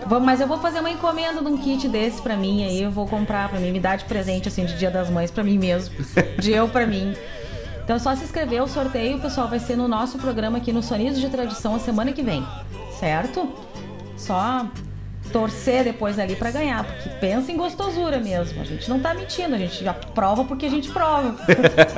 [0.06, 2.90] Vou- mas eu vou fazer uma encomenda de um kit desse pra mim aí, eu
[2.90, 5.56] vou comprar pra mim, me dar de presente assim de Dia das Mães pra mim
[5.58, 5.94] mesmo,
[6.38, 7.14] de eu pra mim.
[7.82, 10.82] Então é só se inscrever, o sorteio, pessoal, vai ser no nosso programa aqui no
[10.82, 12.44] Sonidos de Tradição a semana que vem,
[12.98, 13.48] certo?
[14.16, 14.66] Só
[15.34, 18.62] torcer depois ali pra ganhar, porque pensa em gostosura mesmo.
[18.62, 21.34] A gente não tá mentindo, a gente já prova porque a gente prova.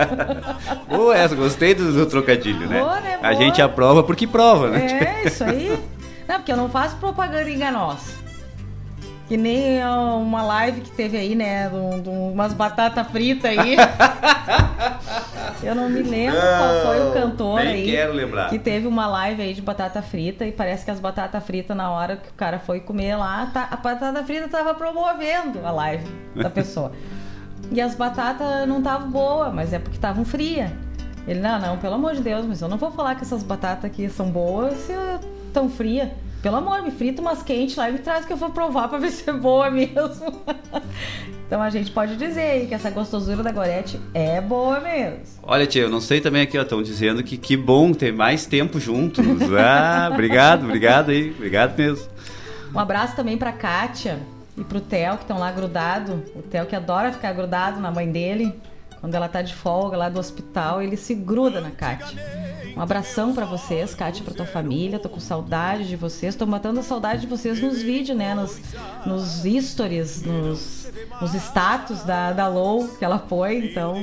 [0.89, 2.81] Boa essa, gostei do, do trocadilho, né?
[2.81, 3.19] Boa, né?
[3.23, 3.35] A Boa.
[3.35, 5.21] gente aprova porque prova, né?
[5.23, 5.79] É, isso aí.
[6.27, 8.26] Não, porque eu não faço propaganda enganosa.
[9.29, 11.69] Que nem uma live que teve aí, né?
[12.03, 13.77] De, um- umas batatas fritas aí.
[15.63, 17.87] eu não me lembro qual foi o cantor Nem aí.
[17.91, 18.51] quero lembrar.
[18.51, 21.91] Que teve uma live aí de batata frita e parece que as batatas fritas, na
[21.91, 26.05] hora que o cara foi comer lá, tá- a batata frita tava promovendo a live
[26.35, 26.93] da pessoa.
[27.73, 30.71] E as batatas não estavam boas, mas é porque estavam frias.
[31.27, 33.87] Ele, não, não, pelo amor de Deus, mas eu não vou falar que essas batatas
[33.87, 34.93] aqui são boas se
[35.49, 36.09] estão frias.
[36.43, 38.99] Pelo amor, me frita umas quentes lá e me traz que eu vou provar pra
[38.99, 40.43] ver se é boa mesmo.
[41.47, 45.21] então a gente pode dizer aí que essa gostosura da Gorete é boa mesmo.
[45.43, 48.47] Olha, tia, eu não sei também aqui, ó, estão dizendo que que bom ter mais
[48.47, 49.25] tempo juntos.
[49.59, 52.07] Ah, obrigado, obrigado aí, obrigado mesmo.
[52.75, 54.21] Um abraço também pra Kátia
[54.57, 56.23] e pro Theo, que estão lá grudado.
[56.35, 58.55] O Theo que adora ficar grudado na mãe dele.
[59.01, 62.19] Quando ela tá de folga lá do hospital, ele se gruda na Kátia.
[62.77, 64.99] Um abração pra vocês, Kátia, pra tua família.
[64.99, 66.35] Tô com saudade de vocês.
[66.37, 68.35] Tô matando a saudade de vocês nos vídeos, né?
[68.35, 68.61] Nos,
[69.07, 73.71] nos stories, nos, nos status da, da Lou que ela foi.
[73.71, 73.95] Então,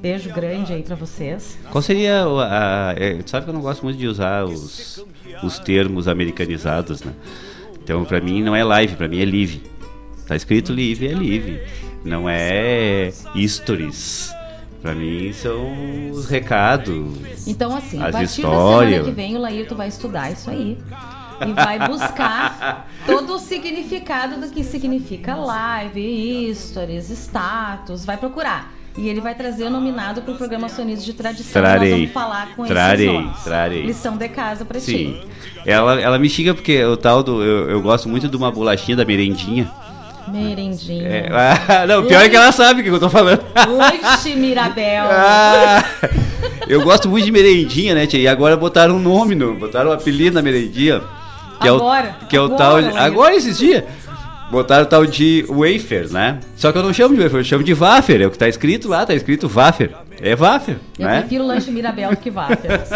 [0.00, 1.56] beijo grande aí pra vocês.
[1.70, 5.04] Qual seria a, é, sabe que eu não gosto muito de usar os,
[5.40, 7.12] os termos americanizados, né?
[7.80, 9.62] Então, pra mim não é live, pra mim é live.
[10.26, 11.62] Tá escrito live, é live.
[12.04, 13.12] Não é
[13.46, 14.34] stories.
[14.84, 17.46] Pra mim são os recados.
[17.46, 19.06] Então, assim, a partir da semana histórias.
[19.06, 20.76] que vem, o Laírto vai estudar isso aí.
[21.40, 28.04] E vai buscar todo o significado do que significa live, stories, status.
[28.04, 28.74] Vai procurar.
[28.94, 31.62] E ele vai trazer o nominado pro programa Sonidos de Tradição.
[31.62, 31.90] Trarei.
[31.90, 33.86] Nós vamos falar com Trarei, trarei.
[33.86, 35.18] Lição de casa pra Sim.
[35.22, 35.28] ti.
[35.64, 37.42] Ela, ela me xinga porque o tal do.
[37.42, 39.66] Eu, eu gosto muito de uma bolachinha da merendinha.
[40.28, 41.06] Merendinha.
[41.08, 43.42] É, ah, não, pior é que ela sabe o que eu tô falando.
[43.54, 45.04] Lanche Mirabel.
[45.10, 45.84] Ah,
[46.68, 48.20] eu gosto muito de merendinha, né, tia?
[48.20, 51.02] E agora botaram um nome, no, botaram um apelido na merendinha.
[51.60, 52.82] Que Agora, é o, que é o agora, tal.
[52.82, 53.84] de- agora esses dias.
[54.50, 56.38] Botaram o tal de wafer, né?
[56.56, 58.20] Só que eu não chamo de wafer, eu chamo de wafer.
[58.22, 59.90] É o que tá escrito lá, tá escrito wafer.
[60.20, 61.20] É wafer, Eu né?
[61.20, 62.88] prefiro lanche Mirabel do que Waffles.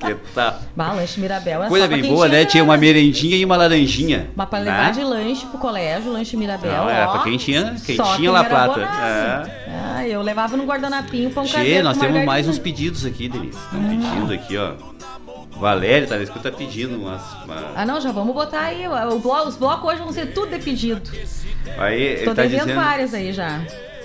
[0.00, 0.58] Que tá.
[0.74, 2.44] bah, lanche Mirabel é Coisa bem boa, né?
[2.44, 4.30] tinha uma merendinha e uma laranjinha.
[4.34, 4.64] Mas pra né?
[4.70, 6.72] levar de lanche pro colégio, lanche Mirabel.
[6.72, 8.72] Não, era ó, pra quem tinha, quem só tinha La Plata.
[8.80, 9.50] bonaço.
[9.96, 13.56] Ah, eu levava no guardanapinho pão Tchê, caseiro nós temos mais uns pedidos aqui, Denise.
[13.58, 13.88] Estão Hum.
[13.88, 14.72] pedindo aqui, ó.
[15.58, 17.20] Valério, tá na escuta, tá pedindo umas.
[17.44, 18.86] uma- Ah, não, já vamos botar aí.
[18.88, 21.02] O os blocos hoje vão ser tudo de pedido.
[21.78, 22.80] Aí Tô tá devendo dizendo.
[22.80, 23.60] várias aí já.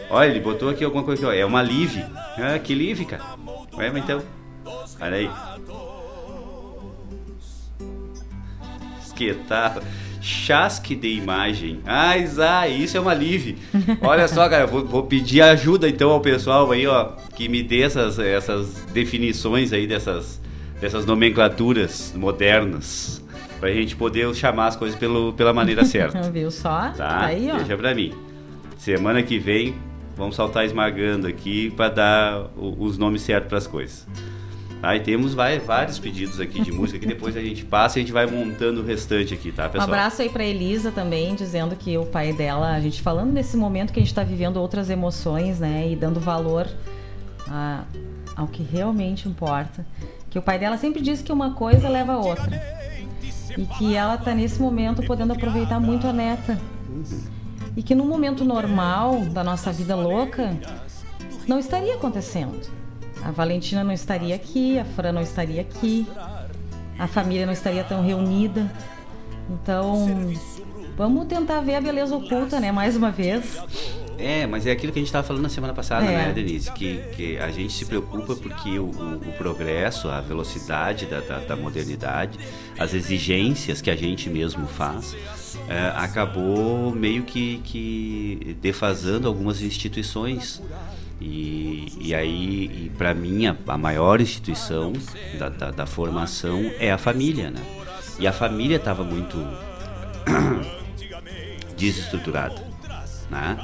[0.09, 1.39] Olha, ele botou aqui alguma coisa aqui, ó.
[1.39, 2.03] É uma live.
[2.37, 3.23] Ah, que live, cara.
[3.77, 4.21] Ué, mas então.
[4.99, 5.29] Olha aí.
[9.15, 9.81] Que tal?
[10.21, 11.79] Chasque de imagem.
[11.85, 13.57] Ah, Isa, isso é uma live.
[14.01, 17.83] Olha só, cara, vou, vou, pedir ajuda então ao pessoal aí, ó, que me dê
[17.83, 20.41] essas, essas definições aí dessas,
[20.81, 23.23] dessas nomenclaturas modernas.
[23.59, 26.21] Pra gente poder chamar as coisas pelo, pela maneira certa.
[26.29, 26.89] Viu só?
[26.89, 27.57] Tá, tá aí, ó.
[27.57, 28.13] Deixa pra mim.
[28.77, 29.75] Semana que vem,
[30.15, 34.07] vamos saltar esmagando aqui para dar os nomes certos para as coisas.
[34.81, 38.03] Aí temos vai, vários pedidos aqui de música que depois a gente passa e a
[38.03, 39.89] gente vai montando o restante aqui, tá, pessoal?
[39.89, 43.57] Um abraço aí para Elisa também, dizendo que o pai dela, a gente falando nesse
[43.57, 46.67] momento que a gente está vivendo outras emoções, né, e dando valor
[47.47, 47.83] a,
[48.35, 49.85] ao que realmente importa.
[50.29, 52.61] Que o pai dela sempre diz que uma coisa leva a outra.
[53.57, 56.59] E que ela tá nesse momento podendo aproveitar muito a neta.
[57.75, 60.55] E que no momento normal da nossa vida louca
[61.47, 62.59] não estaria acontecendo.
[63.23, 66.07] A Valentina não estaria aqui, a Fran não estaria aqui,
[66.97, 68.71] a família não estaria tão reunida.
[69.49, 70.31] Então,
[70.95, 72.71] vamos tentar ver a beleza oculta, né?
[72.71, 73.59] Mais uma vez.
[74.17, 76.27] É, mas é aquilo que a gente estava falando na semana passada, é.
[76.27, 76.71] né, Denise?
[76.71, 81.39] Que, que a gente se preocupa porque o, o, o progresso, a velocidade da, da,
[81.39, 82.39] da, modernidade,
[82.77, 85.15] as exigências que a gente mesmo faz,
[85.67, 90.61] é, acabou meio que, que defasando algumas instituições
[91.19, 94.93] e, e aí, para mim, a, a, maior instituição
[95.39, 97.61] da, da, da, formação é a família, né?
[98.19, 99.37] E a família estava muito
[101.77, 102.61] desestruturada,
[103.29, 103.57] né?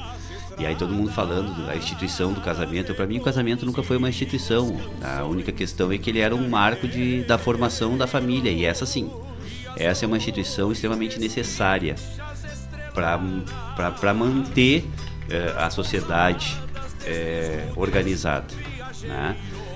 [0.57, 2.93] E aí todo mundo falando da instituição do casamento.
[2.93, 4.79] Para mim, o casamento nunca foi uma instituição.
[5.01, 8.51] A única questão é que ele era um marco de, da formação da família.
[8.51, 9.09] E essa sim,
[9.75, 11.95] essa é uma instituição extremamente necessária
[12.93, 14.85] para manter
[15.29, 16.57] eh, a sociedade
[17.05, 18.53] é, organizado.
[19.03, 19.35] Né?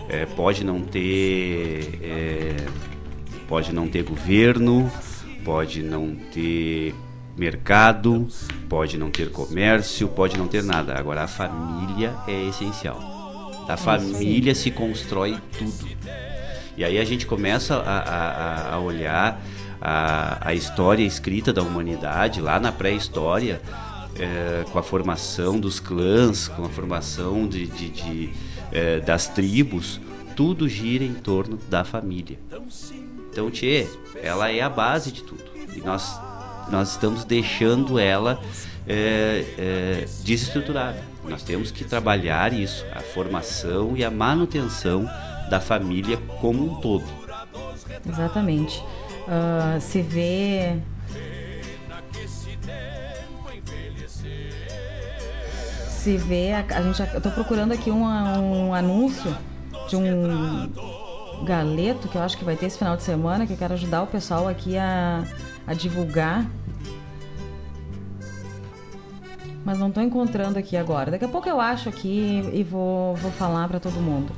[0.09, 2.55] É, pode não ter
[3.47, 4.91] pode não ter governo,
[5.43, 6.93] pode não ter
[7.37, 8.27] mercado,
[8.69, 10.97] pode não ter comércio, pode não ter nada.
[10.97, 13.65] Agora a família é essencial.
[13.67, 15.89] Da família se constrói tudo.
[16.77, 19.41] E aí a gente começa a, a, a olhar
[19.81, 23.61] a, a história escrita da humanidade lá na pré-história
[24.19, 28.29] é, com a formação dos clãs, com a formação de, de, de
[28.71, 29.99] é, das tribos,
[30.35, 32.39] tudo gira em torno da família.
[33.29, 33.87] Então, Tchê,
[34.21, 35.43] ela é a base de tudo.
[35.75, 36.19] E nós,
[36.69, 38.39] nós estamos deixando ela
[38.87, 41.01] é, é, desestruturada.
[41.27, 45.09] Nós temos que trabalhar isso, a formação e a manutenção
[45.49, 47.05] da família como um todo.
[48.07, 48.83] Exatamente.
[49.27, 50.77] Uh, se vê
[56.05, 59.35] se vê, a, a gente, eu tô procurando aqui um, um anúncio
[59.89, 60.71] de um
[61.43, 64.03] galeto que eu acho que vai ter esse final de semana, que eu quero ajudar
[64.03, 65.23] o pessoal aqui a,
[65.67, 66.45] a divulgar.
[69.63, 71.11] Mas não estou encontrando aqui agora.
[71.11, 74.31] Daqui a pouco eu acho aqui e vou, vou falar para todo mundo.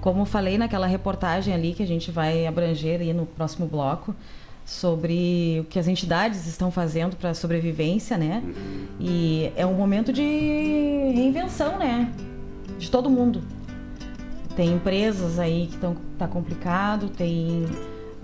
[0.00, 4.14] Como falei naquela reportagem ali que a gente vai abranger aí no próximo bloco,
[4.64, 8.42] sobre o que as entidades estão fazendo para a sobrevivência, né?
[8.98, 12.12] E é um momento de reinvenção, né?
[12.78, 13.42] De todo mundo.
[14.56, 17.66] Tem empresas aí que estão tá complicado, tem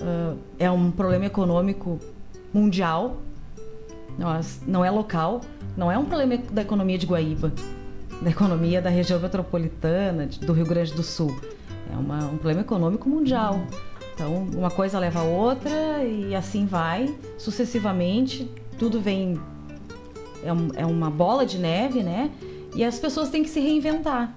[0.00, 1.98] uh, é um problema econômico
[2.52, 3.16] mundial,
[4.66, 5.40] não é local,
[5.76, 7.52] não é um problema da economia de Guaíba,
[8.20, 11.34] da economia da região metropolitana do Rio Grande do Sul.
[11.92, 13.60] É uma, um problema econômico mundial.
[14.14, 19.40] Então, uma coisa leva a outra e assim vai, sucessivamente, tudo vem.
[20.44, 22.30] É, um, é uma bola de neve, né?
[22.74, 24.34] E as pessoas têm que se reinventar.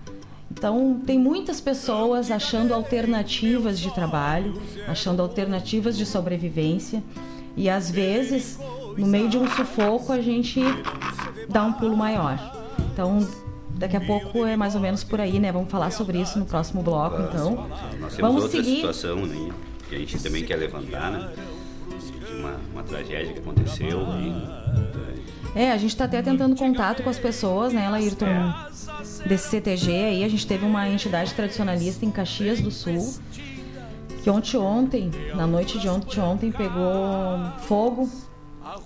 [0.49, 4.53] Então, tem muitas pessoas achando alternativas de trabalho,
[4.87, 7.03] achando alternativas de sobrevivência.
[7.55, 8.59] E às vezes,
[8.97, 10.61] no meio de um sufoco, a gente
[11.49, 12.37] dá um pulo maior.
[12.91, 13.27] Então,
[13.75, 15.51] daqui a pouco é mais ou menos por aí, né?
[15.51, 17.67] Vamos falar sobre isso no próximo bloco, então.
[17.99, 18.75] Nós temos Vamos outra seguir.
[18.77, 19.51] situação, né?
[19.93, 21.29] que a gente também quer levantar, né?
[22.27, 24.01] De uma, uma tragédia que aconteceu.
[24.19, 28.25] E, é, a gente está até tentando contato com as pessoas, né, Laírton?
[29.25, 33.13] Desse CTG aí, a gente teve uma entidade tradicionalista em Caxias do Sul,
[34.23, 36.81] que ontem, ontem, na noite de ontem, ontem, pegou
[37.67, 38.09] fogo.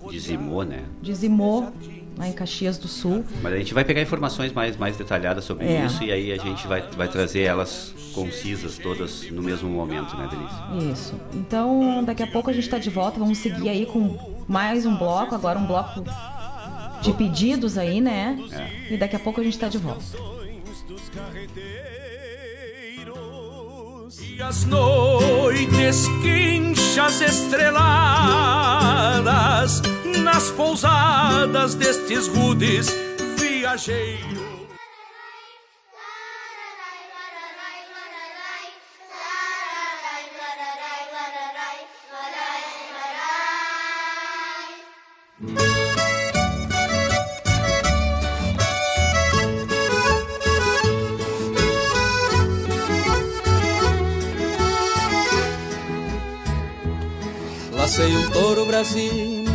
[0.10, 0.84] Dizimou, né?
[1.00, 1.72] Dizimou
[2.18, 3.24] lá em Caxias do Sul.
[3.44, 5.86] Mas a gente vai pegar informações mais, mais detalhadas sobre é.
[5.86, 10.28] isso e aí a gente vai, vai trazer elas concisas todas no mesmo momento, né,
[10.28, 10.92] Denise?
[10.92, 11.14] Isso.
[11.32, 14.98] Então, daqui a pouco a gente está de volta, vamos seguir aí com mais um
[14.98, 16.04] bloco, agora um bloco
[17.04, 18.36] de pedidos aí, né?
[18.52, 18.94] É.
[18.96, 20.04] E daqui a pouco a gente está de volta.
[24.40, 27.82] As noites quinchas estreladas
[30.24, 32.88] nas pousadas destes rudes
[33.38, 34.37] viajeiros.
[57.98, 59.52] Lacei um touro brasino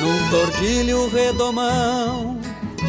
[0.00, 2.40] num tordilho redomão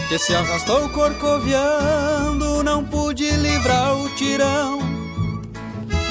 [0.08, 4.80] que se arrastou corcoviando, não pude livrar o tirão.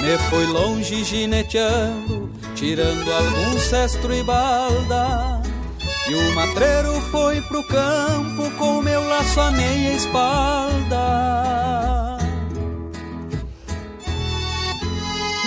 [0.02, 5.40] Me fui longe gineteando, tirando algum cestro e balda.
[6.06, 11.40] E o matreiro foi pro campo com meu laço à meia espalda.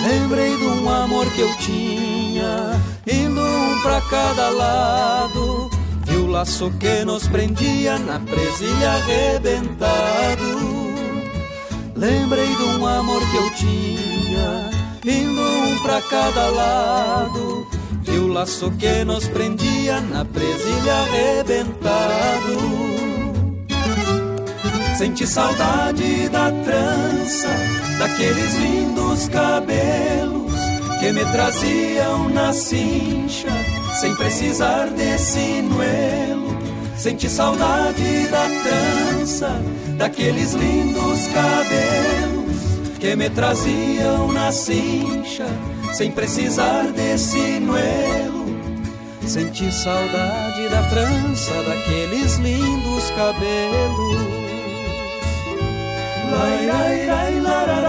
[0.03, 5.69] Lembrei de um amor que eu tinha, indo um pra cada lado.
[6.05, 10.63] Vi o laço que nos prendia na presilha arrebentado.
[11.95, 14.69] Lembrei de um amor que eu tinha,
[15.05, 17.67] indo um pra cada lado.
[18.01, 22.83] Vi o laço que nos prendia na presilha arrebentado.
[24.97, 27.49] Senti saudade da trança,
[27.97, 30.42] daqueles lindos cabelos
[31.03, 33.49] que me traziam na cincha,
[33.99, 36.57] sem precisar de sinuelo.
[36.95, 39.61] Senti saudade da trança,
[39.97, 45.45] daqueles lindos cabelos que me traziam na cincha,
[45.91, 48.45] sem precisar de sinuelo.
[49.27, 54.43] Senti saudade da trança, daqueles lindos cabelos.
[56.31, 57.82] Lai, lai, lai, lararai, lararai,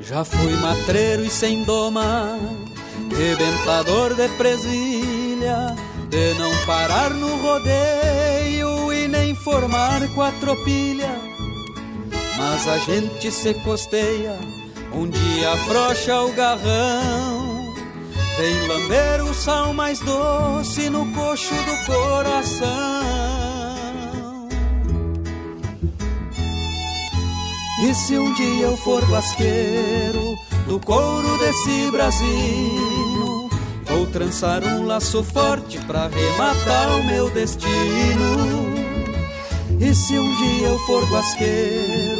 [0.00, 2.38] Já fui matreiro e sem doma,
[3.16, 5.74] rebentador de presilha,
[6.10, 11.31] de não parar no rodeio e nem formar quatropilha.
[12.36, 14.38] Mas a gente se costeia,
[14.92, 17.74] um dia afrouxa o garrão,
[18.38, 23.22] vem lamber o sal mais doce no coxo do coração.
[27.84, 33.50] E se um dia eu for basqueiro do couro desse Brasil,
[33.86, 38.72] vou trançar um laço forte pra rematar o meu destino.
[39.80, 42.11] E se um dia eu for basqueiro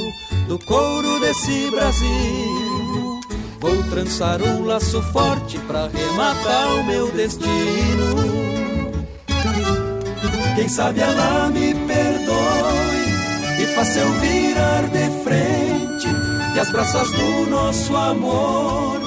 [0.52, 3.20] do couro desse Brasil,
[3.58, 8.16] vou trançar um laço forte pra rematar o meu destino.
[10.54, 16.08] Quem sabe ela me perdoe e faça eu virar de frente
[16.54, 19.00] e as braças do nosso amor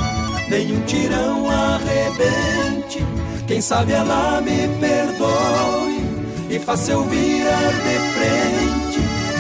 [0.50, 3.06] nenhum tirão arrebente.
[3.46, 6.06] Quem sabe ela me perdoe
[6.50, 8.65] e faça eu virar de frente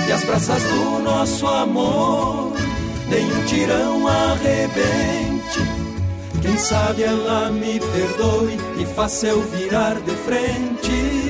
[0.07, 2.53] e as braças do nosso amor
[3.07, 5.59] nenhum tirão arrebente.
[6.41, 11.24] Quem sabe ela me perdoe e faça eu virar de frente.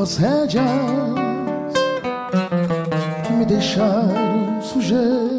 [0.00, 0.64] Tuas rédeas
[3.36, 5.29] me deixaram sujeito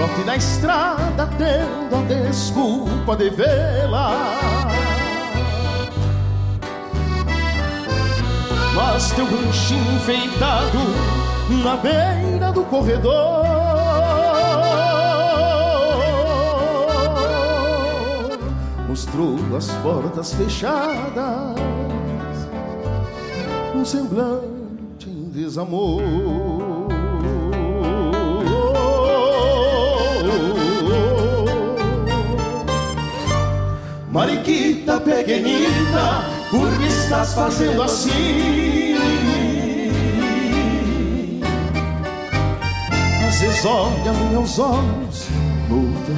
[0.00, 4.38] trote na estrada Tendo a desculpa de vê-la
[8.74, 10.78] Mas teu ranchinho enfeitado
[11.62, 13.50] Na beira do corredor
[18.88, 21.54] mostrou as portas fechadas,
[23.74, 26.59] um semblante em desamor.
[34.12, 38.96] Mariquita pequenita, por que estás fazendo assim?
[43.28, 45.28] Às vezes olha meus olhos,
[45.68, 46.12] muda,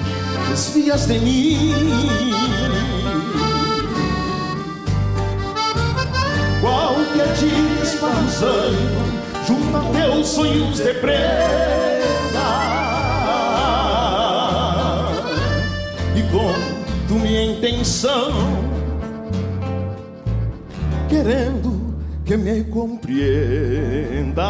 [0.49, 2.33] desvias de mim.
[6.63, 9.13] Qualquer dia esparruzando
[9.47, 11.92] junto a teus sonhos de prenda
[17.63, 18.33] intenção
[21.09, 21.95] Querendo
[22.25, 24.43] que me compreenda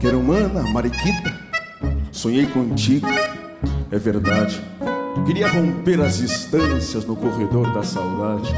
[0.00, 1.44] Quero humana, mariquita
[2.10, 3.06] Sonhei contigo,
[3.90, 4.58] é verdade.
[5.26, 8.50] Queria romper as distâncias no corredor da saudade.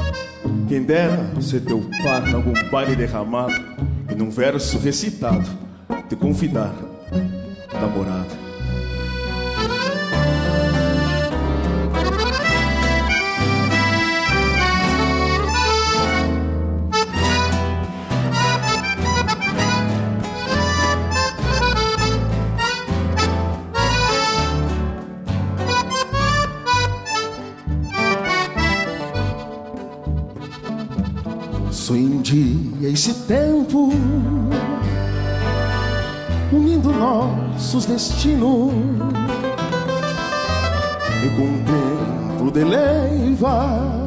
[0.68, 3.54] Quem dera ser teu par em algum baile derramado
[4.16, 5.47] e num verso recitado
[6.09, 6.74] te convidar,
[7.74, 8.35] namorada.
[32.97, 33.90] Dia esse tempo
[36.51, 38.73] unindo nossos destinos
[41.23, 44.06] e com o tempo de leiva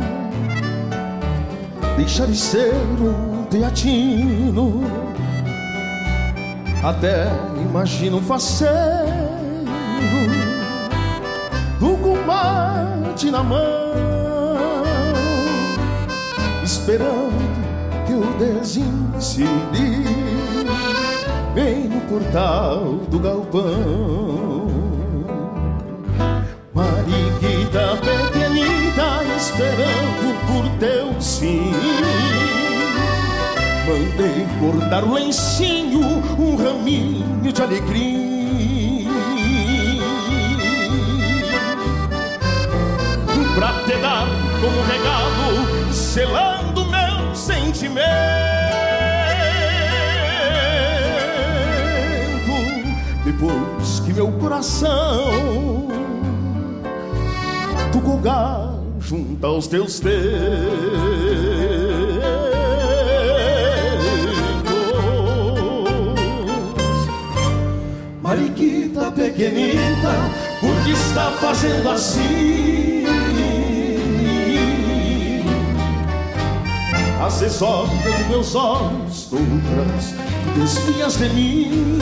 [1.95, 4.82] deixar de ser um teatino.
[6.84, 7.28] Até
[7.61, 8.74] imagino um faceiro
[11.80, 13.90] do combate na mão
[16.64, 17.39] esperando
[18.40, 20.06] desincidi
[21.53, 24.68] bem no portal do galpão.
[26.74, 31.74] Mariquita pequenita esperando por teu sim.
[33.86, 36.02] Mandei bordar o lencinho,
[36.40, 38.30] um raminho de alegria.
[43.56, 44.28] Pra te dar
[44.61, 46.69] como regalo, selando
[47.70, 48.00] sentimento.
[53.24, 55.88] Depois que meu coração
[57.91, 60.20] tu colgar junto aos teus dedos.
[68.22, 70.14] Mariquita pequenita,
[70.60, 72.99] por que está fazendo assim?
[77.20, 80.16] Vezes olha nos meus olhos, outras
[80.56, 82.00] desvias de mim.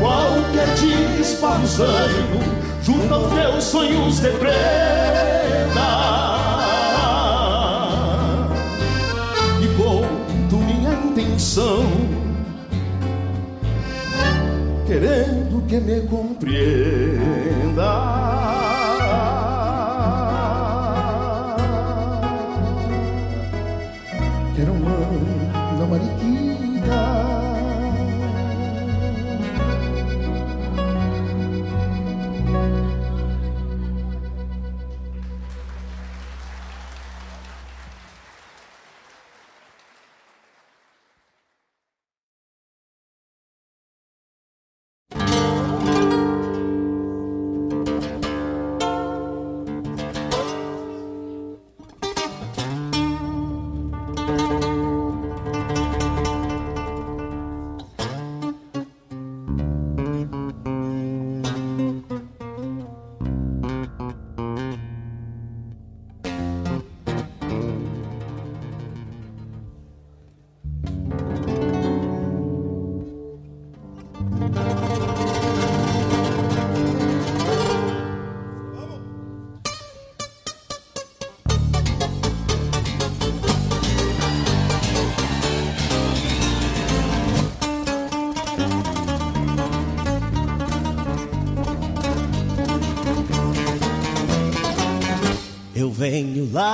[0.00, 2.38] Qualquer dia esparruzando
[2.82, 4.56] junto aos meus sonhos de prenda.
[9.60, 11.84] E conto minha intenção,
[14.86, 16.66] querendo que me compreenda.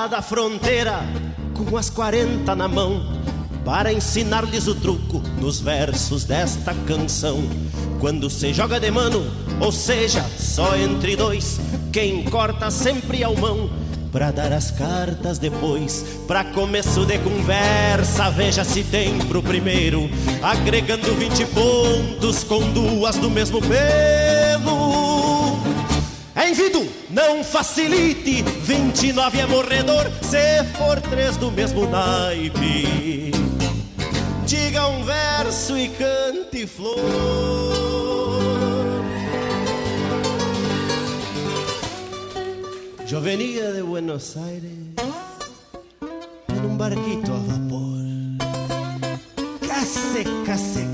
[0.07, 1.01] Da fronteira
[1.55, 3.23] com as 40 na mão
[3.65, 7.43] para ensinar-lhes o truco nos versos desta canção.
[8.01, 9.25] Quando se joga de mano,
[9.61, 11.61] ou seja, só entre dois,
[11.93, 13.71] quem corta sempre ao mão.
[14.11, 20.11] Pra dar as cartas depois, pra começo de conversa, veja se tem pro primeiro,
[20.43, 25.57] agregando 20 pontos com duas do mesmo pelo.
[26.37, 33.31] Envido, não facilite, 29 é morredor, se for três do mesmo naipe.
[34.47, 36.97] Diga um verso e cante flor.
[43.07, 44.73] Yo venía de Buenos Aires
[46.49, 48.03] en un barquito a vapor.
[49.69, 50.92] Casi, casi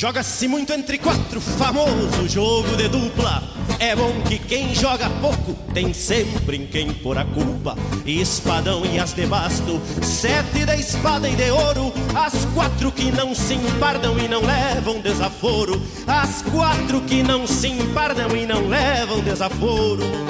[0.00, 3.42] Joga-se muito entre quatro, famoso jogo de dupla.
[3.78, 7.76] É bom que quem joga pouco tem sempre em quem pôr a culpa.
[8.06, 11.92] Espadão e as de basto, sete da espada e de ouro.
[12.14, 15.78] As quatro que não se empardam e não levam desaforo.
[16.06, 20.29] As quatro que não se empardam e não levam desaforo.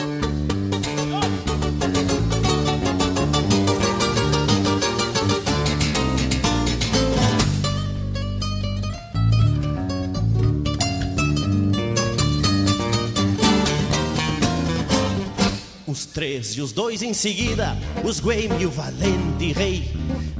[16.60, 17.74] E os dois em seguida,
[18.04, 19.90] os Gueme e o valente rei.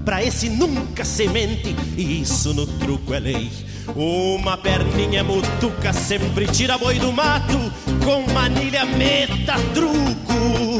[0.04, 3.50] Pra esse nunca semente, e isso no truco é lei.
[3.96, 7.58] Uma perninha mutuca sempre tira boi do mato,
[8.04, 10.78] com manilha meta truco.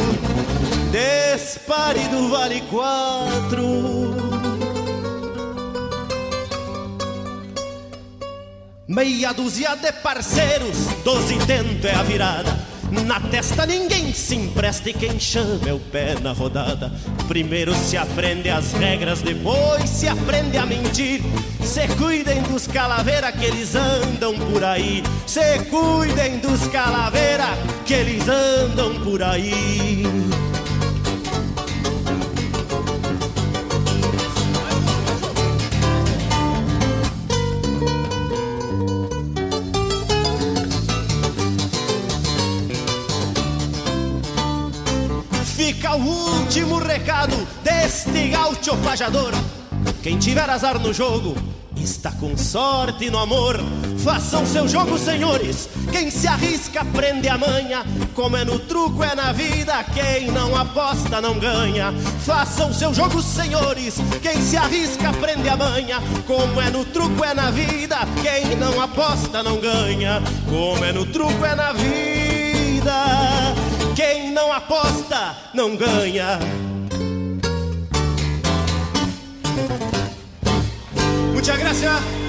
[0.93, 4.15] Despare do vale quatro.
[8.87, 12.70] Meia dúzia de parceiros, doze tento é a virada.
[12.91, 16.91] Na testa ninguém se empresta e quem chama é o pé na rodada.
[17.29, 21.23] Primeiro se aprende as regras, depois se aprende a mentir.
[21.63, 25.03] Se cuidem dos calaveira que eles andam por aí.
[25.27, 27.47] Se cuidem dos calaveira
[27.87, 30.20] que eles andam por aí.
[46.83, 49.33] Recado deste gaúcho pajador.
[50.03, 51.35] Quem tiver azar no jogo,
[51.77, 53.59] está com sorte no amor.
[53.99, 55.69] Façam seu jogo, senhores.
[55.91, 57.85] Quem se arrisca prende a manha.
[58.15, 59.83] Como é no truco, é na vida.
[59.85, 61.93] Quem não aposta não ganha.
[62.25, 63.97] Façam seu jogo, senhores.
[64.23, 66.01] Quem se arrisca prende a manha.
[66.27, 67.99] Como é no truco, é na vida.
[68.23, 70.23] Quem não aposta não ganha.
[70.49, 72.95] Como é no truco, é na vida.
[73.95, 76.39] Quem não aposta não ganha.
[81.51, 82.20] Muchas gracias.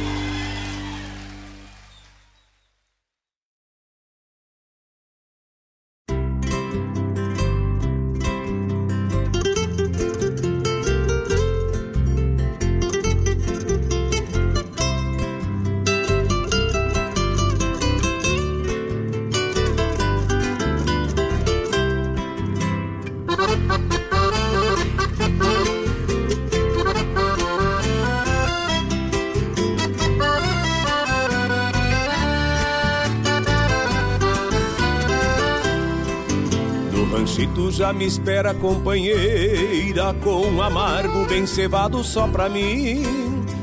[37.93, 43.03] Me espera companheira Com amargo bem cevado só pra mim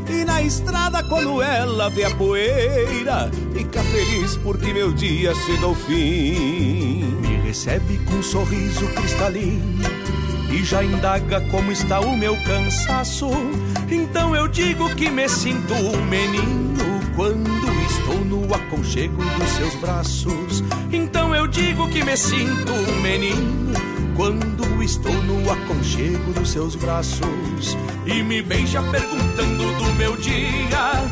[0.08, 5.74] E na estrada quando ela vê a poeira Fica feliz porque meu dia chega ao
[5.74, 10.08] fim Me recebe com um sorriso cristalino
[10.50, 13.28] e já indaga como está o meu cansaço.
[13.90, 16.78] Então eu digo que me sinto um menino
[17.14, 17.50] quando
[17.86, 20.64] estou no aconchego dos seus braços.
[20.90, 27.76] Então eu digo que me sinto um menino quando estou no aconchego dos seus braços.
[28.04, 31.04] E me beija perguntando do meu dia.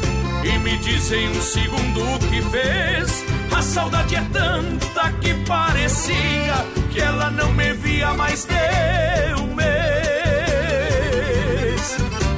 [0.43, 3.25] E me diz em um segundo o que fez.
[3.57, 8.55] A saudade é tanta que parecia que ela não me via mais de
[9.41, 9.67] um mês.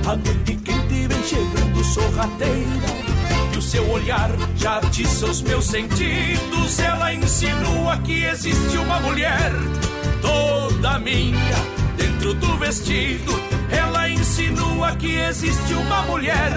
[0.06, 3.08] A noite quente vem chegando sorrateira
[3.56, 6.78] o seu olhar já atiça os meus sentidos.
[6.78, 9.50] Ela insinua que existe uma mulher
[10.78, 11.56] toda minha
[11.96, 13.32] dentro do vestido.
[13.70, 16.52] Ela insinua que existe uma mulher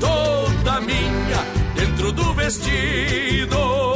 [0.00, 3.89] toda minha dentro do vestido.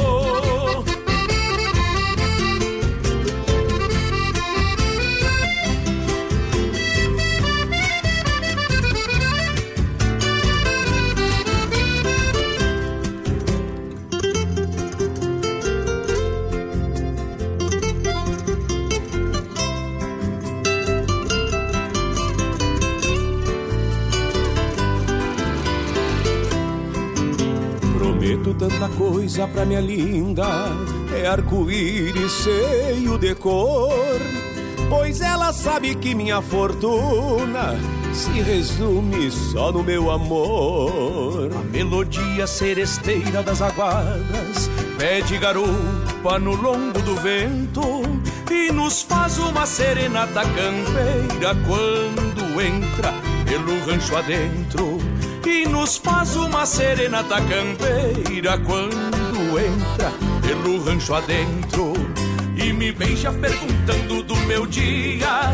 [29.35, 30.45] Coisa pra minha linda
[31.13, 33.91] É arco-íris cheio de cor
[34.89, 37.75] Pois ela sabe que minha fortuna
[38.13, 41.49] se resume só no meu amor.
[41.51, 48.03] A melodia seresteira das aguadas pede garupa no longo do vento
[48.49, 53.11] e nos faz uma serenata campeira quando entra
[53.43, 54.99] pelo rancho adentro
[55.45, 59.14] e nos faz uma serenata campeira quando
[59.59, 60.11] entra
[60.41, 61.93] pelo rancho adentro
[62.55, 65.53] e me beija perguntando do meu dia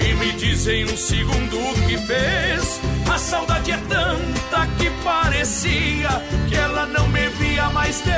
[0.00, 2.80] e me diz em um segundo o que fez.
[3.12, 6.08] A saudade é tanta que parecia
[6.48, 8.10] que ela não me via mais de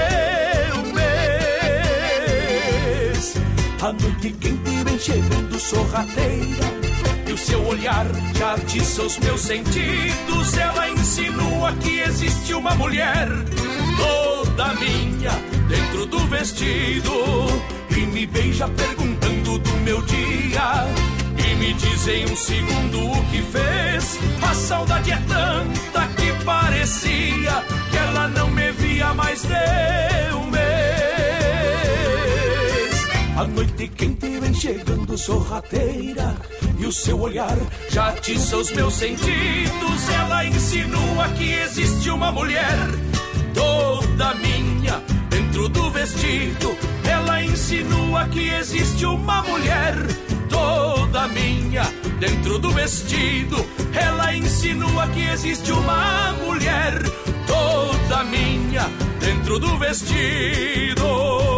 [0.79, 1.11] um mês.
[3.81, 6.67] A noite quente vem chegando sorrateira
[7.27, 10.57] e o seu olhar já atiça os meus sentidos.
[10.59, 13.29] Ela insinua que existe uma mulher
[14.51, 15.31] toda minha
[15.69, 17.13] dentro do vestido
[17.91, 20.87] e me beija perguntando do meu dia.
[21.39, 24.19] E me diz em um segundo o que fez.
[24.43, 30.61] A saudade é tanta que parecia que ela não me via mais de um mês.
[33.37, 36.37] A noite quente vem chegando sorrateira
[36.79, 37.57] e o seu olhar
[37.89, 40.11] já atiça os meus sentidos.
[40.13, 42.77] Ela insinua que existe uma mulher
[44.21, 46.77] toda minha dentro do vestido.
[47.11, 49.95] Ela insinua que existe uma mulher
[50.51, 51.85] toda minha
[52.19, 53.57] dentro do vestido.
[53.95, 57.03] Ela insinua que existe uma mulher
[57.47, 58.91] toda minha
[59.21, 61.50] dentro do vestido.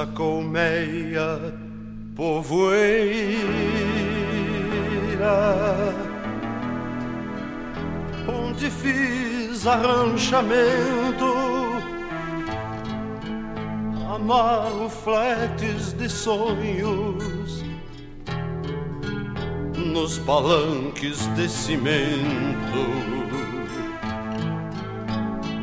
[0.00, 1.54] Nessa colmeia
[2.16, 3.34] povoeira,
[8.28, 11.24] onde fiz arranchamento,
[14.14, 17.64] amarro fletes de sonhos
[19.76, 23.19] nos palanques de cimento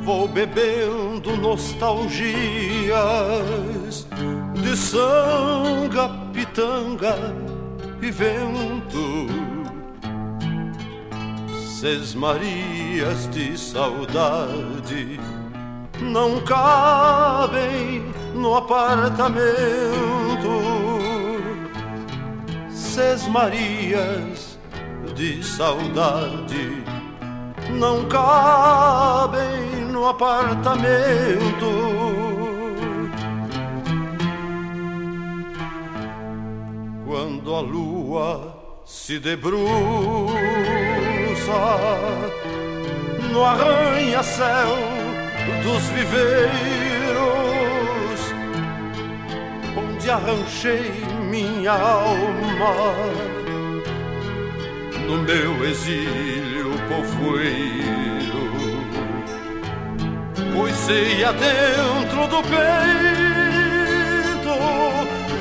[0.08, 2.08] vou bebendo nostalgias
[4.54, 7.18] de sanga, pitanga
[8.02, 9.28] e vento.
[11.78, 15.20] Seis Marias de saudade
[16.00, 19.44] não cabem no apartamento.
[22.70, 24.58] Seis Marias
[25.14, 26.82] de saudade
[27.78, 29.67] não cabem
[29.98, 31.70] no apartamento.
[37.08, 39.58] Quando a lua se debruça
[43.32, 44.78] no arranha-céu
[45.64, 46.50] dos viveiros,
[49.76, 50.92] onde arranchei
[51.28, 52.94] minha alma
[55.08, 58.17] no meu exílio povoeiro
[60.74, 63.74] ceia dentro do peito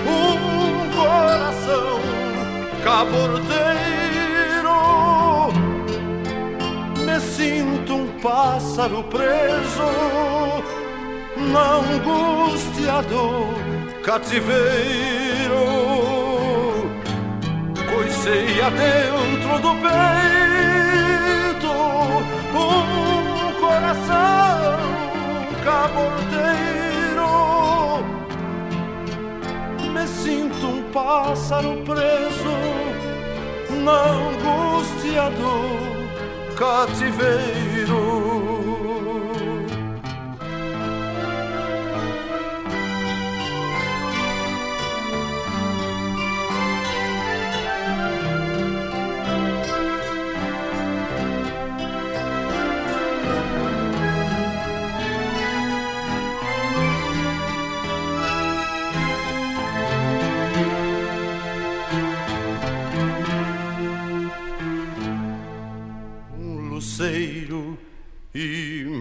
[0.09, 2.01] um coração
[2.85, 3.57] cabordeiro.
[7.05, 9.91] Me sinto um pássaro preso
[11.37, 15.27] na angústia do cativeiro.
[18.27, 21.71] anseia dentro do peito
[22.57, 25.06] um coração
[25.67, 27.27] cabordeiro.
[29.93, 32.57] Me sinto um pássaro preso
[33.83, 38.66] na angústia do cativeiro.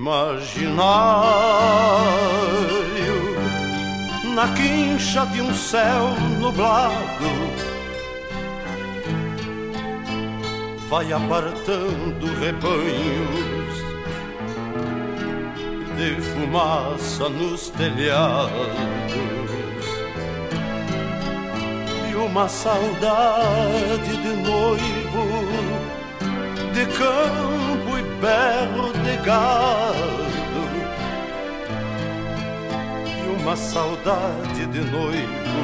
[0.06, 0.86] Imaginário.
[4.36, 6.10] Na quincha de um céu
[6.40, 7.26] nublado
[10.90, 13.76] vai apartando rebanhos
[15.98, 18.52] de fumaça nos telhados.
[22.12, 25.26] E uma saudade de noivo
[26.74, 27.65] de campo e
[28.26, 30.26] berro de gado
[33.40, 35.62] uma saudade de noivo,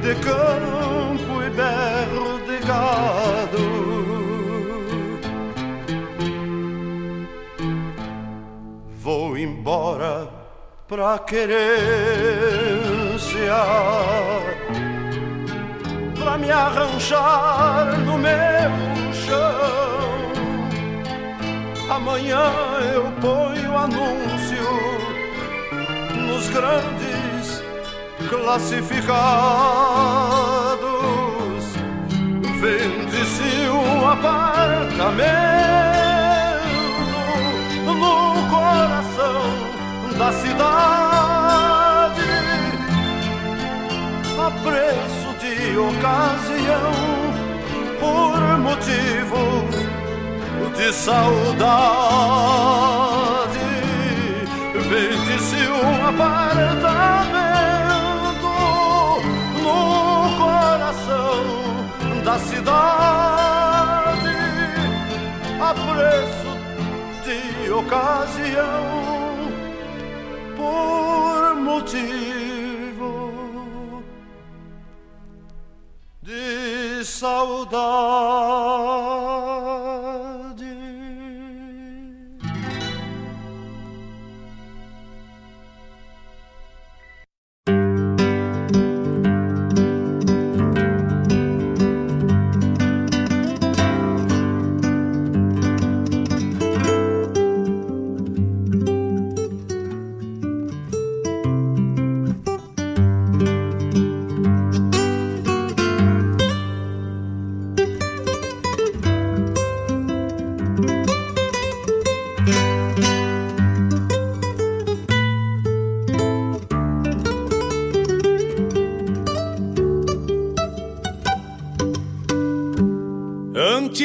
[0.00, 3.66] de campo e berro de gado.
[9.02, 10.28] Vou embora
[10.88, 11.60] pra querência,
[16.18, 19.89] pra me arranjar no meu chão.
[21.90, 22.52] Amanhã
[22.94, 24.64] eu ponho anúncio
[26.36, 27.60] os grandes
[28.28, 29.10] classificados.
[32.60, 35.00] Vende-se um apartamento
[37.86, 39.42] no coração
[40.16, 40.70] da cidade
[44.38, 46.92] a preço de ocasião
[47.98, 49.99] por motivo
[50.76, 52.50] de saudade
[54.88, 57.40] vende-se um apartamento
[59.62, 59.80] no
[60.38, 61.42] coração
[62.24, 62.80] da cidade
[65.60, 66.50] a preço
[67.24, 68.84] de ocasião
[70.56, 73.10] por motivo
[76.22, 77.90] de saudade.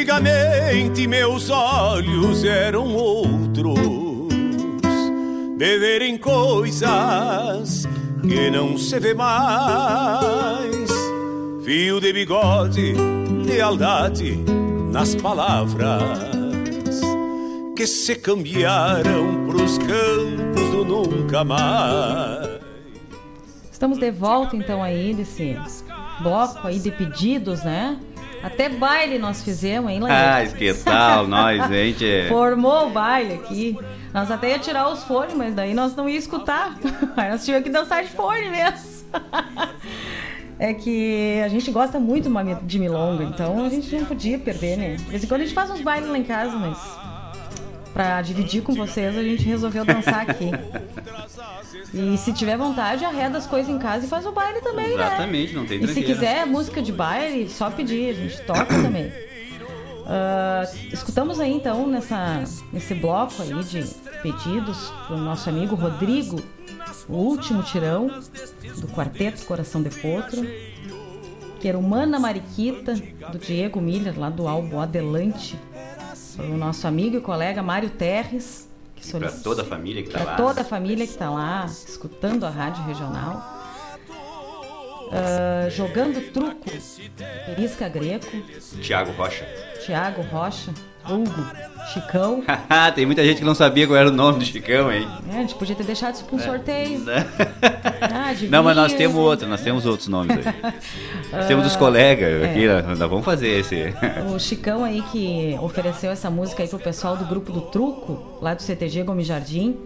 [0.05, 3.79] Antigamente meus olhos eram outros,
[5.57, 7.87] de verem coisas
[8.21, 10.91] que não se vê mais.
[11.63, 12.93] Fio de bigode,
[13.47, 14.37] lealdade
[14.91, 17.01] nas palavras
[17.75, 22.59] que se cambiaram pros campos do nunca mais.
[23.71, 25.57] Estamos de volta então aí desse
[26.21, 27.99] bloco aí de pedidos, né?
[28.45, 32.05] Até baile nós fizemos, hein, Ah, que tal, nós, gente.
[32.29, 33.75] Formou o baile aqui.
[34.13, 36.77] Nós até ia tirar os fones, mas daí nós não ia escutar.
[37.17, 39.05] Aí nós tivemos que dançar de fone mesmo.
[40.57, 42.29] É que a gente gosta muito
[42.63, 44.95] de milonga, então a gente não podia perder, né?
[44.95, 46.77] De vez em quando a gente faz uns bailes lá em casa, mas
[47.95, 50.51] para dividir com vocês, a gente resolveu dançar aqui.
[51.93, 54.97] E se tiver vontade, arreda as coisas em casa e faz o baile também, Exatamente,
[54.97, 55.13] né?
[55.15, 59.07] Exatamente, não tem E se quiser música de baile, só pedir, a gente toca também.
[59.07, 62.43] Uh, escutamos aí então nessa,
[62.73, 63.85] nesse bloco aí de
[64.21, 66.41] pedidos do nosso amigo Rodrigo,
[67.07, 68.07] o último tirão
[68.77, 70.45] do quarteto Coração de Potro,
[71.61, 72.93] que era Humana Mariquita,
[73.31, 75.57] do Diego Miller, lá do álbum Adelante,
[76.39, 78.69] o nosso amigo e colega Mário Terres.
[79.11, 80.25] Para toda a família que está lá.
[80.25, 83.53] Para toda a família que está lá, escutando a rádio regional.
[85.05, 86.65] Uh, jogando truco,
[87.45, 88.25] Perisca Greco.
[88.81, 89.45] Tiago Rocha.
[89.85, 90.73] Tiago Rocha.
[91.09, 91.45] Hugo.
[91.93, 92.43] Chicão.
[92.95, 95.07] Tem muita gente que não sabia qual era o nome do Chicão, hein?
[95.31, 96.43] É, a gente podia ter deixado isso para um É.
[96.43, 97.01] sorteio.
[98.01, 100.43] Ah, não, mas nós temos outro, nós temos outros nomes aí.
[101.31, 102.49] Nós temos os colegas é.
[102.49, 103.93] aqui, nós nós vamos fazer esse.
[104.33, 108.53] O Chicão aí que ofereceu essa música aí pro pessoal do grupo do Truco, lá
[108.53, 109.77] do CTG Gomes Jardim,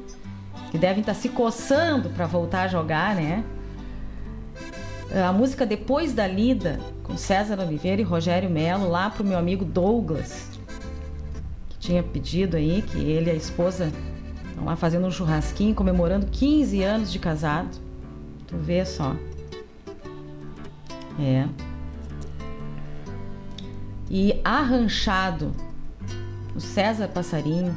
[0.70, 3.44] que devem estar se coçando para voltar a jogar, né?
[5.28, 9.66] A música Depois da Lida, com César Oliveira e Rogério Melo, lá pro meu amigo
[9.66, 10.59] Douglas,
[11.80, 13.92] tinha pedido aí que ele e a esposa
[14.50, 17.70] estão lá fazendo um churrasquinho, comemorando 15 anos de casado.
[18.48, 19.16] Tu vê só.
[21.20, 21.46] É.
[24.10, 25.54] E arranchado,
[26.56, 27.76] o César Passarinho,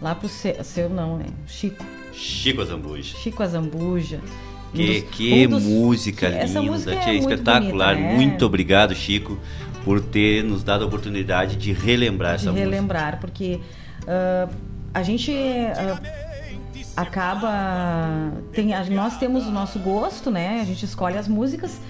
[0.00, 1.26] lá pro seu, seu não, né?
[1.46, 1.84] Chico.
[2.12, 3.16] Chico Zambuja.
[3.18, 4.20] Chico Azambuja.
[4.72, 7.94] Um Que, dos- que um dos- música que essa linda, música é espetacular.
[7.94, 8.16] bonita, né?
[8.16, 9.38] Muito obrigado, Chico,
[9.88, 12.68] por ter nos dado a oportunidade de relembrar de essa música.
[12.68, 13.58] relembrar, porque
[14.06, 14.46] ah,
[14.92, 15.98] a gente ah,
[16.94, 20.60] acaba tem nós temos o nosso gosto, né?
[20.60, 21.80] A gente escolhe as músicas,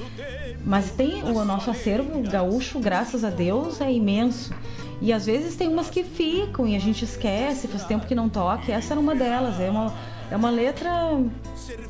[0.64, 4.54] mas tem o nosso acervo gaúcho, graças a Deus, é imenso.
[5.02, 8.28] E às vezes tem umas que ficam e a gente esquece, faz tempo que não
[8.28, 8.70] toca.
[8.70, 9.58] Essa era uma delas.
[9.58, 9.92] É uma,
[10.30, 10.88] é uma letra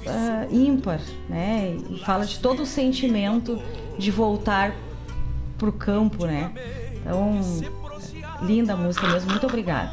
[0.07, 1.77] ah, ímpar, né?
[1.91, 3.61] E fala de todo o sentimento
[3.99, 4.75] de voltar
[5.59, 6.51] pro campo, né?
[7.01, 7.41] Então,
[8.43, 9.31] linda música mesmo.
[9.31, 9.93] Muito obrigada.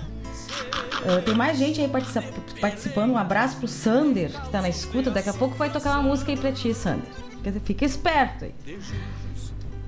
[1.08, 2.24] Ah, tem mais gente aí participa-
[2.62, 3.12] participando.
[3.12, 5.12] Um abraço pro Sander, que tá na escuta.
[5.12, 7.04] Daqui a pouco vai tocar uma música aí pra ti, Sander.
[7.44, 8.56] Quer dizer, Fica esperto aí.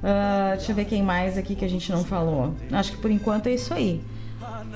[0.04, 2.54] Ah, deixa eu ver quem mais aqui que a gente não falou.
[2.72, 4.04] Acho que por enquanto é isso aí.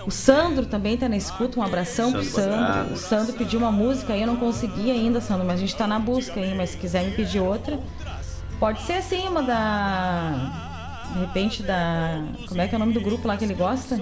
[0.06, 2.66] O Sandro também tá na escuta, um abração pro Sandro Sandro.
[2.66, 2.94] Quadrado.
[2.94, 5.86] O Sandro pediu uma música aí, eu não consegui ainda, Sandro, mas a gente tá
[5.86, 7.80] na busca aí, mas se quiser me pedir outra,
[8.60, 10.71] pode ser assim, uma da.
[11.14, 12.24] De repente da.
[12.48, 14.00] Como é que é o nome do grupo lá que ele gosta?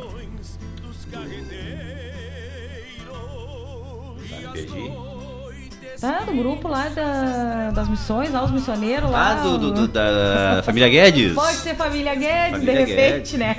[5.99, 9.31] Tá, do grupo lá da- das missões, lá os missioneiros lá.
[9.31, 11.34] Ah, do, do- do- da família Guedes.
[11.34, 13.57] Pode ser família Guedes, Família de repente, né?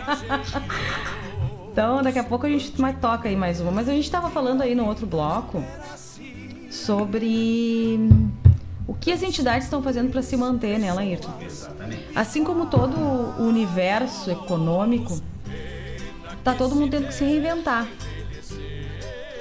[1.70, 3.70] então, daqui a pouco a gente toca aí mais uma.
[3.70, 5.62] Mas a gente tava falando aí no outro bloco
[6.70, 8.09] sobre
[8.91, 11.31] o que as entidades estão fazendo para se manter, né, Laírton?
[11.41, 12.07] Exatamente.
[12.12, 15.23] Assim como todo o universo econômico,
[16.43, 17.87] tá todo mundo tendo que se reinventar.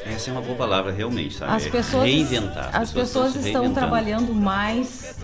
[0.06, 1.52] Essa é uma boa palavra, realmente, sabe?
[1.52, 2.70] As pessoas, Reinventar.
[2.72, 5.16] as pessoas se estão trabalhando mais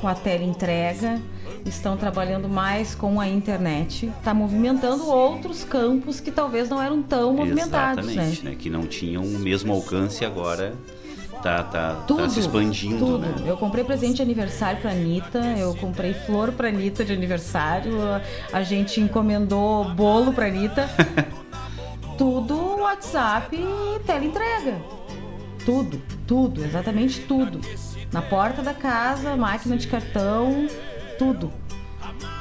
[0.00, 1.20] com a teleentrega,
[1.66, 7.34] estão trabalhando mais com a internet, está movimentando outros campos que talvez não eram tão
[7.34, 8.12] movimentados, né?
[8.12, 8.56] Exatamente, né?
[8.58, 10.72] Que não tinham o mesmo alcance agora
[11.44, 13.18] tá, tá, Tudo, tá se expandindo, tudo.
[13.18, 13.34] né?
[13.46, 17.92] Eu comprei presente de aniversário pra Anitta, eu comprei flor pra Anitta de aniversário,
[18.50, 20.88] a gente encomendou bolo pra Anitta.
[22.16, 24.80] tudo WhatsApp e teleentrega.
[25.66, 27.60] Tudo, tudo, exatamente tudo.
[28.10, 30.66] Na porta da casa, máquina de cartão,
[31.18, 31.52] tudo.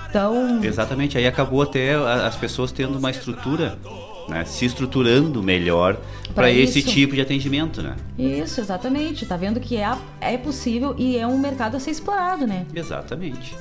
[0.10, 3.80] Então, Exatamente, aí acabou até as pessoas tendo uma estrutura,
[4.28, 4.45] né?
[4.45, 6.00] Se estruturando melhor
[6.34, 7.95] para esse tipo de atendimento, né?
[8.18, 9.26] isso, exatamente.
[9.26, 9.91] Tá vendo que é,
[10.22, 12.66] é possível e é um mercado a ser explorado, né?
[12.74, 13.56] Exatamente.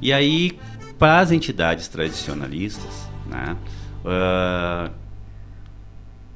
[0.00, 0.52] E aí,
[0.98, 3.56] para as entidades tradicionalistas, né,
[4.04, 4.90] ah,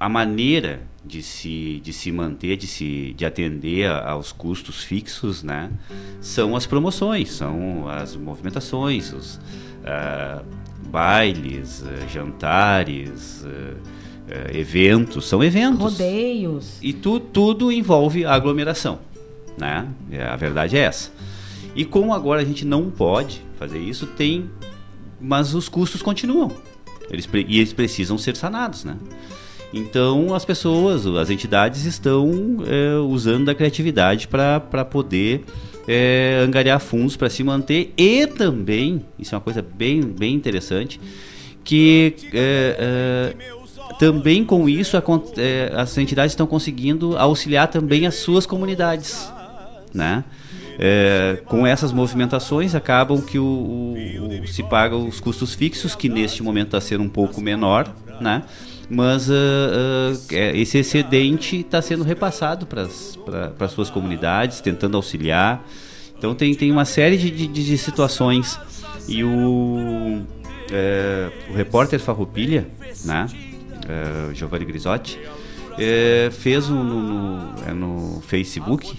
[0.01, 5.43] a maneira de se, de se manter, de, se, de atender a- aos custos fixos,
[5.43, 5.70] né,
[6.20, 9.40] são as promoções, são as movimentações, os
[9.85, 10.43] ah,
[10.90, 13.74] bailes, ah, jantares, ah,
[14.31, 15.81] ah, eventos, são eventos.
[15.81, 16.78] Rodeios.
[16.82, 18.98] E tu, tudo envolve aglomeração,
[19.56, 19.89] né?
[20.10, 21.10] É, A verdade é essa.
[21.74, 24.51] E como agora a gente não pode fazer isso, tem,
[25.20, 26.51] mas os custos continuam.
[27.10, 28.97] Eles, e eles precisam ser sanados, né?
[29.73, 35.44] Então as pessoas, as entidades estão é, usando da criatividade para poder
[35.89, 41.01] é, angariar fundos para se manter e também, isso é uma coisa bem, bem interessante,
[41.65, 48.16] que é, é, também com isso acon- é, as entidades estão conseguindo auxiliar também as
[48.16, 49.31] suas comunidades,
[49.93, 50.24] né?
[50.81, 53.94] É, com essas movimentações acabam que o, o-
[54.43, 58.44] o- se pagam os custos fixos que neste momento está sendo um pouco menor, né?
[58.90, 59.35] Mas ah,
[60.32, 65.65] é, esse excedente está sendo repassado para as suas comunidades, tentando auxiliar.
[66.16, 68.59] Então tem, tem uma série de, de, de situações
[69.06, 70.23] e o,
[70.73, 72.69] é, o repórter Farroupilha,
[73.05, 73.27] né?
[73.89, 75.19] É, Giovanni Grisotti,
[75.78, 78.93] é, fez um, no, no, no Facebook,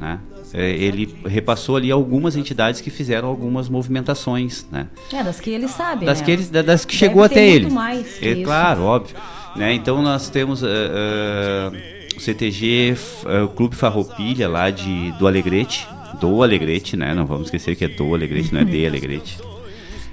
[0.00, 0.20] né?
[0.54, 4.86] É, ele repassou ali algumas entidades que fizeram algumas movimentações, né?
[5.12, 6.24] É, das que ele sabe, das né?
[6.24, 7.70] que ele, das que Deve chegou até ele.
[7.70, 9.16] mais é claro, óbvio.
[9.56, 9.72] Né?
[9.72, 15.86] Então nós temos uh, uh, o CTG, uh, o Clube Farroupilha lá de do Alegrete,
[16.20, 17.14] do Alegrete, né?
[17.14, 19.38] Não vamos esquecer que é do Alegrete, não é de Alegrete.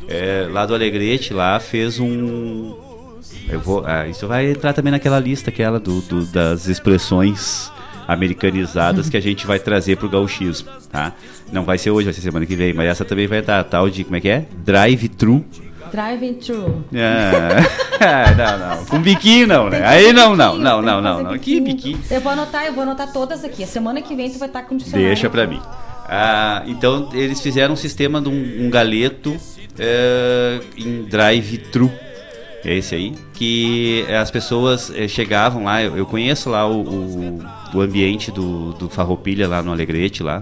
[0.08, 2.76] É, lá do Alegrete lá fez um
[3.50, 7.72] eu vou, ah, isso vai entrar também naquela lista aquela do, do das expressões
[8.10, 11.14] americanizadas que a gente vai trazer pro gauchismo, tá?
[11.52, 13.88] Não vai ser hoje, vai ser semana que vem, mas essa também vai estar tal
[13.90, 14.46] de como é que é?
[14.66, 15.46] Drive-thru.
[15.92, 16.84] Driving through.
[18.02, 18.86] Ah, não, não.
[18.86, 19.86] Com biquinho não, né?
[19.86, 21.38] Aí não, não, não, não, não, não.
[21.38, 22.00] Que biquinho.
[22.10, 23.62] Eu vou anotar, eu vou anotar todas aqui.
[23.62, 25.08] A semana que vem tu vai estar com o dicionário.
[25.08, 25.60] Deixa pra mim.
[26.08, 29.36] Ah, então eles fizeram um sistema de um, um galeto
[29.78, 31.92] eh, em drive-thru.
[32.64, 33.16] É esse aí.
[33.34, 37.40] Que as pessoas eh, chegavam lá, eu, conheço lá o, o,
[37.74, 40.42] o ambiente do, do Farroupilha lá no Alegrete lá.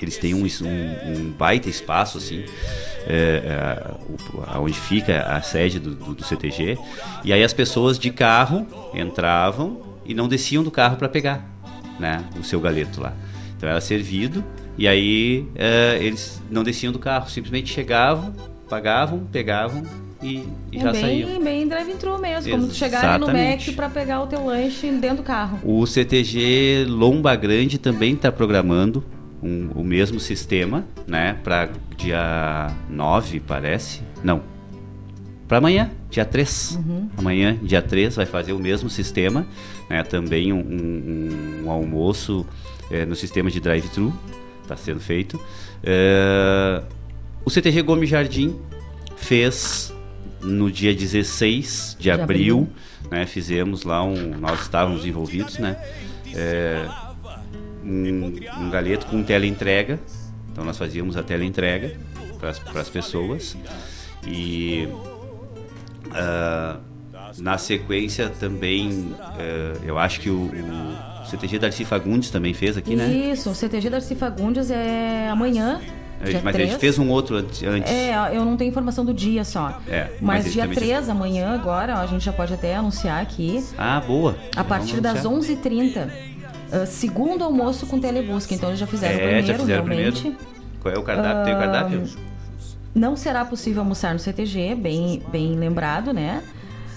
[0.00, 2.44] Eles têm um, um, um baita espaço assim.
[3.06, 6.78] É, é, onde fica a sede do, do- do CTG.
[7.22, 11.46] E aí as pessoas de carro entravam e não desciam do carro para pegar
[11.98, 13.12] né, o seu galeto lá.
[13.56, 14.42] Então era servido
[14.76, 18.34] e aí é, eles não desciam do carro, simplesmente chegavam,
[18.68, 19.82] pagavam, pegavam
[20.24, 21.42] e, e É já bem, saíam.
[21.42, 23.26] bem drive-thru mesmo, como tu chegar no.
[23.26, 25.58] Mac pra pegar o teu lanche dentro do carro.
[25.62, 29.04] O CTG Lomba Grande também está programando
[29.42, 31.36] um- o mesmo sistema, né?
[31.44, 34.00] Para dia 9, parece.
[34.22, 34.42] Não.
[35.46, 36.78] Para amanhã, dia 3.
[36.84, 37.08] Uhum.
[37.18, 39.46] Amanhã, dia 3, vai fazer o mesmo sistema.
[39.90, 40.02] Né?
[40.02, 42.46] Também um, um- um almoço
[42.90, 44.12] eh, no sistema de drive-thru.
[44.62, 45.38] Está sendo feito.
[45.82, 46.82] Eh,
[47.44, 48.56] o CTG Gomes Jardim
[49.16, 49.94] fez
[50.44, 52.68] no dia 16 de, De abril,
[53.02, 53.10] abril.
[53.10, 54.36] né, fizemos lá um.
[54.38, 55.76] Nós estávamos envolvidos, né?
[56.34, 56.86] é,
[57.82, 59.98] um, um galeto com teleentrega.
[60.52, 61.96] Então nós fazíamos a teleentrega
[62.38, 63.56] para as pessoas.
[64.26, 64.88] E
[66.12, 66.78] ah,
[67.38, 70.50] na sequência também, eh, eu acho que o,
[71.22, 73.08] o CTG Darcy Fagundes também fez aqui, né?
[73.08, 75.80] Isso, o CTG Darcy Fagundes é amanhã.
[76.22, 76.70] Dia Mas a 3.
[76.70, 77.62] gente fez um outro antes.
[77.62, 79.80] É, eu não tenho informação do dia só.
[79.88, 83.20] É, Mas, ele dia também 3, amanhã, agora, ó, a gente já pode até anunciar
[83.22, 83.64] aqui.
[83.76, 84.36] Ah, boa.
[84.56, 85.56] A partir das anunciar.
[85.58, 86.08] 11h30.
[86.72, 88.54] ah, segundo almoço com telebusca.
[88.54, 90.20] Então eles já fizeram o É, primeiro, já fizeram o realmente.
[90.20, 90.44] primeiro.
[90.80, 91.44] Qual é o cardápio?
[91.44, 92.04] Tem o cardápio?
[92.94, 96.42] Não será possível almoçar no CTG, bem, bem lembrado, né?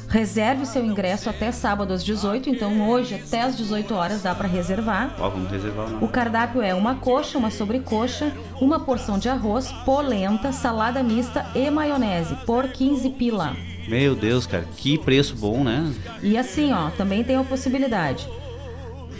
[0.09, 4.33] Reserve o seu ingresso até sábado às 18, então hoje até às 18 horas dá
[4.33, 5.13] para reservar.
[5.19, 8.31] Ó, vamos reservar o cardápio é uma coxa, uma sobrecoxa,
[8.61, 13.55] uma porção de arroz, polenta, salada mista e maionese por 15 pila.
[13.85, 15.93] Meu Deus, cara, que preço bom, né?
[16.21, 18.27] E assim, ó, também tem a possibilidade.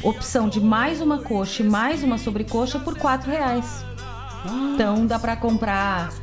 [0.01, 3.83] Opção de mais uma coxa e mais uma sobrecoxa por 4 reais.
[4.45, 6.13] Então dá pra comprar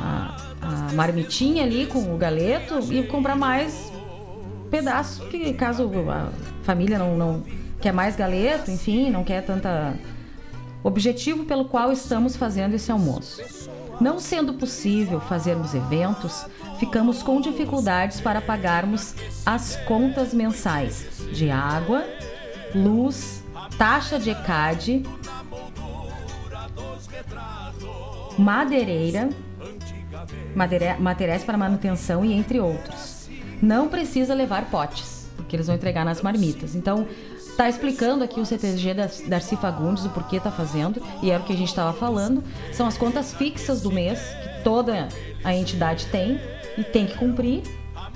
[0.00, 3.92] a, a marmitinha ali com o galeto e comprar mais
[4.70, 6.30] pedaços, que caso a
[6.62, 7.42] família não, não
[7.80, 9.94] quer mais galeto, enfim, não quer tanta.
[10.82, 13.42] Objetivo pelo qual estamos fazendo esse almoço.
[14.00, 16.46] Não sendo possível fazermos eventos,
[16.78, 19.14] ficamos com dificuldades para pagarmos
[19.46, 22.04] as contas mensais de água,
[22.74, 23.42] luz,
[23.78, 25.04] taxa de ECAD,
[28.36, 29.30] madeireira,
[30.98, 33.13] materiais para manutenção e entre outros.
[33.62, 36.74] Não precisa levar potes, porque eles vão entregar nas marmitas.
[36.74, 37.06] Então,
[37.56, 41.46] tá explicando aqui o CTG da Darcy Fagundes o porquê tá fazendo, e era o
[41.46, 42.42] que a gente estava falando.
[42.72, 45.08] São as contas fixas do mês que toda
[45.42, 46.40] a entidade tem
[46.76, 47.62] e tem que cumprir,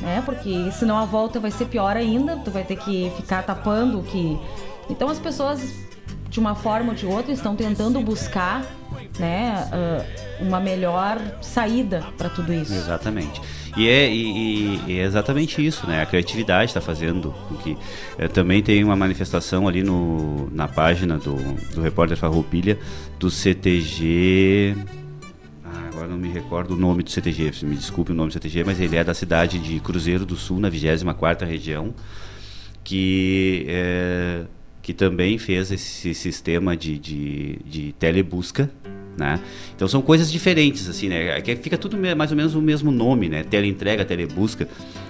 [0.00, 0.22] né?
[0.24, 4.02] Porque senão a volta vai ser pior ainda, tu vai ter que ficar tapando o
[4.02, 4.38] que.
[4.90, 5.60] Então as pessoas
[6.28, 8.64] de uma forma ou de outra estão tentando buscar,
[9.18, 10.04] né, ah,
[10.40, 12.74] uma melhor saída para tudo isso.
[12.74, 13.40] Exatamente.
[13.78, 16.02] E é, e- e- é exatamente isso, né?
[16.02, 17.76] A criatividade está fazendo com que.
[18.18, 21.36] eh, também tem uma manifestação ali no, na página do,
[21.72, 22.76] do repórter Farroupilha
[23.20, 24.74] do CTG.
[25.64, 28.64] Ah, agora não me recordo o nome do CTG, me desculpe o nome do CTG,
[28.64, 31.94] mas ele é da cidade de Cruzeiro do Sul, na 24 região,
[32.82, 34.42] que, eh,
[34.82, 38.68] que também fez esse sistema de, de, de telebusca.
[39.18, 39.40] Né?
[39.74, 41.38] Então são coisas diferentes, assim, né?
[41.38, 43.42] É que fica tudo mais ou menos o mesmo nome, né?
[43.42, 44.68] Teleentrega, telebusca.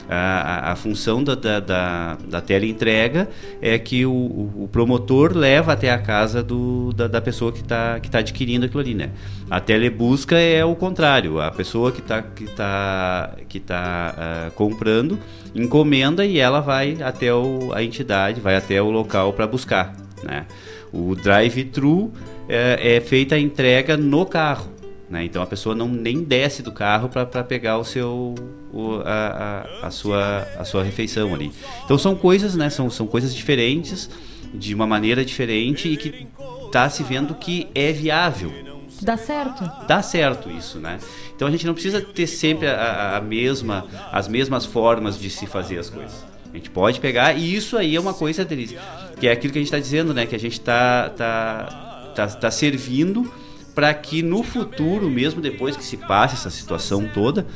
[0.09, 3.28] A, a, a função da, da, da, da teleentrega
[3.60, 8.01] é que o, o- promotor leva até a casa do, da, da pessoa que está
[8.01, 9.10] que tá adquirindo aquilo ali, né?
[9.51, 11.39] A telebusca é o contrário.
[11.43, 15.18] A pessoa que está que tá, que tá, ah, comprando
[15.55, 19.94] encomenda e ela vai até o, a entidade, vai até o local para buscar,
[20.24, 20.47] né?
[20.90, 22.10] O drive-thru
[22.48, 24.72] é, é feita a entrega no carro.
[25.08, 25.24] Né?
[25.24, 28.34] Então a pessoa não nem desce do carro para pegar o seu
[28.72, 31.50] o, a, a, a, sua, a sua refeição ali.
[31.84, 32.68] Então são coisas, né?
[32.68, 34.10] São, são coisas diferentes,
[34.52, 36.26] de uma maneira diferente e que
[36.66, 38.52] está se vendo que é viável.
[39.00, 39.70] Dá certo.
[39.86, 40.98] Dá certo isso, né?
[41.34, 45.46] Então a gente não precisa ter sempre a, a mesma, as mesmas formas de se
[45.46, 46.26] fazer as coisas.
[46.52, 48.76] A gente pode pegar, e isso aí é uma coisa, Denise,
[49.20, 50.26] que é aquilo que a gente está dizendo, né?
[50.26, 51.88] Que a gente está tá, tá,
[52.27, 53.31] tá servindo
[53.74, 57.47] para que no futuro, mesmo depois que se passe essa situação toda,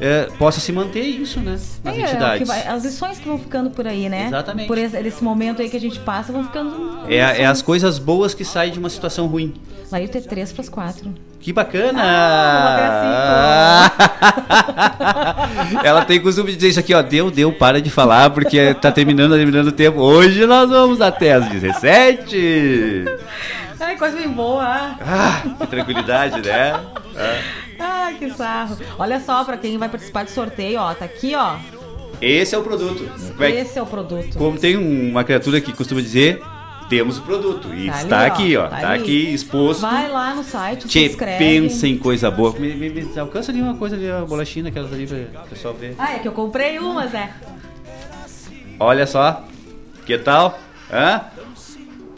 [0.00, 1.58] é, possa se manter isso, né?
[1.82, 2.46] Nas é, entidades.
[2.46, 4.26] Vai, as lições que vão ficando por aí, né?
[4.26, 4.66] Exatamente.
[4.66, 7.00] Por esse, esse momento aí que a gente passa, vão ficando.
[7.08, 9.54] É, é as coisas boas que saem de uma situação ruim.
[9.90, 11.14] Lá ter 3 para 4.
[11.40, 12.02] Que bacana!
[12.04, 13.90] Ah,
[15.82, 17.00] Ela tem costume de dizer isso aqui, ó.
[17.00, 20.00] Deu, deu, para de falar, porque tá terminando, terminando o tempo.
[20.00, 23.04] Hoje nós vamos até às 17.
[23.80, 24.64] Ai, coisa bem boa.
[25.00, 26.72] Ah, que tranquilidade, né?
[27.16, 28.08] Ah.
[28.08, 28.76] ah, que sarro.
[28.98, 31.56] Olha só, pra quem vai participar do sorteio, ó, tá aqui, ó.
[32.20, 33.08] Esse é o produto.
[33.40, 34.36] Esse é o produto.
[34.36, 36.42] Como tem uma criatura que costuma dizer,
[36.88, 37.72] temos o produto.
[37.72, 39.82] E Tá está ali, aqui, ó, tá Tá, aqui exposto.
[39.82, 41.38] Vai lá no site, se Tchê, inscreve.
[41.38, 42.52] pensa em coisa boa.
[42.58, 45.74] Me, me- me alcança ali uma coisa ali, a bolachinha, aquelas ali pra o pessoal
[45.74, 45.94] ver.
[45.98, 47.30] Ah, é que eu comprei uma, Zé.
[48.80, 49.44] Olha só.
[50.04, 50.58] Que tal?
[50.92, 51.20] Hã?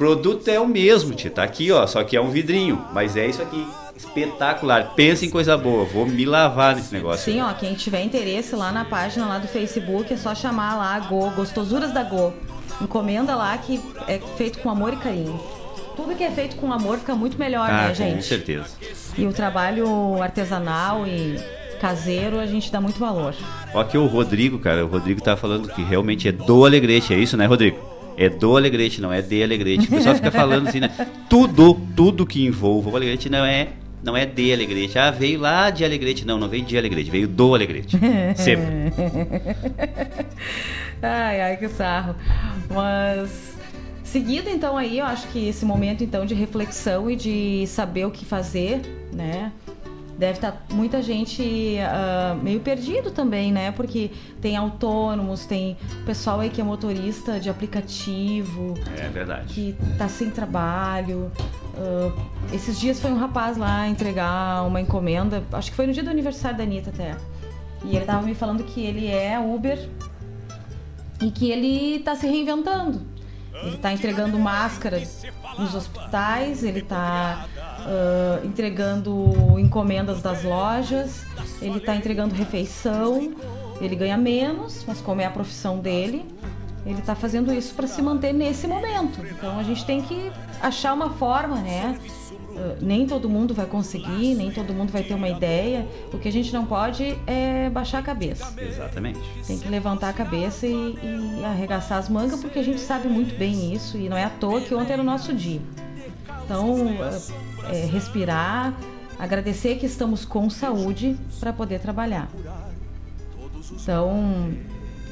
[0.00, 1.30] Produto é o mesmo, tia.
[1.30, 1.86] Tá aqui, ó.
[1.86, 2.82] Só que é um vidrinho.
[2.90, 3.66] Mas é isso aqui.
[3.94, 4.94] Espetacular.
[4.96, 5.84] Pensa em coisa boa.
[5.84, 7.30] Vou me lavar nesse negócio.
[7.30, 10.94] Sim, ó, quem tiver interesse lá na página lá do Facebook, é só chamar lá
[10.94, 12.32] a Go, Gostosuras da Go.
[12.80, 13.78] Encomenda lá que
[14.08, 15.38] é feito com amor e carinho.
[15.94, 18.24] Tudo que é feito com amor fica muito melhor, Ah, né, com gente?
[18.24, 18.68] certeza.
[19.18, 21.38] E o trabalho artesanal e
[21.78, 23.34] caseiro a gente dá muito valor.
[23.74, 24.82] Ó, aqui o Rodrigo, cara.
[24.82, 27.12] O Rodrigo tá falando que realmente é do Alegrete.
[27.12, 27.99] É isso, né, Rodrigo?
[28.20, 29.86] É do Alegrete, não é de Alegrete.
[29.86, 30.90] O pessoal fica falando assim, né?
[31.26, 33.68] Tudo, tudo que envolve o Alegrete não é,
[34.02, 34.98] não é de Alegrete.
[34.98, 36.26] Ah, veio lá de Alegrete.
[36.26, 37.98] Não, não veio de Alegrete, veio do Alegrete.
[38.36, 38.92] Sempre.
[41.00, 42.14] ai, ai, que sarro.
[42.68, 43.54] Mas
[44.04, 48.10] seguido então aí, eu acho que esse momento então de reflexão e de saber o
[48.10, 48.82] que fazer,
[49.14, 49.50] né?
[50.20, 53.72] Deve estar muita gente ah, meio perdido também, né?
[53.72, 59.54] Porque tem autônomos, tem pessoal aí que é motorista de aplicativo, É verdade.
[59.54, 61.32] que tá sem trabalho.
[61.74, 62.12] Ah,
[62.52, 66.10] esses dias foi um rapaz lá entregar uma encomenda, acho que foi no dia do
[66.10, 67.16] aniversário da Anitta até.
[67.82, 69.88] E ele tava me falando que ele é Uber
[71.22, 73.00] e que ele tá se reinventando.
[73.62, 75.02] Ele tá entregando máscara
[75.58, 77.46] nos hospitais, ele tá
[77.86, 81.24] ah, entregando encomendas das lojas,
[81.60, 83.32] ele tá entregando refeição,
[83.80, 86.24] ele ganha menos, mas como é a profissão dele,
[86.84, 89.24] ele tá fazendo isso para se manter nesse momento.
[89.26, 90.30] Então a gente tem que
[90.60, 91.98] achar uma forma, né?
[92.50, 95.86] Uh, nem todo mundo vai conseguir, nem todo mundo vai ter uma ideia.
[96.12, 98.52] O que a gente não pode é baixar a cabeça.
[98.60, 99.20] Exatamente.
[99.46, 103.38] Tem que levantar a cabeça e, e arregaçar as mangas, porque a gente sabe muito
[103.38, 105.60] bem isso e não é à toa que ontem era o nosso dia.
[106.44, 108.74] Então, uh, é, respirar,
[109.18, 112.28] agradecer que estamos com saúde para poder trabalhar.
[113.72, 114.50] Então,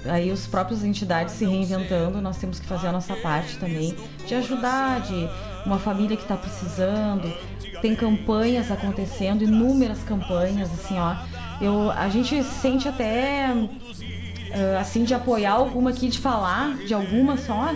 [0.05, 3.95] aí os próprios entidades se reinventando, nós temos que fazer a nossa parte também
[4.27, 5.29] de ajudar, de
[5.67, 7.33] uma família que está precisando.
[7.81, 11.17] Tem campanhas acontecendo, inúmeras campanhas, assim, ó.
[11.61, 13.53] Eu, a gente sente até
[14.53, 17.75] ah, assim de apoiar alguma aqui, de falar de alguma só.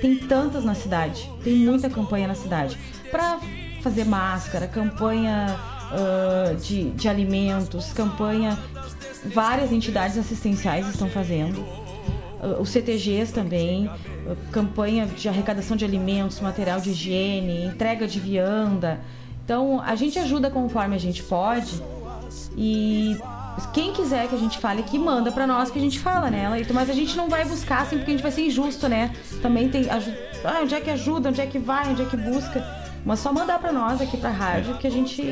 [0.00, 2.76] Tem tantas na cidade, tem muita campanha na cidade
[3.10, 3.38] para
[3.82, 5.58] fazer máscara, campanha
[5.92, 8.58] ah, de, de alimentos, campanha
[9.24, 11.58] várias entidades assistenciais estão fazendo.
[12.42, 18.18] Uh, Os CTGs também, uh, campanha de arrecadação de alimentos, material de higiene, entrega de
[18.18, 19.00] vianda.
[19.44, 21.80] Então, a gente ajuda conforme a gente pode.
[22.56, 23.16] E
[23.72, 26.48] quem quiser que a gente fale aqui, manda pra nós que a gente fala, né,
[26.48, 26.72] Leito?
[26.72, 29.12] Mas a gente não vai buscar assim, porque a gente vai ser injusto, né?
[29.40, 29.86] Também tem.
[29.90, 32.81] Ah, onde é que ajuda, onde é que vai, onde é que busca.
[33.04, 35.22] Mas só mandar pra nós aqui pra rádio que a gente.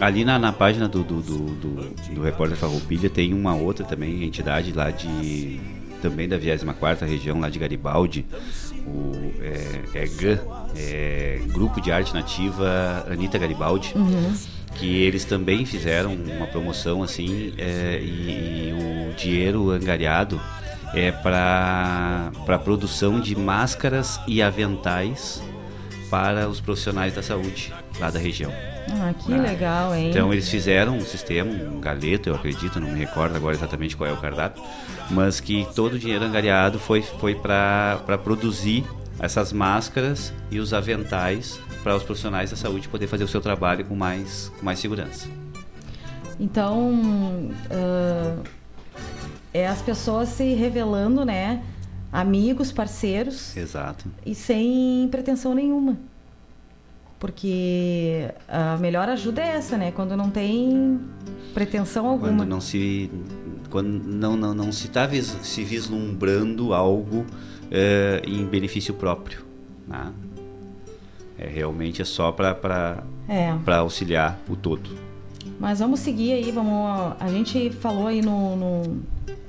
[0.00, 4.24] Ali na, na página do, do, do, do, do Repórter Farroupilha tem uma outra também
[4.24, 5.60] entidade lá de
[6.02, 8.26] também da 24 região lá de Garibaldi,
[8.86, 10.38] o é, é GAN,
[10.76, 14.34] é Grupo de Arte Nativa Anitta Garibaldi, Uhum.
[14.74, 20.40] que eles também fizeram uma promoção assim é, e, e o dinheiro angariado
[20.94, 25.42] é para para produção de máscaras e aventais
[26.16, 28.50] para os profissionais da saúde lá da região.
[28.90, 30.08] Ah, que Ah, legal, hein?
[30.08, 34.08] Então eles fizeram um sistema, um galeto, eu acredito, não me recordo agora exatamente qual
[34.08, 34.62] é o cardápio,
[35.10, 38.82] mas que todo o dinheiro angariado foi, foi para produzir
[39.18, 43.94] essas máscaras e os aventais os profissionais da saúde poder fazer o seu trabalho com
[43.94, 45.28] mais, com mais segurança.
[46.40, 46.90] Então,
[47.70, 48.42] uh,
[49.54, 51.62] é as pessoas se revelando, né?
[52.16, 53.54] Amigos, parceiros.
[53.54, 54.06] Exato.
[54.24, 55.98] E sem pretensão nenhuma.
[57.20, 59.90] Porque a melhor ajuda é essa, né?
[59.90, 60.98] Quando não tem
[61.52, 62.32] pretensão alguma.
[62.32, 63.10] Quando não se
[63.68, 67.26] quando não não, não se está vis, se vislumbrando algo
[67.70, 69.44] é, em benefício próprio,
[69.86, 70.10] né?
[71.38, 73.54] É realmente é só para É.
[73.62, 74.88] para auxiliar o todo.
[75.60, 77.14] Mas vamos seguir aí, vamos.
[77.20, 79.02] A gente falou aí no, no,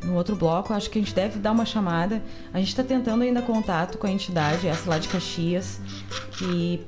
[0.08, 2.24] no outro bloco, acho que a gente deve dar uma chamada.
[2.54, 5.80] A gente está tentando ainda contato com a entidade, essa lá de Caxias,
[6.38, 6.80] que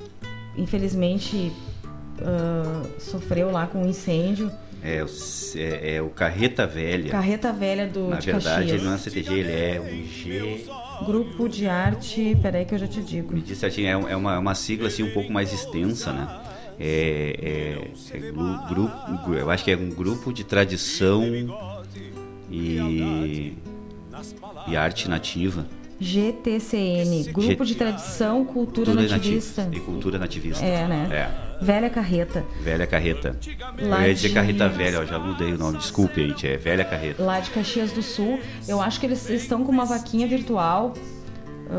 [0.58, 1.52] infelizmente
[2.22, 4.52] ah, sofreu lá com um incêndio.
[4.82, 5.08] É, o-
[5.58, 7.12] é, é o Carreta Velha.
[7.12, 8.72] Carreta Velha do Na de verdade, Caxias.
[8.80, 10.66] ele não é CTG, ele é um G.
[11.06, 13.34] Grupo de arte, peraí que eu já te digo.
[13.34, 16.40] Me diz certinho, é, um- é uma, uma sigla assim um pouco mais extensa, né?
[16.80, 17.36] É,
[18.14, 21.24] é, é gru- grupo, eu acho que é um grupo de tradição
[22.50, 23.54] e,
[24.68, 25.66] e arte nativa.
[26.02, 29.70] GTCN, Grupo de G- Tradição, Cultura, Cultura Nativista.
[29.72, 30.64] E cultura nativista.
[30.64, 31.08] É, né?
[31.12, 31.64] É.
[31.66, 32.46] Velha Carreta.
[32.64, 33.38] Velha Carreta.
[33.82, 36.56] Lá eu ia dizer de- Carreta Velha, ó, já mudei o nome, desculpe aí, é
[36.58, 37.22] Velha Carreta.
[37.22, 38.40] lá de Caxias do Sul.
[38.66, 40.94] Eu acho que eles estão com uma vaquinha virtual,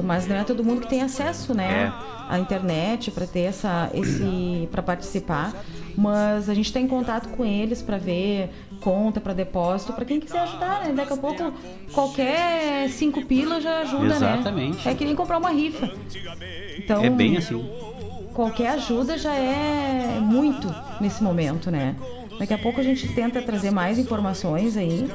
[0.04, 1.90] mas não é todo mundo que tem acesso, né?
[2.28, 5.54] À internet para ter essa esse para participar.
[5.96, 10.18] Mas a gente está em contato com eles para ver conta para depósito, para quem
[10.18, 10.92] quiser ajudar, né?
[10.92, 11.52] Daqui a pouco
[11.92, 14.84] qualquer cinco pila já ajuda, Exatamente.
[14.86, 14.92] né?
[14.92, 15.90] É que nem comprar uma rifa.
[16.78, 17.62] Então, É bem assim.
[18.32, 21.94] qualquer ajuda já é muito nesse momento, né?
[22.40, 25.06] Daqui a pouco a gente tenta trazer mais informações aí.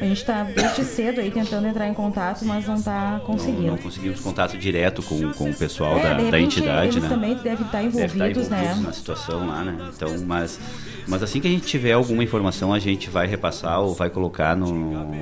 [0.00, 3.66] A gente tá desde cedo aí tentando entrar em contato, mas não tá Não, conseguindo.
[3.66, 7.08] não conseguimos contato direto com, com o pessoal É, da, da entidade, eles né?
[7.10, 8.74] também devem estar Deve estar envolvidos, né?
[8.82, 9.90] na situação lá, né?
[9.94, 10.58] Então, mas,
[11.06, 14.56] mas assim que a gente tiver alguma informação, a gente vai repassar ou vai colocar
[14.56, 15.14] no,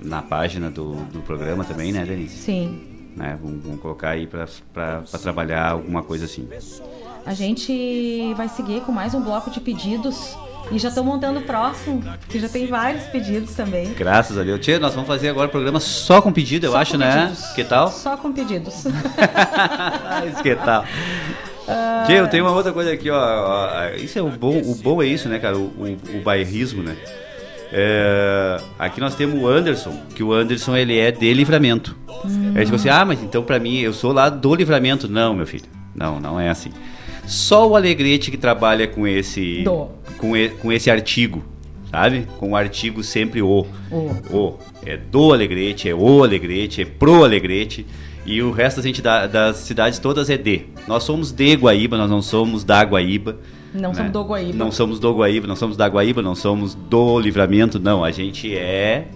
[0.00, 2.38] na página do, do programa também, né, Denise?
[2.38, 2.80] Sim.
[3.14, 3.38] Né?
[3.40, 6.48] Vamos, vamos colocar aí para trabalhar alguma coisa assim.
[7.26, 10.34] A gente vai seguir com mais um bloco de pedidos.
[10.70, 13.92] E já tô montando o próximo, que já tem vários pedidos também.
[13.92, 14.60] Graças a Deus.
[14.60, 17.26] Tia, nós vamos fazer agora o programa só com pedido, eu Só acho, né?
[17.26, 17.46] pedidos.
[17.52, 17.90] Que tal?
[17.90, 18.84] Só com pedidos.
[20.42, 20.84] Que tal?
[21.68, 23.88] Ah, Tia, eu tenho uma outra coisa aqui, ó.
[23.96, 25.56] Isso é o bom, o bom é isso, né, cara?
[25.56, 26.96] O, o, o bairrismo, né?
[27.72, 31.96] É, aqui nós temos o Anderson, que o Anderson ele é de livramento.
[32.24, 32.52] Hum.
[32.54, 35.08] Aí tipo assim, ah, mas então pra mim eu sou lá do livramento.
[35.08, 35.64] Não, meu filho.
[35.94, 36.70] Não, não é assim.
[37.26, 39.88] Só o Alegrete que trabalha com esse Do.
[40.24, 41.44] Com, e- com esse artigo,
[41.90, 42.26] sabe?
[42.38, 43.66] Com o artigo sempre o.
[43.90, 44.36] O.
[44.36, 44.58] O.
[44.84, 47.86] É do Alegrete, é o Alegrete, é pro Alegrete.
[48.26, 50.62] E o resto das, entidades, das cidades todas é de.
[50.88, 53.38] Nós somos de Guaíba, nós não somos da Guaíba.
[53.74, 53.96] Não né?
[53.96, 54.58] somos do Guaíba.
[54.58, 58.02] Não somos do Guaíba, não somos da Guaíba, não somos do Livramento, não.
[58.02, 59.08] A gente é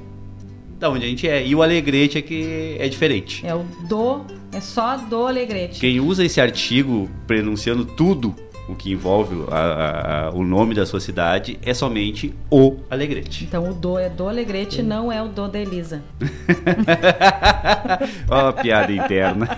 [0.78, 1.46] da onde a gente é.
[1.46, 3.46] E o Alegrete é que é diferente.
[3.46, 4.22] É o do,
[4.52, 5.80] é só do Alegrete.
[5.80, 8.34] Quem usa esse artigo pronunciando tudo
[8.68, 13.44] o que envolve a- a- a- o nome da sua cidade é somente o Alegrete.
[13.44, 16.02] Então o do é do Alegrete, não é o do da Elisa.
[18.30, 19.48] Ó, a piada interna.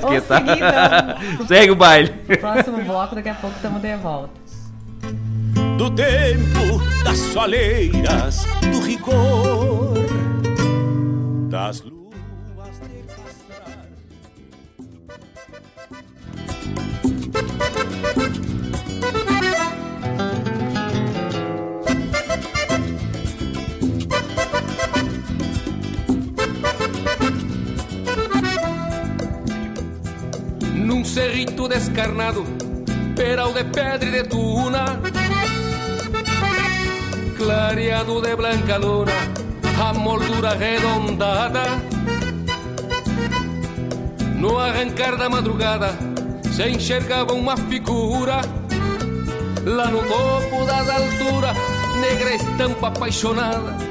[0.00, 1.46] Seguir, então.
[1.46, 2.08] Segue o baile.
[2.40, 4.30] Próximo bloco, daqui a pouco estamos de volta.
[5.76, 9.94] do tempo das soleiras, do rigor
[11.50, 11.93] das luas
[30.74, 32.44] Num cerrito descarnado,
[33.16, 35.00] peral de pedra e de tuna,
[37.36, 39.12] clareado de blanca luna,
[39.82, 41.64] a moldura arredondada.
[44.36, 45.96] No arrancar da madrugada,
[46.54, 48.40] se enxergava uma figura,
[49.64, 51.56] lá no topo das alturas,
[52.00, 53.83] negra estampa apaixonada.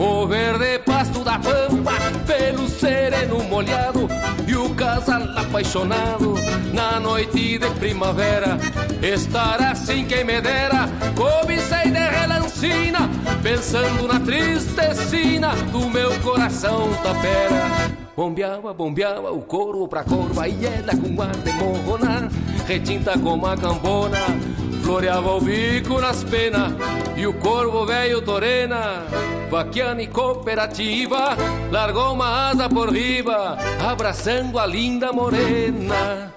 [0.00, 1.92] O verde pasto da pampa,
[2.26, 4.08] pelo sereno molhado
[4.48, 6.36] E o casal apaixonado
[6.72, 8.56] na noite de primavera
[9.02, 13.10] Estar assim quem me dera, cobicei de relancina
[13.42, 17.90] Pensando na tristecina do meu coração tapera.
[18.16, 22.30] Bombeava, bombeava o couro pra corva E ela com ar de morrona
[22.66, 24.18] Retinta como a cambona
[24.90, 26.72] Floreava o bico nas penas
[27.16, 29.04] E o corvo velho torena
[29.48, 31.36] Vaquiana e cooperativa
[31.70, 33.56] Largou uma asa por riba
[33.88, 36.34] Abraçando a linda morena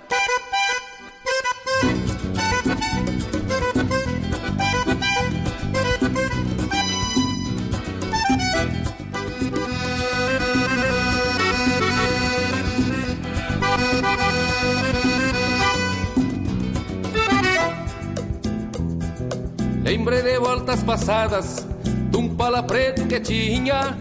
[19.95, 21.68] Lembrei de voltas passadas
[22.10, 23.95] de um pala preto que tinha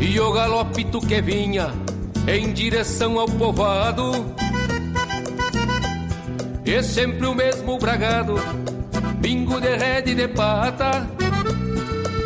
[0.00, 1.70] e o galopito que vinha
[2.26, 4.34] em direção ao povoado.
[6.64, 8.36] E sempre o mesmo bragado,
[9.20, 11.06] pingo de rede e de pata.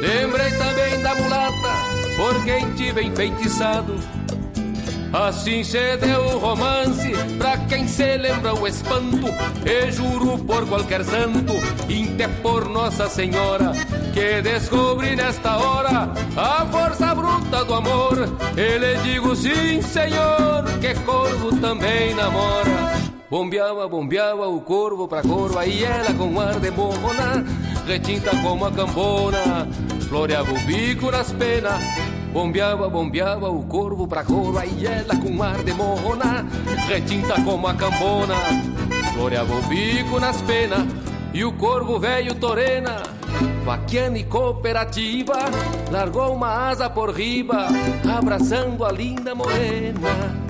[0.01, 1.73] Lembrei também da mulata,
[2.17, 4.18] por quem tive enfeitiçado.
[5.13, 9.29] Assim se deu o romance, pra quem se lembra o espanto.
[9.65, 13.73] E juro por qualquer santo, até por Nossa Senhora,
[14.13, 18.29] que descobri nesta hora a força bruta do amor.
[18.57, 22.99] E lhe digo sim, senhor, que corvo também namora.
[23.31, 27.45] Bombeava, bombeava o corvo pra corva e ela com ar de borrona,
[27.87, 29.69] retinta como a cambona,
[30.09, 35.63] floreava o bico nas penas Bombeava, bombeava o corvo pra corva e ela com ar
[35.65, 36.47] de morrona,
[36.87, 38.35] retinta como a cambona,
[39.15, 40.87] floreava o bico nas penas
[41.33, 43.03] e o corvo velho torena,
[43.65, 45.37] vaquiana e cooperativa,
[45.91, 47.69] largou uma asa por riba,
[48.17, 50.48] abraçando a linda morena.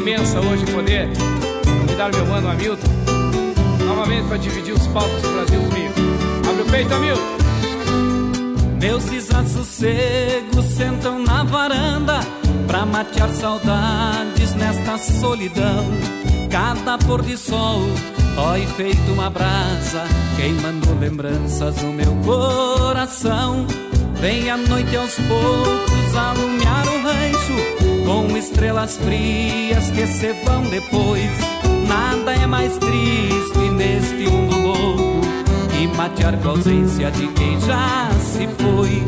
[0.00, 1.08] Hoje poder
[1.64, 2.86] convidar meu mano Hamilton
[3.84, 5.94] novamente para dividir os palcos do Brasil comigo.
[6.48, 7.38] Abre o peito, Hamilton.
[8.80, 12.20] Meus desassossegos sentam na varanda
[12.66, 15.84] pra matear saudades nesta solidão.
[16.50, 17.80] Cada pôr de sol
[18.36, 20.04] dói feito uma brasa,
[20.36, 23.66] queimando lembranças no meu coração.
[24.20, 26.27] Vem a noite aos poucos rancho
[28.84, 31.30] estrelas frias que se vão depois.
[31.88, 35.20] Nada é mais triste neste mundo louco
[35.70, 39.02] que matear com a ausência de quem já se foi.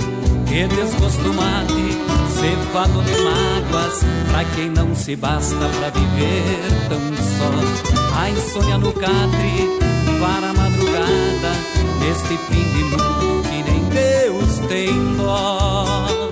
[0.47, 1.97] Que desgosto mate,
[2.34, 6.98] cevado de mágoas, pra quem não se basta pra viver tão
[7.38, 8.20] só.
[8.20, 9.78] A insônia no catre,
[10.18, 11.52] para a madrugada,
[12.01, 16.30] neste fim de mundo que nem Deus tem dó.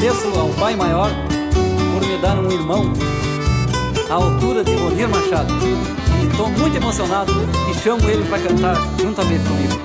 [0.00, 1.10] Agradeço ao Pai Maior
[1.92, 2.90] por me dar um irmão
[4.08, 5.52] à altura de Bonir Machado.
[6.22, 7.30] E estou muito emocionado
[7.70, 9.78] e chamo ele para cantar juntamente comigo.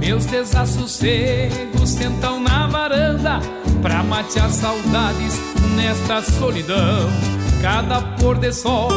[0.00, 3.38] Meus desassossegos sentam na varanda
[3.82, 5.38] pra matear saudades
[5.76, 7.10] nesta solidão.
[7.60, 8.88] Cada pôr de sol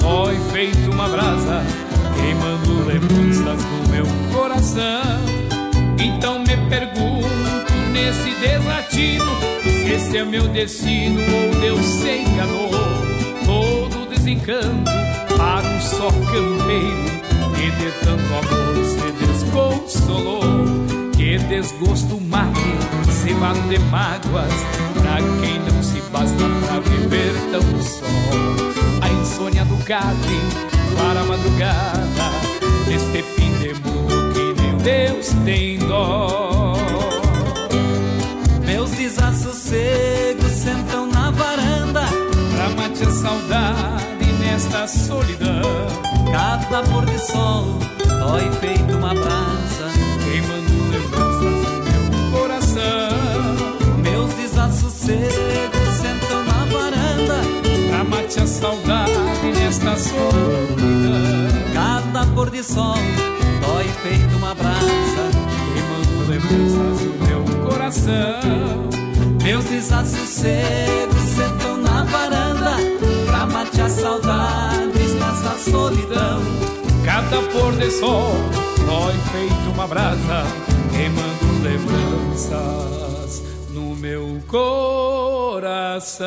[0.00, 1.64] dói feito uma brasa,
[2.14, 5.18] queimando lembranças do meu coração.
[5.98, 7.15] Então me pergunto
[7.96, 9.24] nesse desatino.
[9.62, 12.70] Se esse é meu destino ou Deus se enganou
[13.44, 14.90] Todo desencanto
[15.36, 17.16] para um só campeiro.
[17.56, 20.42] Que de tanto amor se desconsolou.
[21.16, 22.60] Que desgosto mate,
[23.10, 24.52] cevado de mágoas.
[24.94, 28.04] Pra quem não se basta pra viver tão só.
[29.00, 30.40] A insônia do catre
[30.96, 32.06] para a madrugada.
[32.88, 36.75] Neste fim de mundo que nem Deus tem dó
[39.06, 42.02] desassossegos sentam na varanda
[42.54, 45.62] Pra matar saudade nesta solidão.
[46.32, 47.78] Cada pôr de sol
[48.18, 49.86] dói feito uma brasa
[50.24, 53.98] Queimando lembranças no meu coração.
[54.02, 57.40] Meus desassossegos sentam na varanda
[57.88, 61.46] Pra matar saudade nesta solidão.
[61.72, 62.98] Cada pôr de sol
[63.64, 65.30] dói feito uma brasa
[65.72, 67.25] Queimando lembranças no meu coração
[69.44, 72.76] meus desassossegos sentam na varanda
[73.26, 76.42] Pra matear saudades nessa solidão.
[77.04, 78.32] Cada pôr de sol
[78.86, 80.42] dói feito uma brasa
[80.90, 86.26] Queimando lembranças no meu coração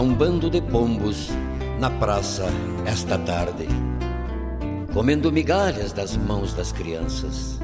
[0.00, 1.28] um bando de pombos
[1.78, 2.46] na praça
[2.86, 3.66] esta tarde,
[4.94, 7.58] comendo migalhas das mãos das crianças.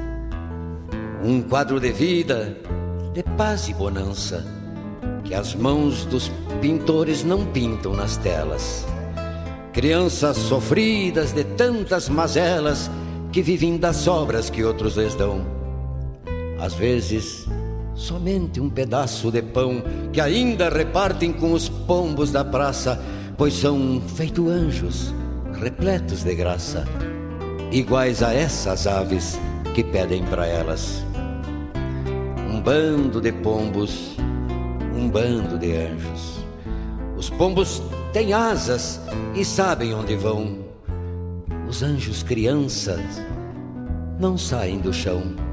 [1.23, 2.57] Um quadro de vida,
[3.13, 4.45] de paz e bonança,
[5.23, 6.31] que as mãos dos
[6.61, 8.85] pintores não pintam nas telas.
[9.73, 12.89] Crianças sofridas de tantas mazelas
[13.31, 15.45] que vivem das obras que outros lhes dão
[16.59, 17.47] Às vezes,
[17.97, 19.81] somente um pedaço de pão
[20.13, 23.01] que ainda repartem com os pombos da praça,
[23.35, 25.13] pois são feito anjos,
[25.59, 26.85] repletos de graça,
[27.71, 29.39] iguais a essas aves
[29.73, 31.03] que pedem para elas.
[32.53, 34.15] Um bando de pombos,
[34.95, 36.37] um bando de anjos.
[37.17, 37.81] Os pombos
[38.13, 39.01] têm asas
[39.35, 40.59] e sabem onde vão.
[41.67, 43.01] Os anjos crianças
[44.19, 45.46] não saem do chão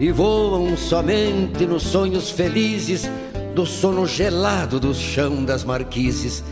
[0.00, 3.10] e voam somente nos sonhos felizes
[3.54, 6.44] do sono gelado do chão das marquises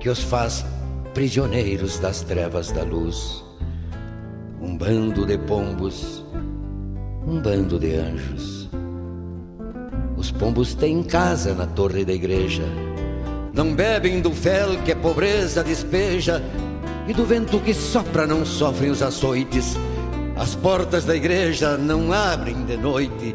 [0.00, 0.64] que os faz
[1.12, 3.44] prisioneiros das trevas da luz.
[4.60, 6.24] Um bando de pombos,
[7.26, 8.68] um bando de anjos.
[10.16, 12.64] Os pombos têm casa na torre da igreja.
[13.52, 16.42] Não bebem do fel que a pobreza despeja,
[17.06, 19.76] e do vento que sopra não sofrem os açoites
[20.38, 23.34] as portas da igreja não abrem de noite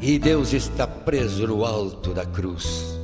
[0.00, 2.94] e Deus está preso no alto da cruz.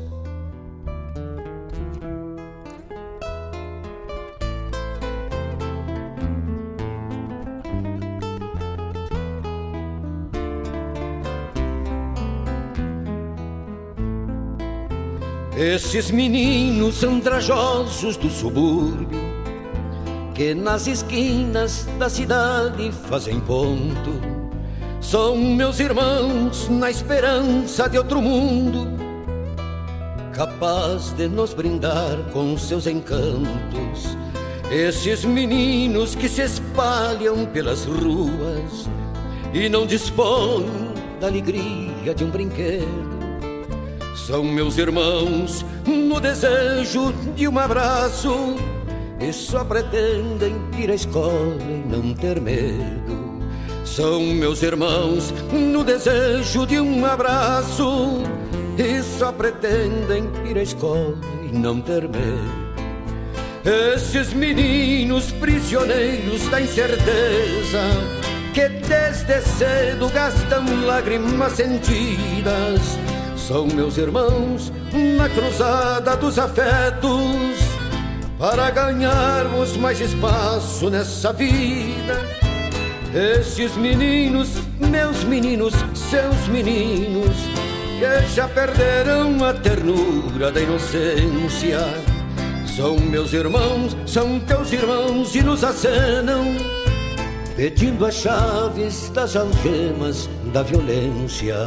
[15.57, 19.30] Esses meninos andrajosos do subúrbio
[20.41, 24.19] que nas esquinas da cidade fazem ponto.
[24.99, 28.89] São meus irmãos na esperança de outro mundo,
[30.33, 34.17] capaz de nos brindar com seus encantos.
[34.73, 38.89] Esses meninos que se espalham pelas ruas
[39.53, 40.71] e não dispõem
[41.21, 42.89] da alegria de um brinquedo.
[44.27, 48.57] São meus irmãos no desejo de um abraço
[49.21, 53.39] e só pretendem ir à escola e não ter medo.
[53.85, 58.23] São meus irmãos no desejo de um abraço
[58.79, 62.71] e só pretendem ir à escola e não ter medo.
[63.95, 67.83] Esses meninos prisioneiros da incerteza
[68.55, 72.99] que desde cedo gastam lágrimas sentidas
[73.37, 74.73] são meus irmãos
[75.17, 77.70] na cruzada dos afetos
[78.41, 82.19] para ganharmos mais espaço nessa vida.
[83.39, 84.49] Esses meninos,
[84.79, 87.37] meus meninos, seus meninos,
[87.99, 91.81] que já perderam a ternura da inocência.
[92.75, 96.47] São meus irmãos, são teus irmãos e nos acenam,
[97.55, 101.67] pedindo as chaves das algemas da violência.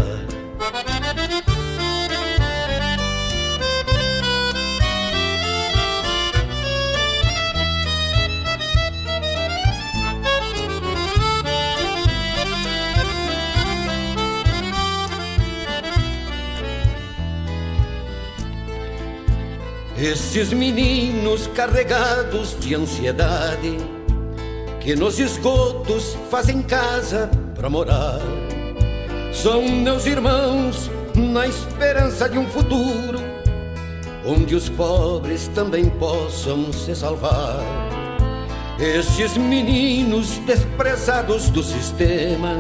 [20.14, 23.78] Esses meninos carregados de ansiedade
[24.80, 28.20] que nos esgotos fazem casa para morar
[29.32, 33.18] são meus irmãos na esperança de um futuro
[34.24, 37.60] onde os pobres também possam se salvar.
[38.80, 42.60] Esses meninos desprezados do sistema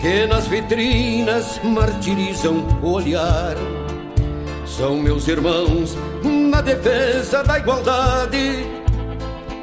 [0.00, 3.54] que nas vitrinas martirizam o olhar
[4.66, 5.96] são meus irmãos
[6.56, 8.66] na defesa da igualdade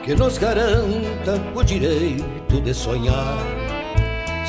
[0.05, 3.39] que nos garanta o direito de sonhar.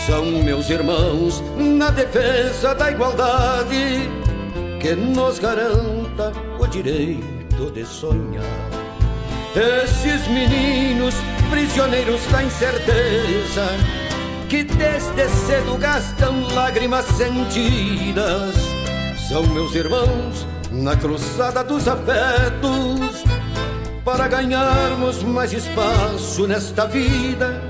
[0.06, 4.10] São meus irmãos na defesa da igualdade
[4.78, 8.44] que nos garanta o direito de sonhar.
[9.56, 11.14] Esses meninos
[11.50, 13.66] prisioneiros da incerteza
[14.50, 18.54] que desde cedo gastam lágrimas sentidas
[19.30, 23.24] são meus irmãos na cruzada dos afetos
[24.04, 27.62] para ganharmos mais espaço nesta vida.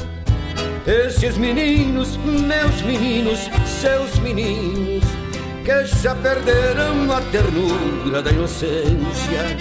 [0.87, 5.05] Esses meninos, meus meninos, seus meninos,
[5.65, 9.57] que já perderam a ternura da inocência.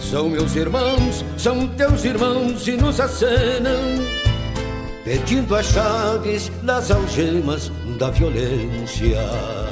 [0.00, 4.02] São meus irmãos, são teus irmãos e nos acenam,
[5.04, 9.67] pedindo as chaves das algemas da violência.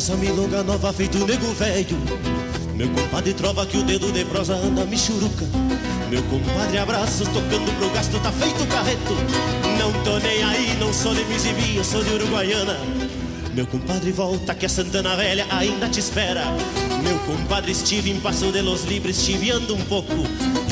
[0.00, 1.98] Essa milonga nova feito nego velho.
[2.74, 5.44] Meu compadre trova que o dedo de prosa anda michuruca.
[6.08, 9.12] Meu compadre abraços tocando pro gasto, tá feito carreto.
[9.78, 12.78] Não tô nem aí, não sou de Misibi, eu sou de Uruguaiana.
[13.52, 16.44] Meu compadre volta que a Santana Velha ainda te espera.
[17.02, 20.14] Meu compadre estive em Passo de los Libres, chiviando um pouco.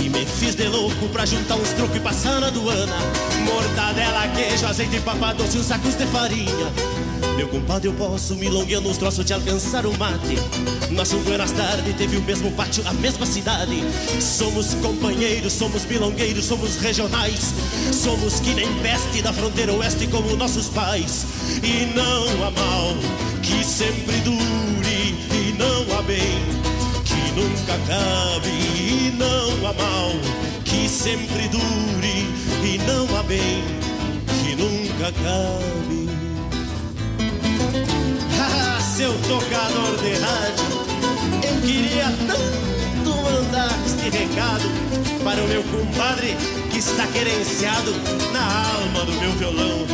[0.03, 2.97] E me fiz de louco pra juntar uns trocos e passar na aduana.
[3.45, 6.98] Mortadela, queijo, azeite, papadoce uns sacos de farinha.
[7.39, 10.35] Meu compadre, eu posso milongueando uns troços de alcançar o mate.
[10.91, 13.81] Nosso Buenas Tarde teve o mesmo pátio, a mesma cidade.
[14.21, 17.55] Somos companheiros, somos milongueiros, somos regionais.
[17.93, 21.27] Somos que nem peste da fronteira oeste como nossos pais.
[21.63, 22.97] E não há mal
[23.41, 26.43] que sempre dure, e não há bem
[27.05, 28.49] que nunca acabe.
[28.49, 30.11] E não há mal
[30.65, 32.27] que sempre dure,
[32.65, 33.63] e não há bem
[34.43, 35.78] que nunca acabe.
[38.99, 40.65] Seu tocador de rádio,
[41.45, 44.65] eu queria tanto mandar este recado
[45.23, 46.37] para o meu compadre
[46.69, 47.93] que está querenciado
[48.33, 49.87] na alma do meu violão.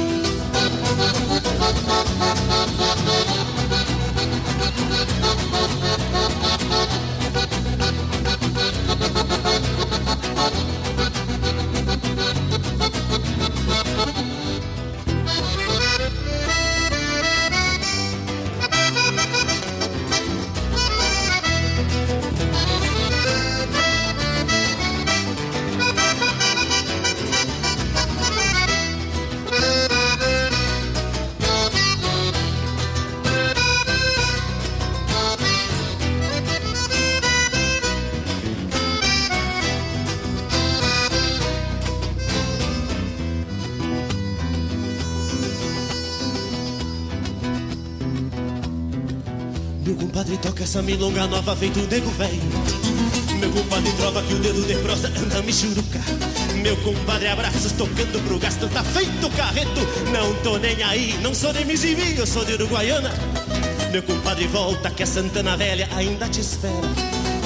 [50.97, 52.41] Milonga nova feito nego velho.
[53.41, 56.01] Meu compadre trova que o dedo de prosa anda michuruca.
[56.63, 59.81] Meu compadre abraços tocando pro gasto, tá feito carreto.
[60.13, 63.11] Não tô nem aí, não sou de Misibi, eu sou de Uruguaiana.
[63.91, 66.73] Meu compadre volta que a Santana Velha ainda te espera.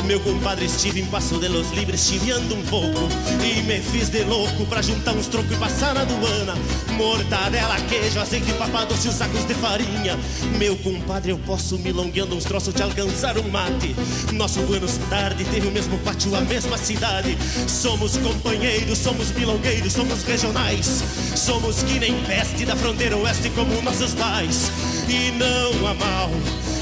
[0.05, 3.09] Meu compadre estive em Passo de los Libres chiviando um pouco
[3.45, 6.55] E me fiz de louco pra juntar uns trocos e passar na aduana
[6.99, 10.19] Mortadela, queijo, azeite, papadoce e os sacos de farinha.
[10.59, 13.95] Meu compadre, eu posso milongueando uns troços de alcançar um mate.
[14.35, 17.39] Nosso Buenos Tarde teve o mesmo pátio, a mesma cidade.
[17.69, 21.05] Somos companheiros, somos milongueiros, somos regionais.
[21.37, 24.69] Somos que nem peste da fronteira oeste como nossos pais.
[25.09, 26.31] E não há mal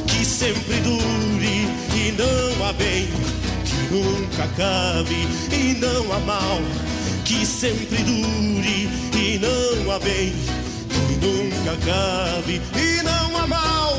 [0.06, 3.06] que sempre dure e não há bem
[3.66, 5.28] que nunca acabe.
[5.52, 6.62] E não há mal
[7.22, 8.88] que sempre dure
[9.46, 10.32] não há bem
[10.88, 12.60] que nunca acabe.
[12.74, 13.94] E não há mal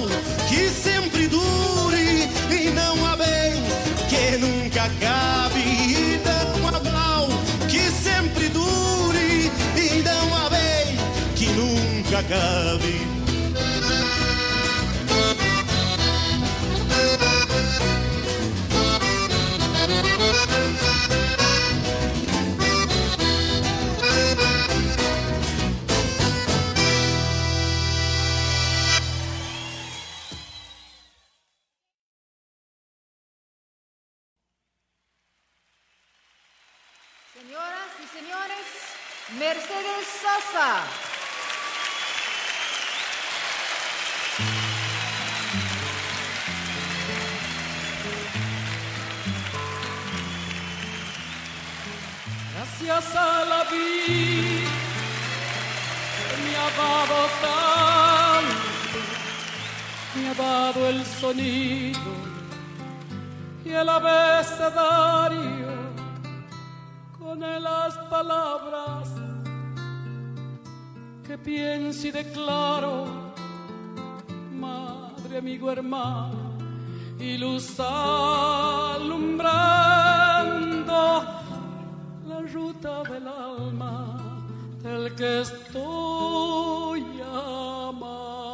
[0.49, 2.29] que sempre dure.
[2.51, 3.63] E não há bem
[4.09, 5.59] que nunca acabe.
[5.59, 7.27] E não há mal
[7.69, 9.51] que sempre dure.
[9.75, 10.97] E não há bem
[11.35, 12.96] que nunca acabe
[40.57, 41.06] Nossa!
[72.07, 73.05] Y declaro,
[74.53, 76.57] madre, amigo, hermano,
[77.19, 79.43] y luz alumbrando
[82.27, 84.45] la ruta del alma
[84.81, 88.47] del que estoy amando.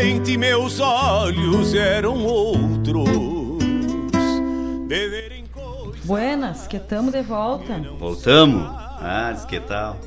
[0.00, 3.04] Antigamente meus olhos eram outros.
[4.88, 5.44] De verem
[6.04, 7.78] Buenas, que estamos de volta.
[7.98, 8.62] Voltamos?
[8.98, 9.98] Ah, diz que tal?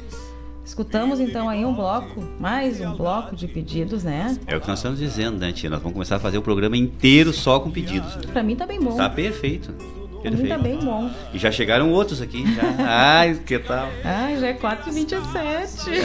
[0.65, 4.35] Escutamos então aí um bloco, mais um bloco de pedidos, né?
[4.47, 5.69] É o que nós estamos dizendo, né, tia?
[5.69, 8.15] Nós vamos começar a fazer o programa inteiro só com pedidos.
[8.31, 8.97] Pra mim tá bem bom.
[8.97, 9.75] Tá perfeito.
[10.23, 11.11] Pra mim tá bem bom.
[11.31, 12.43] E já chegaram outros aqui.
[12.55, 12.63] Já.
[12.79, 13.89] Ai, que tal?
[14.03, 16.01] Ai, já é 4h27.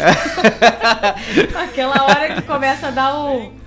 [1.56, 3.57] Aquela hora que começa a dar o.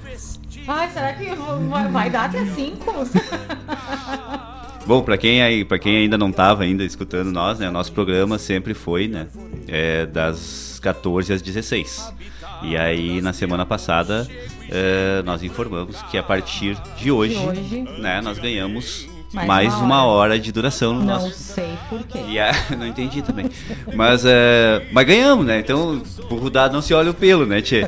[0.67, 1.25] Ai, será que
[1.69, 2.93] vai, vai dar até 5?
[4.85, 8.38] Bom, para quem aí, para quem ainda não estava ainda escutando nós, né, nosso programa
[8.38, 9.27] sempre foi, né,
[9.67, 12.14] é, das 14 às 16.
[12.64, 14.27] E aí na semana passada
[14.69, 17.81] é, nós informamos que a partir de hoje, De hoje.
[17.99, 20.40] né, nós ganhamos Mais mais, uma uma, hora.
[20.40, 21.31] de duração no Não nosso.
[21.31, 22.19] sei por quê.
[22.27, 23.49] E a- não entendi também.
[23.95, 25.59] Mas, é, mas ganhamos, né?
[25.59, 27.88] Então, burro dado não se olha o pelo, né, Tchê?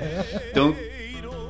[0.51, 0.75] Então,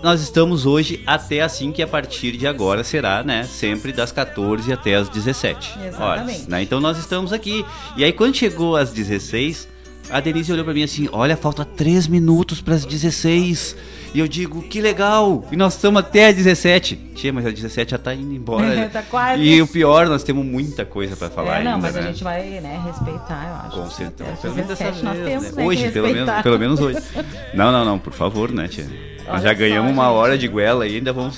[0.03, 3.45] nós estamos hoje até assim que a partir de agora será, né?
[3.45, 5.87] Sempre das 14 até as 17 horas.
[5.95, 6.49] Exatamente.
[6.49, 6.61] Né?
[6.61, 7.65] Então nós estamos aqui.
[7.95, 9.69] E aí quando chegou às 16,
[10.13, 13.75] A Denise olhou pra mim assim: Olha, falta 3 minutos pras 16.
[14.13, 15.43] E eu digo: Que legal!
[15.51, 16.95] E nós estamos até às 17.
[17.15, 18.89] Tia, mas a 17 já tá indo embora.
[18.93, 19.41] Tá quase.
[19.41, 21.81] E o pior, nós temos muita coisa pra falar É, não, ainda.
[21.87, 22.07] mas a né?
[22.09, 23.81] gente vai né, respeitar, eu acho.
[23.81, 24.37] Com certeza.
[24.39, 25.63] Pelo menos dessa 17 nós vez, temos, né?
[25.63, 26.99] né, Hoje, pelo menos, pelo menos hoje.
[27.55, 28.85] Não, não, não, por favor, né, tia?
[29.27, 30.13] Nós já só, ganhamos uma gente.
[30.13, 31.37] hora de goela e ainda vamos.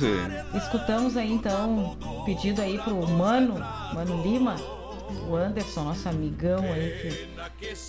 [0.55, 1.95] Escutamos aí então
[2.25, 3.63] pedido aí pro Mano,
[3.93, 4.55] Mano Lima,
[5.27, 7.27] o Anderson, nosso amigão aí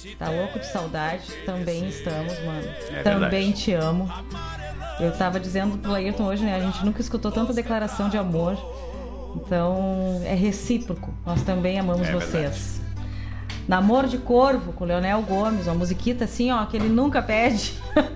[0.01, 1.25] que tá louco de saudade.
[1.45, 2.67] Também estamos, mano.
[2.91, 3.53] É Também verdade.
[3.53, 4.11] te amo.
[4.99, 6.57] Eu tava dizendo pro Ayrton hoje, né?
[6.57, 8.57] A gente nunca escutou tanta declaração de amor.
[9.37, 11.13] Então é recíproco.
[11.25, 12.81] Nós também amamos É vocês.
[13.69, 17.75] Namoro de Corvo com Leonel Gomes, uma musiquita assim, ó, que ele nunca pede.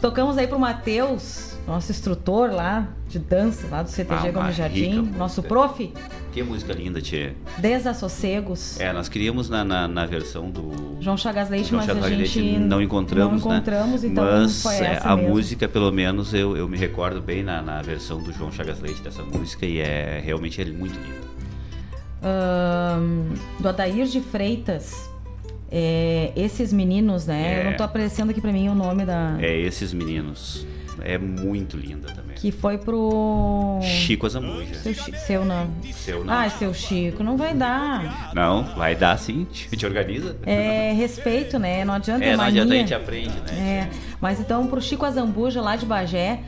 [0.00, 5.02] Tocamos aí pro Matheus, nosso instrutor lá de dança, lá do CTG Ah, Gomes Jardim,
[5.02, 5.94] rica nosso prof,
[6.32, 7.36] Que música linda, tia.
[7.58, 8.80] Desassossegos.
[8.80, 10.96] É, nós queríamos na, na, na versão do.
[10.98, 14.08] João Chagas Leite, João mas a Chagas gente Leite não encontramos, não encontramos, né?
[14.08, 15.30] então Mas foi é, essa a mesmo.
[15.30, 19.02] música, pelo menos, eu, eu me recordo bem na, na versão do João Chagas Leite
[19.02, 21.32] dessa música e é realmente é muito linda.
[22.22, 25.10] Ahn, do Adair de Freitas.
[25.70, 27.56] É, esses meninos, né?
[27.56, 27.60] É.
[27.60, 29.36] Eu não tô aparecendo aqui pra mim o nome da.
[29.38, 30.66] É esses meninos.
[31.00, 32.31] É muito linda também.
[32.42, 33.78] Que foi pro.
[33.82, 34.74] Chico Azambuja.
[34.74, 35.70] Seu, seu não.
[35.92, 36.34] Seu não.
[36.34, 38.32] Ai, seu Chico, não vai dar.
[38.34, 39.44] Não, vai dar sim.
[39.44, 40.36] Te te organiza.
[40.44, 41.84] É respeito, né?
[41.84, 42.62] Não adianta É, não mania.
[42.62, 43.88] adianta a gente aprende, né?
[43.88, 43.90] É,
[44.20, 46.40] mas então pro Chico Azambuja lá de Bagé,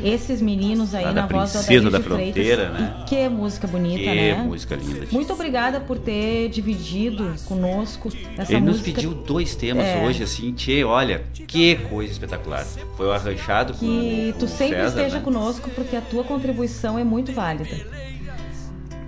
[0.00, 2.80] esses meninos aí Lá na da voz do Princesa da Fronteira, Freitas.
[2.80, 2.96] né?
[3.00, 4.34] E que música bonita, Que né?
[4.42, 5.06] música linda.
[5.10, 8.94] Muito obrigada por ter dividido conosco essa Ele nos música.
[8.94, 10.04] pediu dois temas É.
[10.04, 12.64] hoje, assim, tchê, olha, que coisa espetacular.
[12.96, 15.22] Foi o arranchado com que tu sempre César, esteja né?
[15.22, 17.68] conosco porque a tua contribuição é muito válida.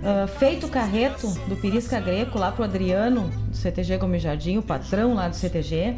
[0.03, 4.61] Ah, feito o carreto do Pirisca Greco lá pro Adriano do CTG Gomes Jardim, o
[4.63, 5.95] patrão lá do CTG.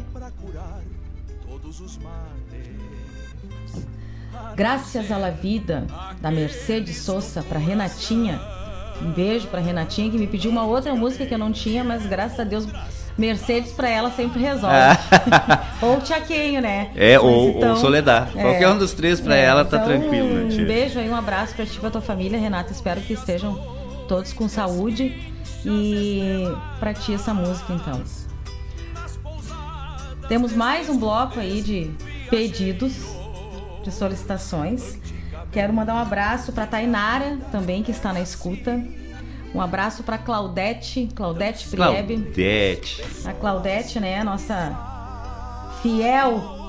[4.56, 5.86] Graças à la vida
[6.20, 8.40] da Mercedes Souza para Renatinha.
[9.02, 12.06] Um beijo para Renatinha que me pediu uma outra música que eu não tinha, mas
[12.06, 12.66] graças a Deus
[13.18, 14.76] Mercedes para ela sempre resolve.
[15.82, 16.90] ou Tchaquenho, né?
[16.94, 18.28] É, Mas ou, então- ou Soledad.
[18.36, 18.42] é.
[18.42, 20.64] Qualquer um dos três pra ela tá então, tranquilo, né, Um tia?
[20.64, 22.72] beijo aí, um abraço pra ti e pra tua família, Renata.
[22.72, 23.54] Espero que estejam
[24.08, 25.32] todos com saúde.
[25.66, 26.46] E
[26.78, 28.02] pra ti essa música, então.
[30.28, 31.90] Temos mais um bloco aí de
[32.30, 32.92] pedidos,
[33.84, 34.98] de solicitações.
[35.52, 38.82] Quero mandar um abraço pra Tainara, também, que está na escuta.
[39.54, 42.16] Um abraço pra Claudete, Claudete Priebe.
[42.16, 43.04] Claudete.
[43.24, 44.24] A Claudete, né?
[44.24, 44.76] Nossa
[45.80, 46.62] fiel.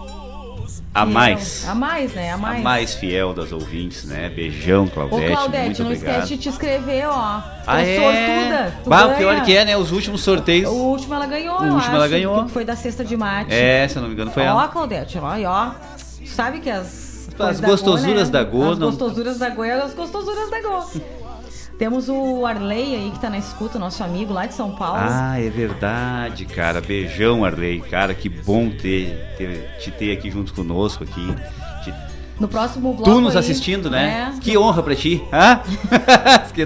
[0.94, 1.68] A fiel- mais.
[1.68, 2.32] A mais, né?
[2.32, 2.64] A A mais.
[2.64, 4.30] mais fiel das ouvintes, né?
[4.30, 5.32] Beijão, Ô, Claudete.
[5.32, 6.14] Claudete, muito não obrigado.
[6.16, 7.40] esquece de te inscrever, ó.
[7.42, 8.00] Tu Ah, é é?
[8.00, 8.77] sortuda.
[8.84, 9.76] Tu Bah, o pior que é, né?
[9.77, 10.69] Os últimos sorteios.
[10.69, 12.45] O último ela ganhou, O último ela ganhou.
[12.45, 13.52] Que foi da cesta de mate.
[13.53, 14.68] É, se eu não me engano, foi ó, ela.
[14.68, 15.72] Claudete, ó, e ó.
[16.26, 17.05] Sabe que as.
[17.38, 21.01] Coisas da gostosuras da Go, As não- gostosuras da Go é as gostosuras da Go.
[21.77, 24.97] Temos o Arley aí que tá na escuta, nosso amigo lá de São Paulo.
[25.01, 26.80] Ah, é verdade, cara.
[26.80, 27.81] Beijão, Arley.
[27.81, 31.35] Cara, que bom ter, ter- te ter aqui junto conosco aqui.
[31.83, 31.93] Te-
[32.39, 33.03] No próximo bloco.
[33.11, 34.31] Tu nos aí, assistindo, né?
[34.33, 35.22] é, Que honra pra ti.
[35.33, 35.59] Hã?
[36.55, 36.65] que.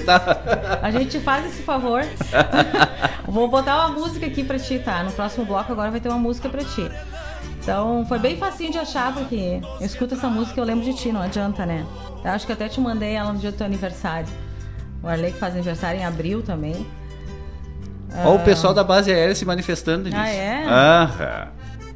[0.81, 2.05] A gente faz esse favor.
[3.27, 5.03] Vou botar uma música aqui pra ti, tá?
[5.03, 6.87] No próximo bloco agora vai ter uma música pra ti.
[7.69, 10.93] Então foi bem facinho de achar, porque eu escuto essa música e eu lembro de
[10.95, 11.85] ti, não adianta, né?
[12.23, 14.27] Eu acho que até te mandei ela no dia do teu aniversário.
[15.03, 16.85] O Arley que faz aniversário em abril também.
[18.25, 20.17] Ó, o pessoal da base aérea se manifestando nisso.
[20.19, 20.65] Ah, é?
[20.67, 21.47] Aham.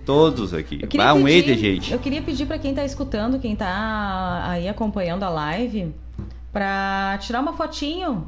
[0.06, 0.77] Todos aqui.
[0.85, 1.92] Queria Ah, um pedir- de gente.
[1.93, 5.95] Eu queria pedir pra quem tá escutando, quem tá aí acompanhando a live,
[6.52, 8.27] pra tirar uma fotinho.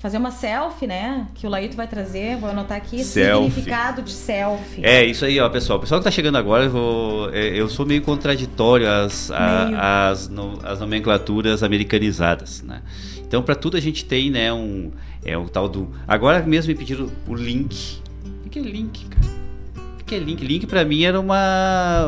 [0.00, 1.26] Fazer uma selfie, né?
[1.34, 2.34] Que o Laíto vai trazer.
[2.38, 3.04] Vou anotar aqui.
[3.04, 3.50] Selfie.
[3.50, 4.80] Significado de selfie.
[4.82, 5.76] É, isso aí, ó, pessoal.
[5.78, 10.26] O pessoal que tá chegando agora, eu, vou, é, eu sou meio contraditório às, às,
[10.28, 12.80] no- às nomenclaturas americanizadas, né?
[13.18, 14.90] Então, para tudo a gente tem, né, um,
[15.22, 15.90] é o tal do...
[16.08, 17.98] Agora mesmo me pediram o link.
[18.46, 19.26] O que é link, cara?
[20.00, 20.42] O que é link?
[20.42, 22.06] Link pra mim era uma,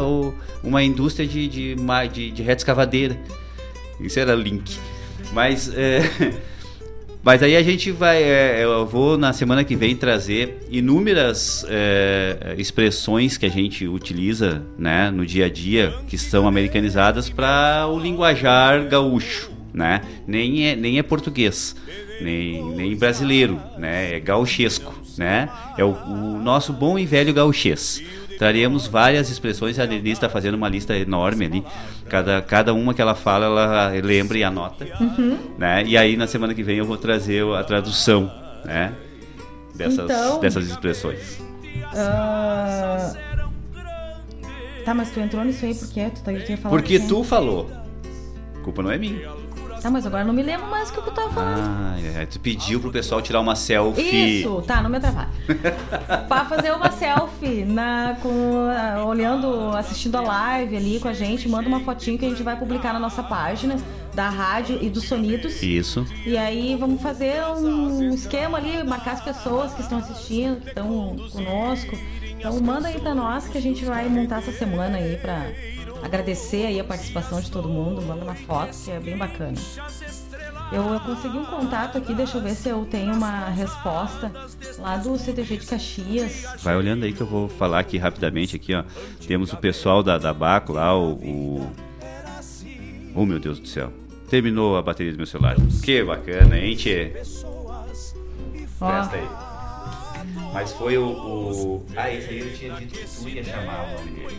[0.65, 1.77] uma indústria de, de,
[2.11, 3.19] de, de reta escavadeira.
[4.01, 4.79] Isso era link.
[5.35, 5.71] Mas...
[5.77, 6.01] é,
[7.25, 12.57] Mas aí a gente vai, é, eu vou na semana que vem trazer inúmeras é,
[12.59, 17.97] expressões que a gente utiliza, né, no dia a dia, que são americanizadas para o
[17.97, 20.03] linguajar gaúcho, né?
[20.27, 21.77] Nem é, nem é português,
[22.21, 24.17] nem, nem brasileiro, né?
[24.17, 25.49] É gauchesco, né?
[25.79, 28.03] É o, o nosso bom e velho gauchês.
[28.37, 31.65] Traremos várias expressões, a Denise está fazendo uma lista enorme ali.
[32.09, 35.39] Cada, cada uma que ela fala, ela lembra e anota Uhum.
[35.59, 35.83] né?
[35.87, 38.31] E aí na semana que vem eu vou trazer a tradução,
[38.65, 38.93] né?
[39.75, 41.41] dessas, Então- dessas expressões.
[41.95, 43.13] Ah,
[44.85, 47.71] Tá, mas tu entrou nisso aí porque tu, tá, tu ia falar Porque tu falou.
[48.57, 49.29] A culpa não é minha.
[49.83, 51.61] Tá, mas agora não me lembro mais o que eu tava falando.
[51.61, 54.41] Ah, é, tu pediu pro pessoal tirar uma selfie.
[54.41, 55.29] Isso, tá, não me atrapalha.
[56.29, 61.49] pra fazer uma selfie na, com, ah, olhando, assistindo a live ali com a gente,
[61.49, 63.77] manda uma fotinho que a gente vai publicar na nossa página
[64.15, 65.61] da rádio e dos sonidos.
[65.61, 66.07] Isso.
[66.25, 71.17] E aí vamos fazer um esquema ali, marcar as pessoas que estão assistindo, que estão
[71.33, 71.99] conosco.
[72.39, 75.51] Então manda aí pra nós que a gente vai montar essa semana aí pra
[76.03, 78.03] agradecer aí a participação de todo mundo.
[78.03, 79.57] Manda uma foto, que é bem bacana.
[80.73, 84.33] Eu, eu consegui um contato aqui, deixa eu ver se eu tenho uma resposta
[84.79, 86.47] lá do CTG de Caxias.
[86.63, 88.83] Vai olhando aí que eu vou falar aqui rapidamente aqui, ó.
[89.27, 91.73] Temos o pessoal da, da Baco lá, o, o.
[93.15, 93.93] Oh meu Deus do céu.
[94.31, 95.57] Terminou a bateria do meu celular.
[95.85, 97.13] Que bacana, hein, Tchê?
[98.81, 98.91] Ó.
[98.91, 99.29] Presta aí.
[100.55, 101.87] Mas foi o, o.
[101.95, 104.39] Ah, esse aí eu tinha dito que tu ia chamar o nome dele.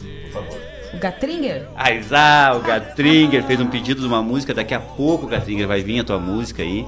[0.00, 0.58] Por favor.
[0.94, 1.66] O Gatringer?
[1.76, 4.52] Ah, o Gatringer fez um pedido de uma música.
[4.54, 6.86] Daqui a pouco, Gatringer, vai vir a tua música aí.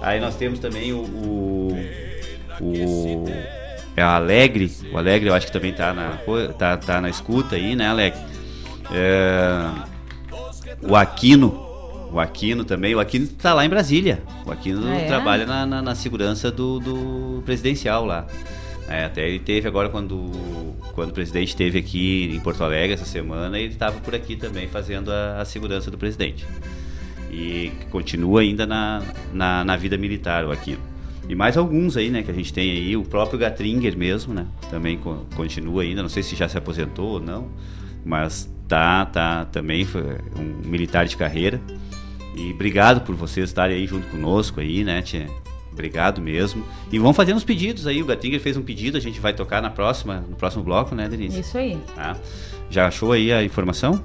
[0.00, 0.98] Aí nós temos também o.
[1.00, 1.76] O.
[2.60, 3.24] o
[3.96, 4.72] é o Alegre.
[4.92, 6.18] O Alegre eu acho que também tá na,
[6.58, 8.18] tá, tá na escuta aí, né, Alegre?
[8.90, 9.68] É,
[10.82, 11.70] o Aquino.
[12.10, 12.94] O Aquino também.
[12.94, 14.22] O Aquino tá lá em Brasília.
[14.46, 15.06] O Aquino Ah, é?
[15.06, 18.26] trabalha na, na, na segurança do, do presidencial lá.
[18.92, 20.30] É, até ele teve agora quando,
[20.94, 24.68] quando o presidente esteve aqui em Porto Alegre essa semana, ele estava por aqui também
[24.68, 26.46] fazendo a, a segurança do presidente.
[27.30, 30.82] E continua ainda na, na, na vida militar o Aquino.
[31.26, 34.46] E mais alguns aí, né, que a gente tem aí, o próprio Gatringer mesmo, né,
[34.70, 37.48] também co- continua ainda, não sei se já se aposentou ou não,
[38.04, 40.02] mas tá, tá também foi
[40.36, 41.58] um militar de carreira.
[42.36, 45.26] E obrigado por vocês estarem aí junto conosco aí, né, tia?
[45.72, 46.64] Obrigado mesmo.
[46.90, 48.02] E vão fazendo os pedidos aí.
[48.02, 51.08] O Gatringer fez um pedido, a gente vai tocar na próxima, no próximo bloco, né,
[51.08, 51.40] Denise?
[51.40, 51.78] Isso aí.
[51.94, 52.16] Tá.
[52.70, 54.02] Já achou aí a informação?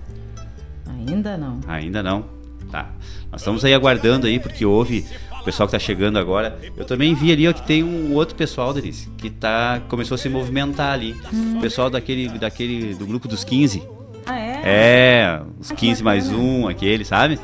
[0.86, 1.60] Ainda não.
[1.68, 2.26] Ainda não.
[2.72, 2.90] Tá.
[3.32, 5.06] Nós estamos aí aguardando aí, porque houve
[5.40, 6.58] o pessoal que tá chegando agora.
[6.76, 10.18] Eu também vi ali ó, que tem um outro pessoal, Denise, que tá, começou a
[10.18, 11.16] se movimentar ali.
[11.34, 11.58] Hum.
[11.58, 13.84] O pessoal daquele, daquele, do grupo dos 15.
[14.26, 14.62] Ah, é?
[14.64, 17.40] É, os 15 mais um, aquele, sabe?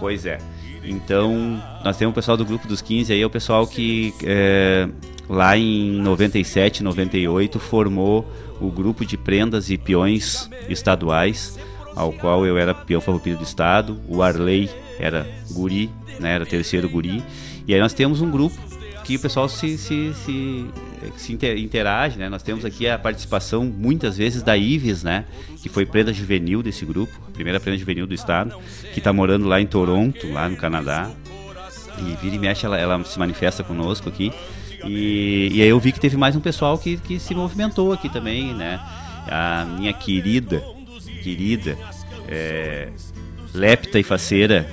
[0.00, 0.38] Pois é.
[0.84, 4.88] Então, nós temos o pessoal do grupo dos 15 aí, é o pessoal que é,
[5.28, 8.26] lá em 97, 98 formou
[8.60, 11.58] o grupo de prendas e peões estaduais,
[11.96, 15.90] ao qual eu era peão farroupilha do estado, o Arley era guri,
[16.20, 17.22] né, era terceiro guri,
[17.66, 18.56] e aí nós temos um grupo
[19.04, 20.66] que o pessoal se, se, se,
[21.16, 22.28] se inter- interage, né?
[22.28, 25.24] Nós temos aqui a participação muitas vezes da Ives, né?
[25.62, 28.54] Que foi prenda juvenil desse grupo, primeira prenda juvenil do estado,
[28.92, 31.10] que está morando lá em Toronto, lá no Canadá.
[31.98, 34.32] E vira e mexe, ela, ela se manifesta conosco aqui.
[34.84, 38.08] E, e aí eu vi que teve mais um pessoal que, que se movimentou aqui
[38.08, 38.80] também, né?
[39.26, 40.62] A minha querida,
[41.22, 41.78] querida,
[42.28, 42.88] é,
[43.54, 44.68] lepta e faceira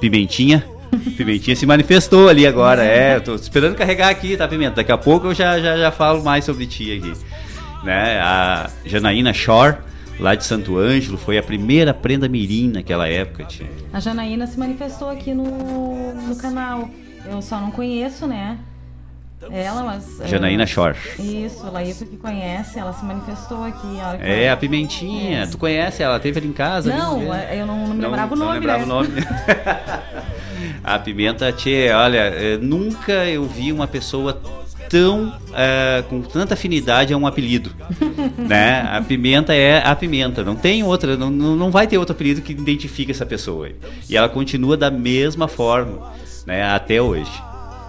[0.00, 0.64] Pimentinha.
[1.16, 3.18] Pimentinha se manifestou ali agora, é.
[3.20, 4.76] Tô esperando carregar aqui, tá, Pimenta?
[4.76, 7.12] Daqui a pouco eu já, já, já falo mais sobre ti aqui.
[7.84, 8.18] Né?
[8.20, 9.76] A Janaína Shore,
[10.18, 13.66] lá de Santo Ângelo, foi a primeira prenda mirim naquela época, tia.
[13.92, 16.88] A Janaína se manifestou aqui no, no canal.
[17.30, 18.58] Eu só não conheço, né?
[19.52, 20.18] Ela, mas.
[20.20, 20.96] eh, Janaína Shore.
[21.18, 24.00] Isso, a Laísa que conhece, ela se manifestou aqui.
[24.00, 25.46] A É, ela- a Pimentinha.
[25.46, 26.18] Tu conhece ela?
[26.18, 26.90] Teve ali em casa?
[26.90, 27.48] ali, Não, né?
[27.52, 28.84] eu não, não me lembrava o não nome, lembrava né?
[28.84, 29.08] o nome.
[30.82, 34.40] a Pimenta, tchê, olha, eh, nunca eu vi uma pessoa
[34.88, 37.72] tão eh, com tanta afinidade a um apelido,
[38.38, 38.82] né?
[38.90, 42.42] A Pimenta é a Pimenta, não tem outra, não, não não vai ter outro apelido
[42.42, 43.68] que identifique essa pessoa.
[44.08, 46.12] E ela continua da mesma forma,
[46.46, 46.64] né?
[46.64, 47.30] Até hoje.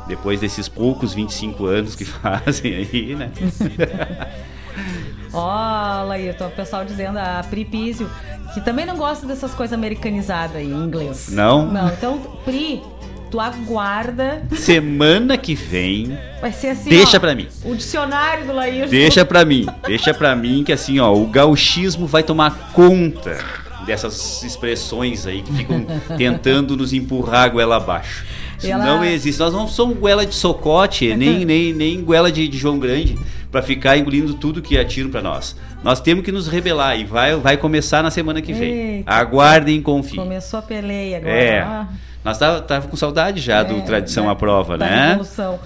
[0.07, 3.31] Depois desses poucos 25 anos que fazem aí, né?
[5.33, 8.09] Ó, Laírton, o pessoal dizendo a Pri Pizio,
[8.53, 11.29] que também não gosta dessas coisas americanizadas aí em inglês.
[11.29, 11.65] Não?
[11.65, 12.81] Não, então, Pri,
[13.29, 14.43] tu aguarda.
[14.55, 16.89] Semana que vem, Vai ser assim.
[16.89, 17.47] Deixa ó, pra mim.
[17.63, 18.89] O dicionário do Laírton.
[18.89, 23.37] Deixa pra mim, deixa pra mim que assim, ó, o gauchismo vai tomar conta
[23.85, 25.85] dessas expressões aí que ficam
[26.17, 28.25] tentando nos empurrar a goela abaixo.
[28.63, 29.39] Ela- não existe.
[29.39, 33.17] Nós não somos goela de socote, nem, nem, nem goela de, de João Grande
[33.51, 35.55] pra ficar engolindo tudo que atiram pra nós.
[35.83, 38.73] Nós temos que nos rebelar e vai, vai começar na semana que vem.
[38.97, 39.11] Eita.
[39.11, 40.15] Aguardem e confiem.
[40.23, 41.33] Começou a peleia agora.
[41.33, 41.85] É.
[42.23, 45.07] Nós tava, tava com saudade já do É, Tradição da- à Prova, da né?
[45.09, 45.59] Revolução.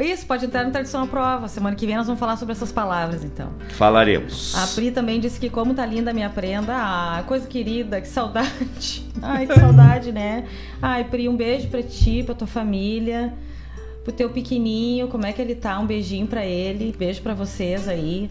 [0.00, 1.46] Isso, pode entrar no Tradição à Prova.
[1.46, 3.52] Semana que vem nós vamos falar sobre essas palavras, então.
[3.70, 4.54] Falaremos.
[4.54, 6.74] A Pri também disse que como tá linda a minha prenda.
[6.74, 9.06] Ah, coisa querida, que saudade.
[9.20, 10.46] Ai, que saudade, né?
[10.80, 13.34] Ai, Pri, um beijo pra ti, pra tua família.
[14.06, 15.78] o teu pequenininho, como é que ele tá?
[15.78, 18.30] Um beijinho para ele, beijo para vocês aí.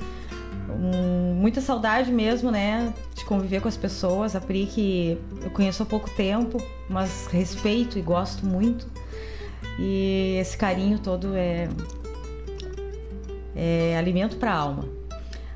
[0.69, 2.91] Um, muita saudade mesmo, né?
[3.15, 4.35] De conviver com as pessoas.
[4.35, 6.57] A Pri, que eu conheço há pouco tempo,
[6.89, 8.87] mas respeito e gosto muito.
[9.81, 11.69] E esse carinho todo é,
[13.55, 14.85] é alimento para a alma.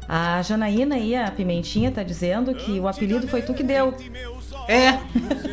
[0.08, 3.94] A Janaína aí, a Pimentinha, tá dizendo que o apelido foi tu que deu.
[4.68, 4.94] É,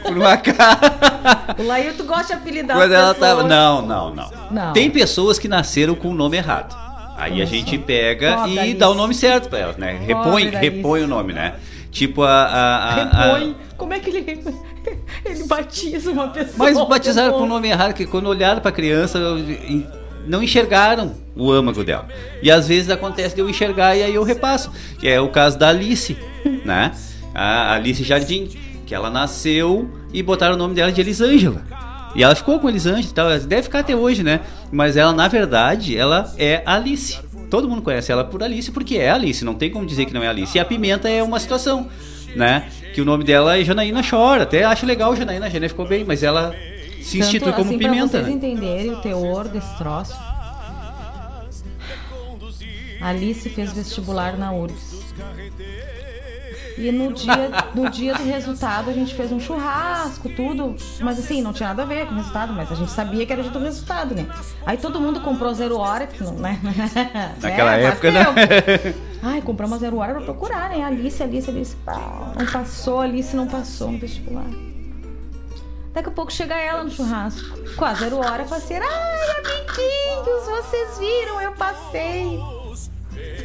[0.03, 1.55] por uma cara.
[1.59, 3.43] O Laírto gosta de apelidar Quando ela tava.
[3.45, 4.73] Não, não, não, Não.
[4.73, 6.77] Tem pessoas que nasceram com o nome errado.
[7.17, 10.01] Aí a gente pega Pobre e dá o nome certo pra elas, né?
[10.07, 11.55] Repõe, repõe o nome, né?
[11.91, 12.29] Tipo a.
[12.31, 13.57] a, a- a- Repõe.
[13.77, 14.45] Como é que ele,
[15.25, 16.55] ele batiza uma pessoa?
[16.57, 19.19] Mas batizaram com o nome errado, que quando olharam pra criança,
[20.27, 22.09] não enxergaram o âmago dela.
[22.43, 24.71] E às vezes acontece de eu enxergar e aí eu repasso.
[24.99, 26.17] Que é o caso da Alice,
[26.65, 26.93] né?
[27.35, 28.49] A Alice Jardim,
[28.87, 31.63] que ela nasceu e botaram o nome dela de Elisângela.
[32.15, 34.41] E ela ficou com Elisângela e tal, deve ficar até hoje, né?
[34.73, 37.19] Mas ela, na verdade, ela é Alice.
[37.49, 40.23] Todo mundo conhece ela por Alice porque é Alice, não tem como dizer que não
[40.23, 40.57] é Alice.
[40.57, 41.89] E a Pimenta é uma situação,
[42.35, 42.69] né?
[42.95, 44.43] Que o nome dela é Janaína Chora.
[44.43, 46.55] Até acho legal Janaína, a Janaína ficou bem, mas ela
[47.01, 48.33] se Tanto institui como assim, Pimenta, Pra vocês né?
[48.33, 50.15] entenderem o teor desse troço.
[53.01, 55.01] Alice fez vestibular na URGS.
[56.79, 60.77] E no dia, no dia do resultado a gente fez um churrasco, tudo.
[61.01, 63.33] Mas assim, não tinha nada a ver com o resultado, mas a gente sabia que
[63.33, 64.27] era dia do resultado, né?
[64.65, 66.59] Aí todo mundo comprou zero hora, que não, né?
[67.41, 68.25] Naquela É, época, né?
[69.23, 70.83] Ai, compramos uma zero hora pra procurar, né?
[70.83, 71.77] Alice, Alice, Alice.
[71.85, 74.47] Pá, não passou, Alice não passou no vestibular.
[75.93, 77.59] Daqui a pouco chega ela no churrasco.
[77.77, 78.87] Com a zero hora, parceira.
[78.89, 82.41] Ai, amiguinhos, vocês viram, eu passei.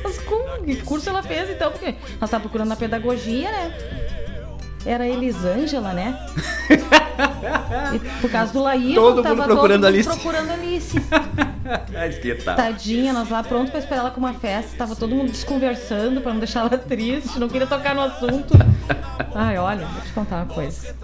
[0.05, 0.63] Mas como?
[0.63, 1.71] Que curso ela fez então?
[1.71, 3.73] Porque nós tá procurando na pedagogia, né?
[4.85, 6.15] Era Elisângela, né?
[7.91, 10.09] E por causa do Laírton, Todo mundo tava procurando todo mundo Alice.
[10.09, 11.01] procurando Alice.
[12.55, 14.77] Tadinha, nós lá pronto pra esperar ela com uma festa.
[14.77, 18.53] Tava todo mundo desconversando pra não deixar ela triste, não queria tocar no assunto.
[19.33, 20.95] Ai, olha, vou te contar uma coisa.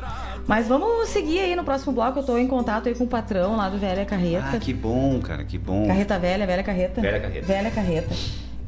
[0.46, 2.20] Mas vamos seguir aí no próximo bloco.
[2.20, 4.52] Eu tô em contato aí com o patrão lá do Velha Carreta.
[4.54, 5.88] Ah, que bom, cara, que bom.
[5.88, 7.02] Carreta Velha, Velha Carreta.
[7.02, 7.48] Velha Carreta.
[7.48, 8.16] Velha Carreta.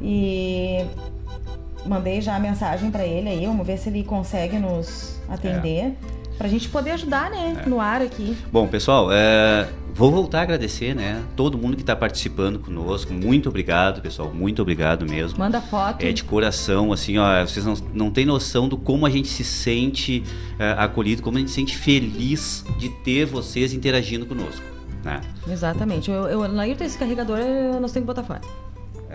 [0.04, 0.86] E
[1.86, 5.96] mandei já a mensagem pra ele aí, vamos ver se ele consegue nos atender.
[6.38, 7.64] Pra gente poder ajudar, né?
[7.64, 7.70] É.
[7.70, 8.36] No ar aqui.
[8.52, 11.24] Bom, pessoal, é, vou voltar a agradecer, né?
[11.36, 13.14] Todo mundo que está participando conosco.
[13.14, 14.34] Muito obrigado, pessoal.
[14.34, 15.38] Muito obrigado mesmo.
[15.38, 16.04] Manda foto.
[16.04, 19.44] É de coração, assim, ó, vocês não, não têm noção do como a gente se
[19.44, 20.24] sente
[20.58, 24.64] é, acolhido, como a gente se sente feliz de ter vocês interagindo conosco,
[25.04, 25.22] né?
[25.48, 26.10] Exatamente.
[26.10, 27.38] Eu, eu, Laírton, esse carregador
[27.80, 28.42] nós temos que botar fora.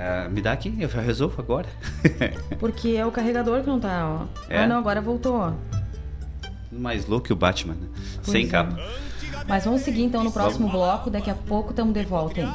[0.00, 1.66] É, me dá aqui, eu resolvo agora.
[2.60, 4.42] Porque é o carregador que não tá, ó.
[4.48, 4.62] É?
[4.62, 5.52] Ah, não, agora voltou, ó.
[6.70, 7.88] Mais louco que o Batman, né?
[8.22, 8.48] Sem é.
[8.48, 8.78] capa.
[9.48, 11.10] Mas vamos seguir então no próximo bloco.
[11.10, 12.48] Daqui a pouco estamos de volta, hein?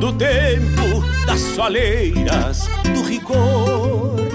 [0.00, 4.25] do tempo das soleiras, do rigor.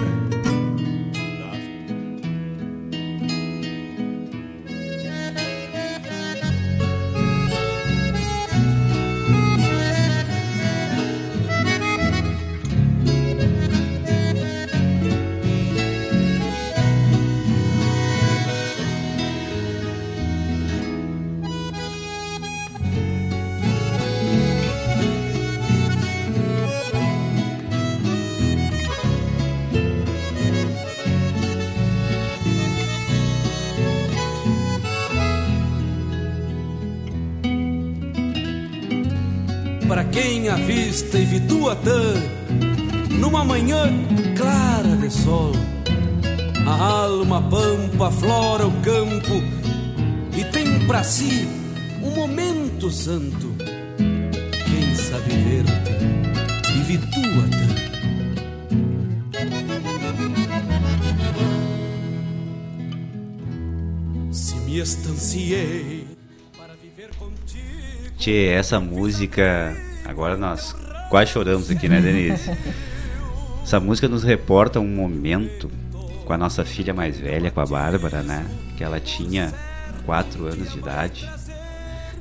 [41.02, 42.14] Avista Ivituatã
[43.20, 43.90] numa manhã
[44.38, 45.52] clara de sol,
[46.66, 49.42] a alma pampa flora o campo
[50.38, 51.48] e tem para si
[52.04, 53.56] um momento santo.
[54.66, 55.92] Quem sabe ver-te.
[64.32, 66.08] Se me estanciei
[68.18, 69.76] Tchê, essa música.
[70.06, 70.76] Agora nós
[71.12, 72.58] quase choramos aqui, né, Denise?
[73.64, 75.70] Essa música nos reporta um momento
[76.26, 78.44] com a nossa filha mais velha, com a Bárbara, né?
[78.78, 79.54] Que ela tinha
[80.06, 81.30] 4 anos de idade.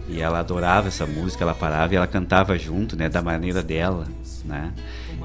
[0.08, 3.08] E ela adorava essa música, ela parava e ela cantava junto, né?
[3.08, 4.06] Da maneira dela,
[4.44, 4.72] né?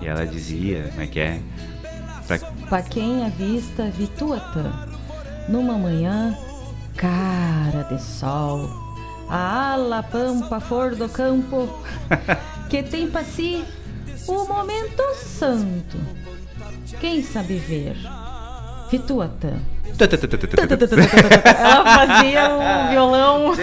[0.02, 1.40] E ela dizia, como é que é?
[2.28, 4.72] Pra- Pra quem avista Vituatã
[5.50, 6.36] numa manhã
[6.96, 8.70] cara de sol,
[9.30, 11.68] a ala pampa flor do campo
[12.70, 13.64] que tem para si
[14.28, 15.98] o momento santo.
[17.00, 17.96] Quem sabe ver?
[18.90, 19.54] Fituata.
[19.96, 23.54] Ela fazia o violão.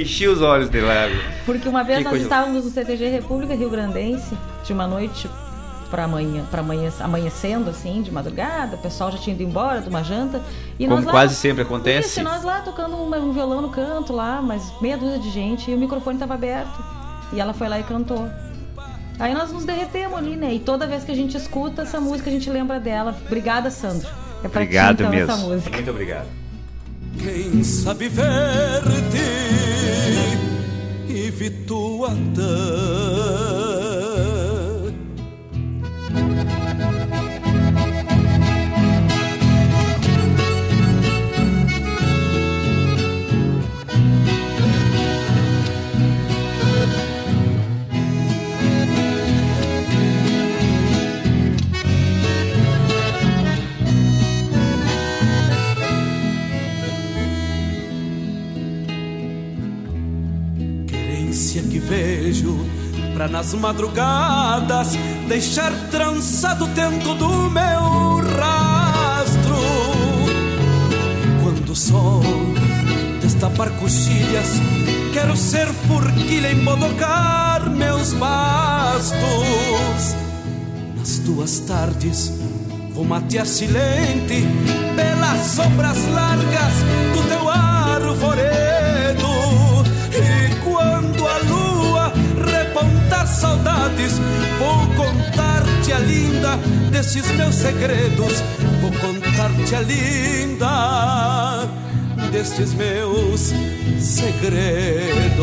[0.00, 1.22] Enchi os olhos de lágrimas.
[1.44, 4.34] Porque uma vez Que nós coisa- estávamos no CTG República Rio Grandense,
[4.64, 5.28] de uma noite
[5.90, 9.90] para amanhã, para amanhã, amanhecendo assim, de madrugada, o pessoal já tinha ido embora de
[9.90, 10.40] uma janta
[10.78, 12.08] e Como nós lá, quase sempre acontece.
[12.08, 15.70] Isso, nós lá tocando um, um violão no canto lá, mas meia dúzia de gente
[15.70, 16.82] e o microfone estava aberto.
[17.32, 18.28] E ela foi lá e cantou.
[19.18, 20.54] Aí nós nos derretemos ali, né?
[20.54, 23.16] E toda vez que a gente escuta essa música, a gente lembra dela.
[23.26, 24.08] Obrigada, Sandro.
[24.42, 25.32] É pra Obrigado ti, então, mesmo.
[25.32, 25.70] essa música.
[25.70, 26.26] Muito obrigado.
[27.18, 29.18] Quem sabe ver-te
[31.08, 32.42] e vituata
[61.92, 62.56] Vejo
[63.12, 64.96] pra nas madrugadas
[65.28, 69.56] deixar trançado dentro do meu rastro.
[71.42, 72.22] Quando o sol
[73.20, 74.52] destapar coxilhas,
[75.12, 79.12] quero ser forquilha e embodocar meus bastos.
[80.96, 82.32] Nas tuas tardes
[82.94, 84.46] vou matear silente
[84.96, 86.72] pelas sombras largas
[87.14, 89.31] do teu arvoredo.
[93.42, 94.20] Saudades,
[94.60, 96.56] vou contar-te a linda
[96.92, 98.40] desses meus segredos.
[98.80, 101.68] Vou contar-te a linda
[102.30, 103.52] destes meus
[103.98, 105.42] segredos.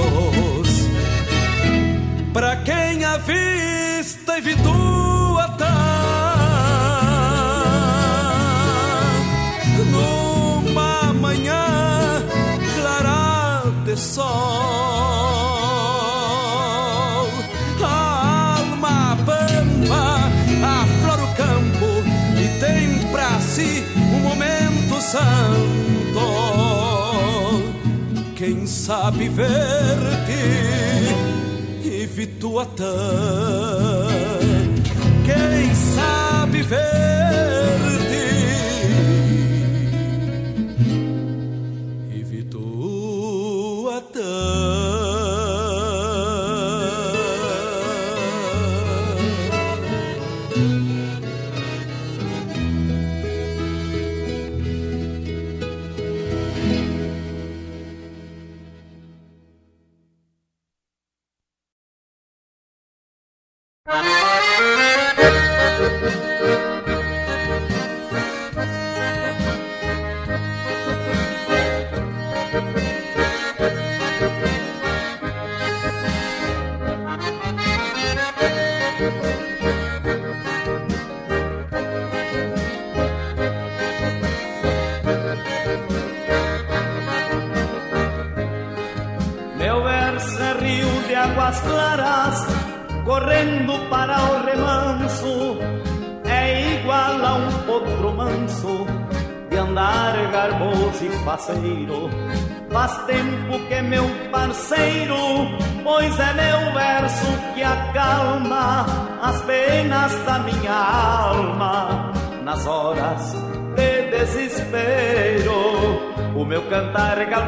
[2.31, 5.57] Pra quem a vista e vitua
[9.91, 12.23] numa manhã
[12.77, 14.68] clara de sol.
[23.59, 26.25] Si um momento santo.
[28.35, 30.41] Quem sabe ver-te
[31.83, 32.95] e vituata.
[35.25, 36.89] Quem sabe ver-te
[42.15, 43.89] e Meu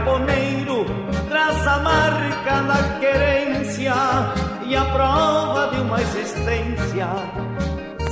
[0.02, 0.86] cantar galponeiro
[1.30, 3.94] traz a marca da querência
[4.66, 7.08] e a prova de uma existência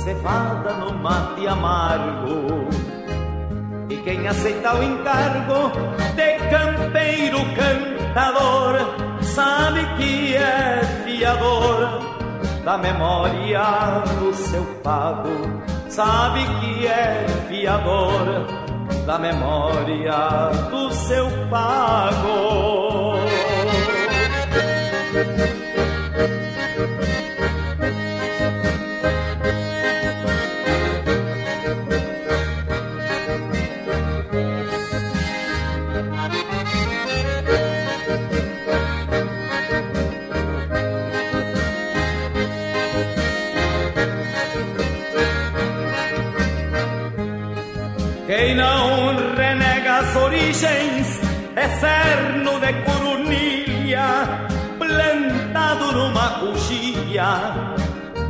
[0.02, 2.68] cevada no mate amargo.
[3.88, 5.72] E quem aceita o encargo
[6.14, 12.00] de campeiro cantador sabe que é fiador
[12.64, 15.30] da memória do seu pago,
[15.88, 18.59] sabe que é fiador
[19.10, 22.69] da memória do seu pago.
[50.00, 51.20] Renega as origens
[51.80, 54.48] cerno de corunilha,
[54.78, 57.54] plantado numa coxilha,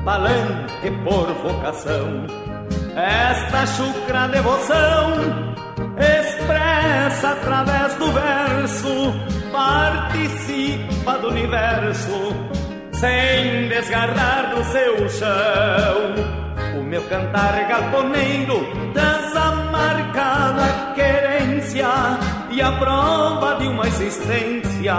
[0.05, 2.27] palanque por vocação.
[2.97, 5.47] esta chucra devoção
[5.99, 9.15] expressa através do verso,
[9.53, 12.35] participa do universo,
[12.93, 16.81] sem desgarrar do seu chão.
[16.81, 18.80] O meu cantar galponeiro
[22.61, 24.95] a prova de uma existência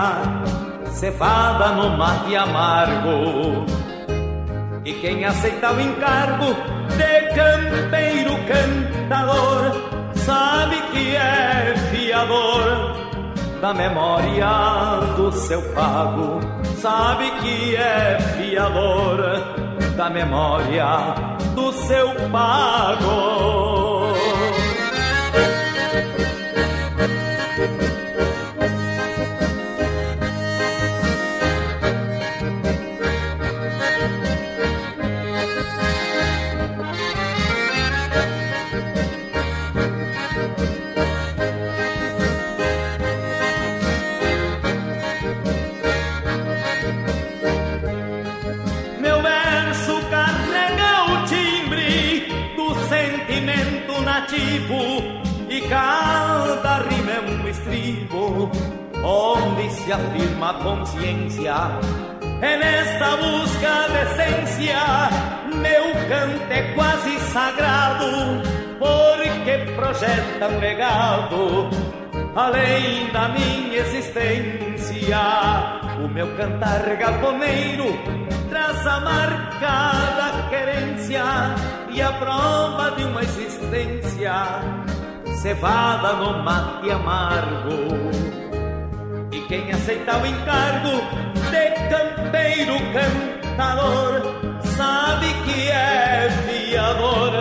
[0.91, 3.65] cevada no mate amargo.
[4.83, 6.55] E quem aceita o encargo
[6.97, 13.01] de campeiro cantador sabe que é fiador
[13.61, 16.39] da memória do seu pago,
[16.77, 19.17] sabe que é fiador
[19.95, 21.15] da memória
[21.53, 23.60] do seu pago.
[55.71, 58.51] Cada rima é um estribo
[59.01, 61.53] onde se afirma a consciência.
[62.41, 64.75] É nesta busca de essência,
[65.47, 68.05] meu canto é quase sagrado,
[68.79, 71.69] porque projeta um legado
[72.35, 75.19] além da minha existência.
[76.03, 77.97] O meu cantar galponeiro
[78.49, 81.23] traz a marca da querência
[81.91, 84.91] e a prova de uma existência
[85.41, 87.79] cevada no mate amargo.
[89.31, 91.01] E quem aceita o encargo
[91.49, 94.21] de campeiro cantador
[94.63, 97.31] sabe que é fiador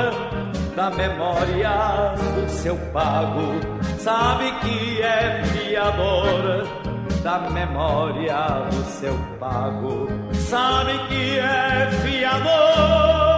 [0.74, 3.60] da memória do seu pago,
[3.98, 6.66] sabe que é fiador
[7.22, 13.30] da memória do seu pago, sabe que é fiador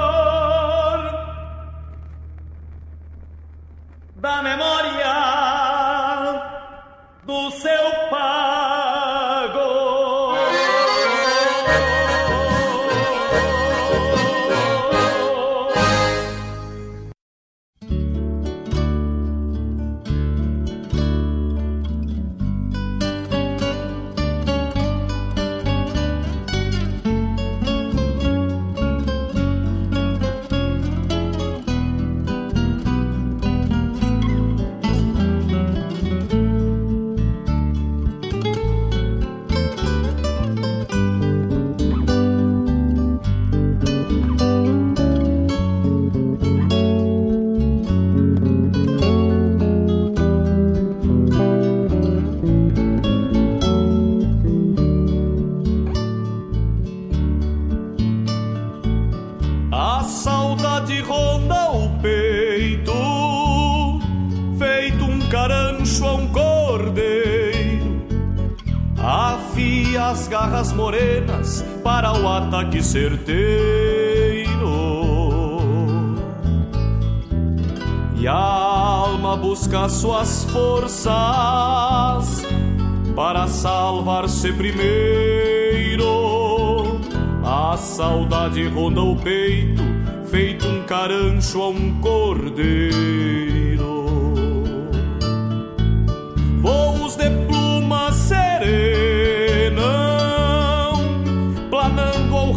[4.22, 5.12] da memória
[7.24, 8.01] do seu
[70.42, 74.50] garras morenas para o ataque certeiro.
[78.16, 81.12] E a alma busca suas forças
[83.14, 86.08] para salvar-se primeiro.
[87.44, 89.82] A saudade ronda o peito,
[90.28, 93.61] feito um carancho a um cordeiro.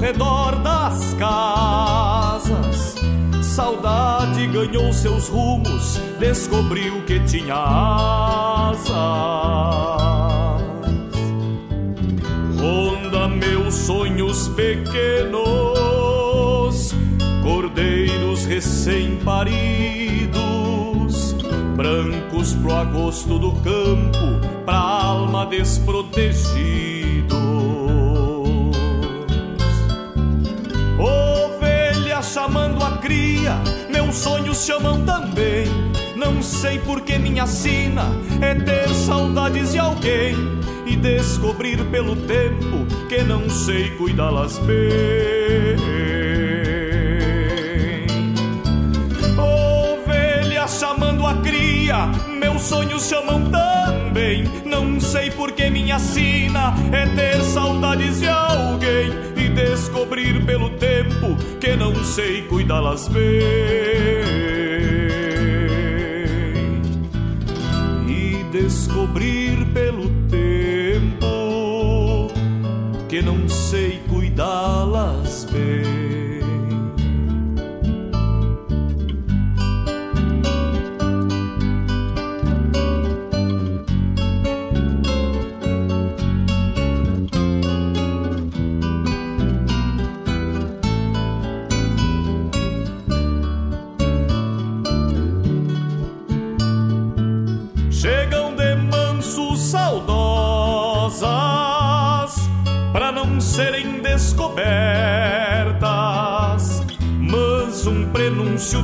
[0.06, 2.96] Redor das casas.
[3.42, 8.86] Saudade ganhou seus rumos, descobriu que tinha asas.
[12.60, 15.44] Ronda meus sonhos pequenos,
[17.42, 21.34] cordeiros recém-paridos,
[21.76, 24.20] brancos pro agosto do campo,
[24.66, 26.95] pra alma desprotegidos.
[32.36, 33.54] Chamando a cria,
[33.90, 35.68] meus sonhos chamam também.
[36.18, 40.36] Não sei por que minha sina é ter saudades de alguém
[40.86, 45.78] e descobrir pelo tempo que não sei cuidá-las bem.
[49.40, 52.08] Ovelha chamando a cria, dia
[52.40, 54.44] meus sonhos chamam também.
[54.66, 61.36] Não sei por que minha sina é ter saudades de alguém e descobrir pelo tempo
[61.60, 63.22] que não sei cuidá-las bem.
[68.08, 70.35] E descobrir pelo tempo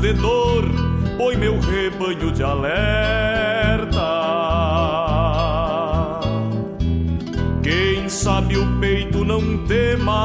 [0.02, 0.66] de dor
[1.16, 4.02] põe meu rebanho de alerta.
[7.62, 10.22] Quem sabe o peito não tema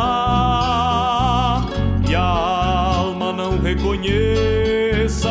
[2.09, 5.29] e a alma não reconheça.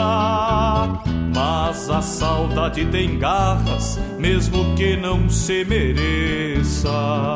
[1.33, 7.34] Mas a saudade tem garras, mesmo que não se mereça.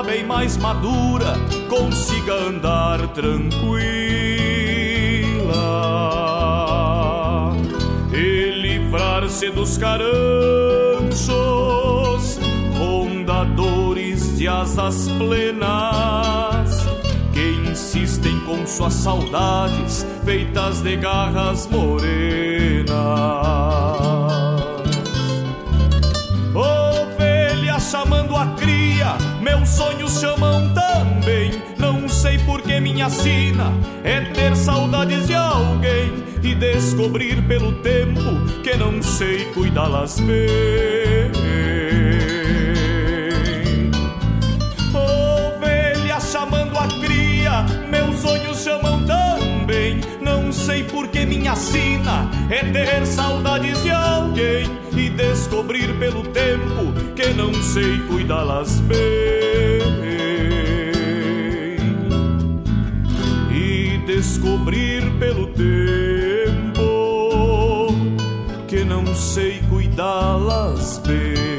[0.00, 1.34] Alma bem mais madura
[1.68, 3.60] consiga andar tranquila
[8.12, 10.08] e livrar-se dos caranchos,
[12.78, 16.86] rondadores de asas plenas,
[17.32, 22.90] que insistem com suas saudades feitas de garras morenas.
[33.00, 33.72] Minha sina
[34.04, 38.20] é ter saudades de alguém e descobrir pelo tempo
[38.62, 41.30] que não sei cuidá-las bem.
[44.92, 50.00] Ovelha chamando a cria, meus sonhos chamam também.
[50.20, 56.92] Não sei por que minha sina é ter saudades de alguém e descobrir pelo tempo
[57.16, 59.59] que não sei cuidá-las bem.
[64.16, 66.80] Descobrir pelo tempo
[68.66, 71.49] que não sei cuidá-las bem.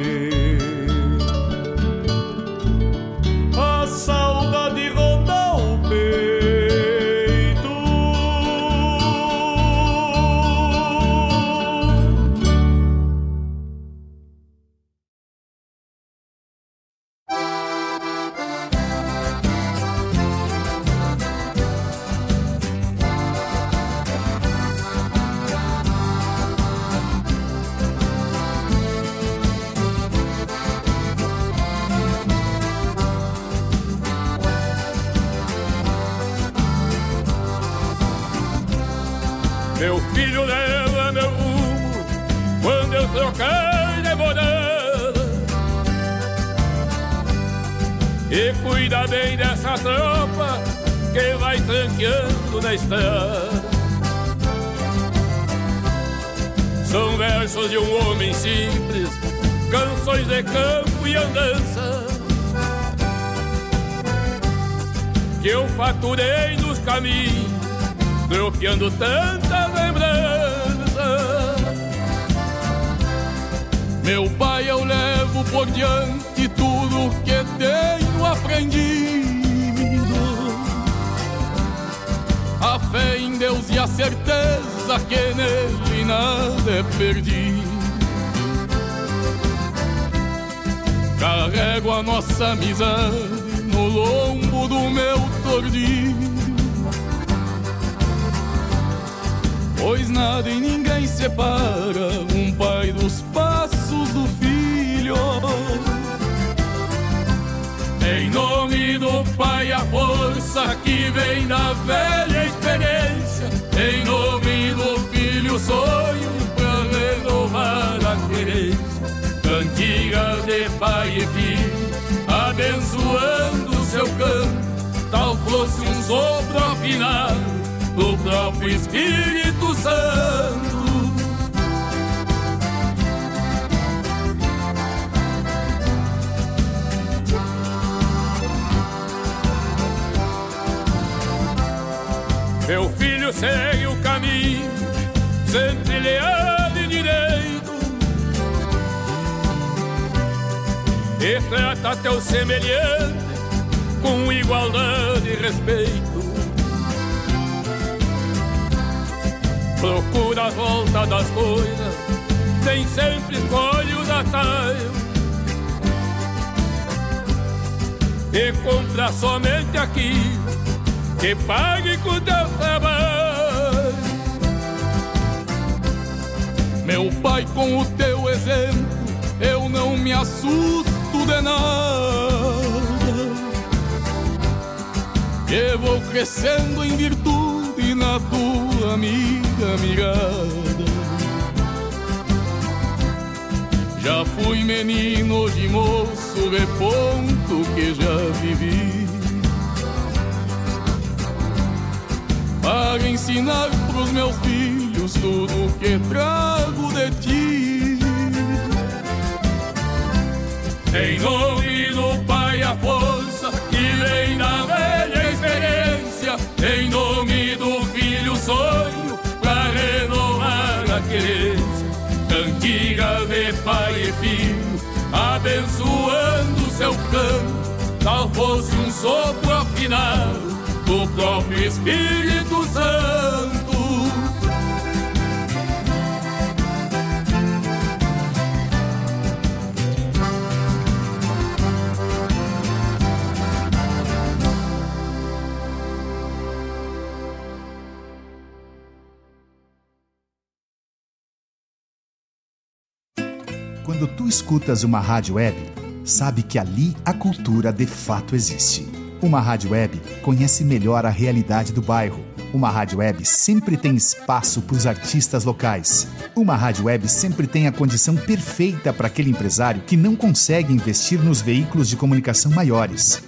[254.84, 255.58] Uma rádio web,
[256.06, 258.88] sabe que ali a cultura de fato existe.
[259.22, 262.24] Uma rádio web conhece melhor a realidade do bairro.
[262.54, 266.08] Uma rádio web sempre tem espaço para os artistas locais.
[266.36, 271.22] Uma rádio web sempre tem a condição perfeita para aquele empresário que não consegue investir
[271.22, 273.22] nos veículos de comunicação maiores.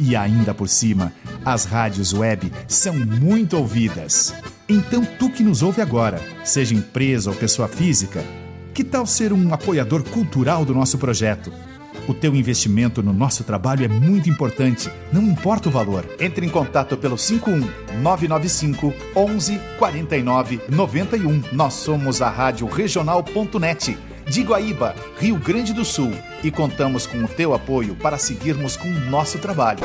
[0.00, 1.12] E ainda por cima,
[1.44, 4.32] as rádios web são muito ouvidas.
[4.68, 8.24] Então, tu que nos ouve agora, seja empresa ou pessoa física,
[8.76, 11.50] que tal ser um apoiador cultural do nosso projeto?
[12.06, 16.04] O teu investimento no nosso trabalho é muito importante, não importa o valor.
[16.20, 17.60] Entre em contato pelo 51
[18.02, 21.42] 995 11 49 91.
[21.52, 23.96] Nós somos a Rádio Regional.net
[24.28, 26.12] de Guaíba, Rio Grande do Sul,
[26.44, 29.80] e contamos com o teu apoio para seguirmos com o nosso trabalho.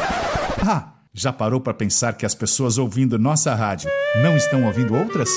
[0.67, 3.89] Ah, já parou para pensar que as pessoas ouvindo nossa rádio
[4.21, 5.29] não estão ouvindo outras?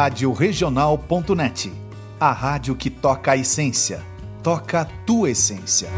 [0.00, 1.72] Rádio Regional.net
[2.20, 4.00] a rádio que toca a essência.
[4.44, 5.88] Toca a tua essência.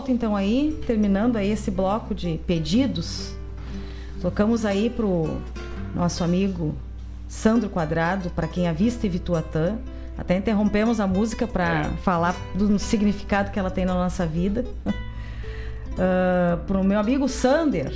[0.00, 3.34] Volta então aí, terminando aí esse bloco de pedidos.
[4.22, 5.36] Tocamos aí pro
[5.94, 6.74] nosso amigo
[7.28, 9.76] Sandro Quadrado, para quem avista Vituatã.
[10.16, 11.90] Até interrompemos a música para é.
[12.02, 14.64] falar do significado que ela tem na nossa vida.
[14.86, 17.92] uh, pro meu amigo Sander,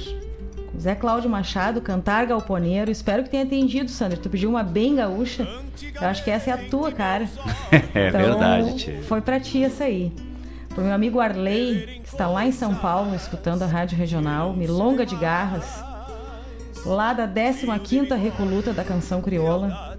[0.78, 2.90] Zé Cláudio Machado, cantar galponeiro.
[2.90, 4.18] Espero que tenha atendido, Sander.
[4.18, 5.48] Tu pediu uma bem gaúcha.
[5.98, 7.24] Eu acho que essa é a tua, cara.
[7.72, 9.02] é então, verdade, tia.
[9.04, 10.12] Foi para ti essa aí.
[10.74, 15.06] Pro meu amigo Arley, que está lá em São Paulo, escutando a Rádio Regional, Milonga
[15.06, 15.84] de Garras
[16.84, 19.96] lá da 15ª Recoluta da Canção Crioula.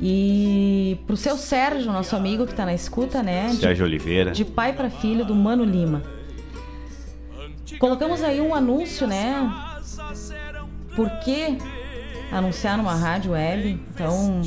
[0.00, 3.50] E pro seu Sérgio, nosso amigo que tá na escuta, né?
[3.50, 4.30] Sérgio de, Oliveira.
[4.30, 6.02] De pai para filho do Mano Lima.
[7.78, 9.52] Colocamos aí um anúncio, né?
[10.96, 11.58] Por que
[12.30, 13.80] anunciar numa rádio web?
[13.94, 14.40] Então,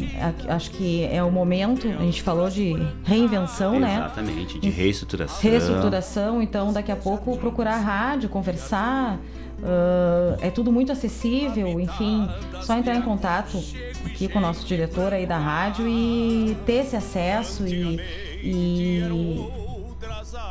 [0.48, 1.88] acho que é o momento.
[1.88, 4.06] A gente falou de reinvenção, Exatamente, né?
[4.06, 5.52] Exatamente, de reestruturação.
[5.52, 6.42] Reestruturação.
[6.42, 9.20] Então, daqui a pouco procurar a rádio, conversar
[9.64, 12.28] Uh, é tudo muito acessível, enfim,
[12.62, 13.64] só entrar em contato
[14.06, 17.98] aqui com o nosso diretor aí da rádio e ter esse acesso e,
[18.44, 19.02] e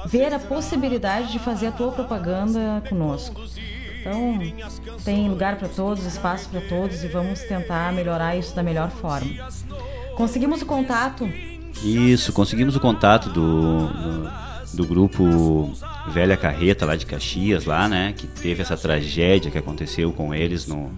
[0.06, 3.42] ver a possibilidade de fazer a tua propaganda conosco.
[4.02, 4.40] Então,
[5.04, 9.30] tem lugar para todos, espaço para todos e vamos tentar melhorar isso da melhor forma.
[10.16, 11.30] Conseguimos o contato?
[11.84, 14.30] Isso, conseguimos o contato do, do,
[14.74, 15.72] do grupo
[16.08, 18.12] Velha Carreta lá de Caxias, lá, né?
[18.16, 20.90] Que teve essa tragédia que aconteceu com eles no.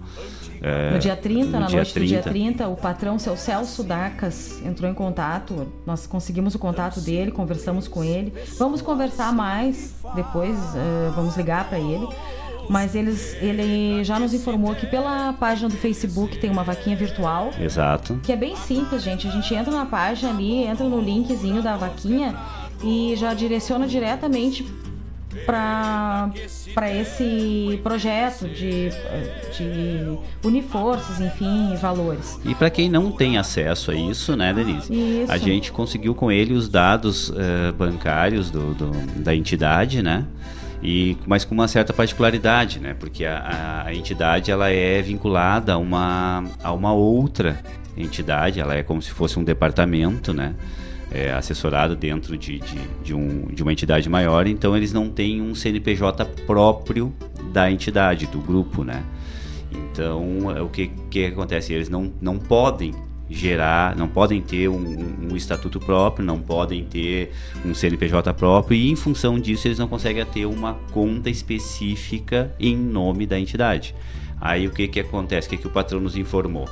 [0.61, 2.07] É, no dia 30, no na dia noite 30.
[2.07, 5.67] do dia 30, o patrão, seu Celso Dacas, entrou em contato.
[5.85, 8.33] Nós conseguimos o contato dele, conversamos com ele.
[8.57, 12.07] Vamos conversar mais depois, uh, vamos ligar para ele.
[12.69, 17.51] Mas eles, ele já nos informou que pela página do Facebook tem uma vaquinha virtual.
[17.59, 18.19] Exato.
[18.23, 19.27] Que é bem simples, gente.
[19.27, 22.35] A gente entra na página ali, entra no linkzinho da vaquinha
[22.83, 24.65] e já direciona diretamente
[25.45, 26.31] para
[26.99, 28.89] esse projeto de,
[29.51, 32.39] de unir forças, enfim, e valores.
[32.45, 34.93] E para quem não tem acesso a isso, né, Denise?
[34.93, 35.31] Isso.
[35.31, 40.25] A gente conseguiu com ele os dados uh, bancários do, do, da entidade, né?
[40.85, 42.93] E, mas com uma certa particularidade, né?
[42.93, 47.59] Porque a, a entidade ela é vinculada a uma, a uma outra
[47.97, 50.53] entidade, ela é como se fosse um departamento, né?
[51.11, 55.41] É, assessorado dentro de, de, de, um, de uma entidade maior, então eles não têm
[55.41, 57.11] um CNPJ próprio
[57.51, 59.03] da entidade, do grupo, né?
[59.71, 60.23] Então,
[60.63, 61.73] o que, que acontece?
[61.73, 62.93] Eles não, não podem
[63.29, 67.31] gerar, não podem ter um, um, estatuto próprio, não podem ter
[67.65, 72.75] um CNPJ próprio e em função disso eles não conseguem ter uma conta específica em
[72.77, 73.95] nome da entidade.
[74.39, 75.47] Aí o que que acontece?
[75.47, 76.69] O que que o patrão nos informou?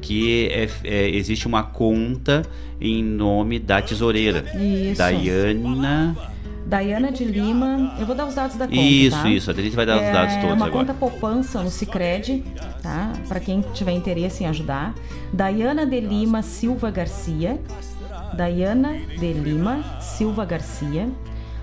[0.00, 2.42] Que é, é, existe uma conta
[2.80, 4.98] em nome da tesoureira, Isso.
[4.98, 6.16] Daiana
[6.66, 7.94] Daiana de Lima.
[7.98, 8.80] Eu vou dar os dados da conta.
[8.80, 9.28] Isso, tá?
[9.28, 9.50] isso.
[9.50, 10.86] A Denise vai dar os dados É todos uma agora.
[10.86, 12.44] conta poupança no Cicred,
[12.82, 13.12] tá?
[13.28, 14.94] Para quem tiver interesse em ajudar.
[15.32, 17.60] Daiana de Lima Silva Garcia.
[18.34, 21.08] Daiana de Lima Silva Garcia.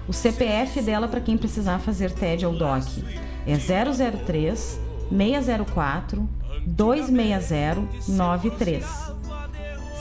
[0.08, 3.04] O CPF dela para quem precisar fazer TED ou DOC
[3.48, 4.80] é 003
[5.10, 6.30] 604
[6.66, 8.86] 260 93.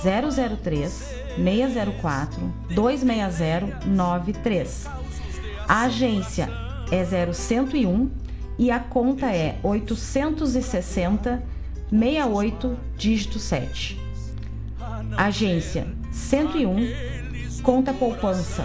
[0.02, 4.86] 003 604 260 93.
[5.68, 6.48] A agência
[6.90, 8.10] é 0101
[8.58, 11.42] e a conta é 860
[11.90, 13.98] 68 dígito 7.
[15.16, 16.92] Agência 101,
[17.62, 18.64] conta poupança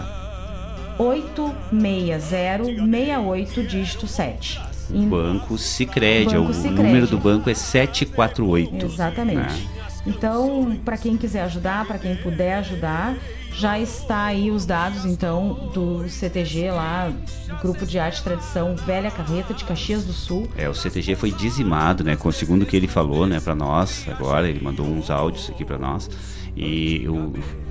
[0.97, 4.61] 860 68 dígito 7.
[4.91, 6.75] Em- Banco Sicredi, o Sicredi.
[6.83, 8.85] número do banco é 748.
[8.85, 9.37] Exatamente.
[9.37, 9.82] né?
[10.05, 13.15] Então, para quem quiser ajudar, para quem puder ajudar,
[13.53, 18.75] já está aí os dados então do CTG lá, do Grupo de Arte e Tradição
[18.75, 20.49] Velha Carreta de Caxias do Sul.
[20.57, 22.15] É, o CTG foi dizimado, né?
[22.15, 24.05] Com segundo o que ele falou, né, para nós.
[24.09, 26.09] Agora ele mandou uns áudios aqui para nós
[26.57, 27.07] e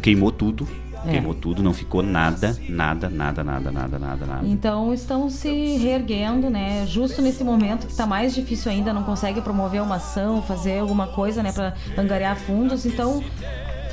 [0.00, 0.66] queimou tudo.
[1.06, 1.12] É.
[1.12, 4.46] Queimou tudo, não ficou nada, nada, nada, nada, nada, nada, nada.
[4.46, 6.86] Então estão se reerguendo, né?
[6.86, 11.08] Justo nesse momento que está mais difícil ainda, não consegue promover uma ação, fazer alguma
[11.08, 12.86] coisa, né, para angariar fundos.
[12.86, 13.22] Então,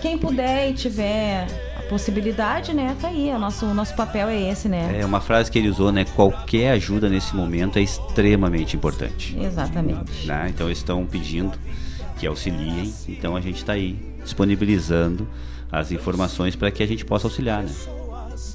[0.01, 1.47] quem puder e tiver
[1.77, 3.31] a possibilidade, né, tá aí.
[3.31, 4.99] O nosso, o nosso papel é esse, né?
[4.99, 6.05] É uma frase que ele usou, né?
[6.15, 9.37] Qualquer ajuda nesse momento é extremamente importante.
[9.39, 10.27] Exatamente.
[10.27, 10.47] né?
[10.49, 11.57] Então eles estão pedindo
[12.19, 12.93] que auxiliem.
[13.07, 15.27] Então a gente está aí disponibilizando
[15.71, 17.69] as informações para que a gente possa auxiliar, né?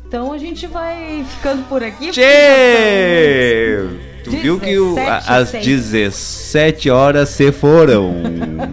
[0.06, 2.10] Então a gente vai ficando por aqui.
[2.10, 3.88] Tchê!
[4.24, 5.66] Tu viu que o, a- 17 às seis.
[5.66, 8.14] 17 horas se foram.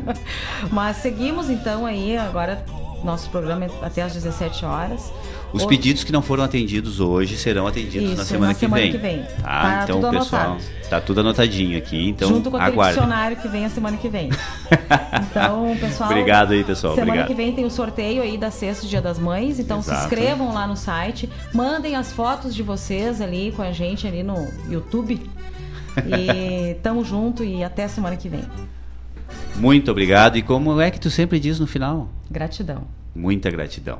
[0.71, 2.63] Mas seguimos então aí agora
[3.03, 5.11] nosso programa é até às 17 horas.
[5.51, 8.59] Os O- pedidos que não foram atendidos hoje serão atendidos na Isso, semana, na que,
[8.59, 8.91] semana vem.
[8.91, 9.23] que vem.
[9.41, 10.63] Tá, Tá então pessoal, anotado.
[10.91, 12.95] Tá tudo anotadinho aqui, então junto com aquele aguardem.
[12.95, 14.29] dicionário que vem a semana que vem.
[15.31, 16.09] Então, pessoal.
[16.09, 16.93] Obrigado aí, pessoal.
[16.93, 17.27] Semana Obrigado.
[17.27, 19.59] que vem tem o sorteio aí da sexta Dia das Mães.
[19.59, 20.03] Então se Exato.
[20.03, 24.49] inscrevam lá no site, mandem as fotos de vocês ali com a gente ali no
[24.69, 25.21] YouTube.
[26.05, 28.43] E tamo junto e até semana que vem.
[29.55, 30.37] Muito obrigado.
[30.37, 32.09] E como é que tu sempre diz no final?
[32.29, 32.83] Gratidão.
[33.15, 33.99] Muita gratidão.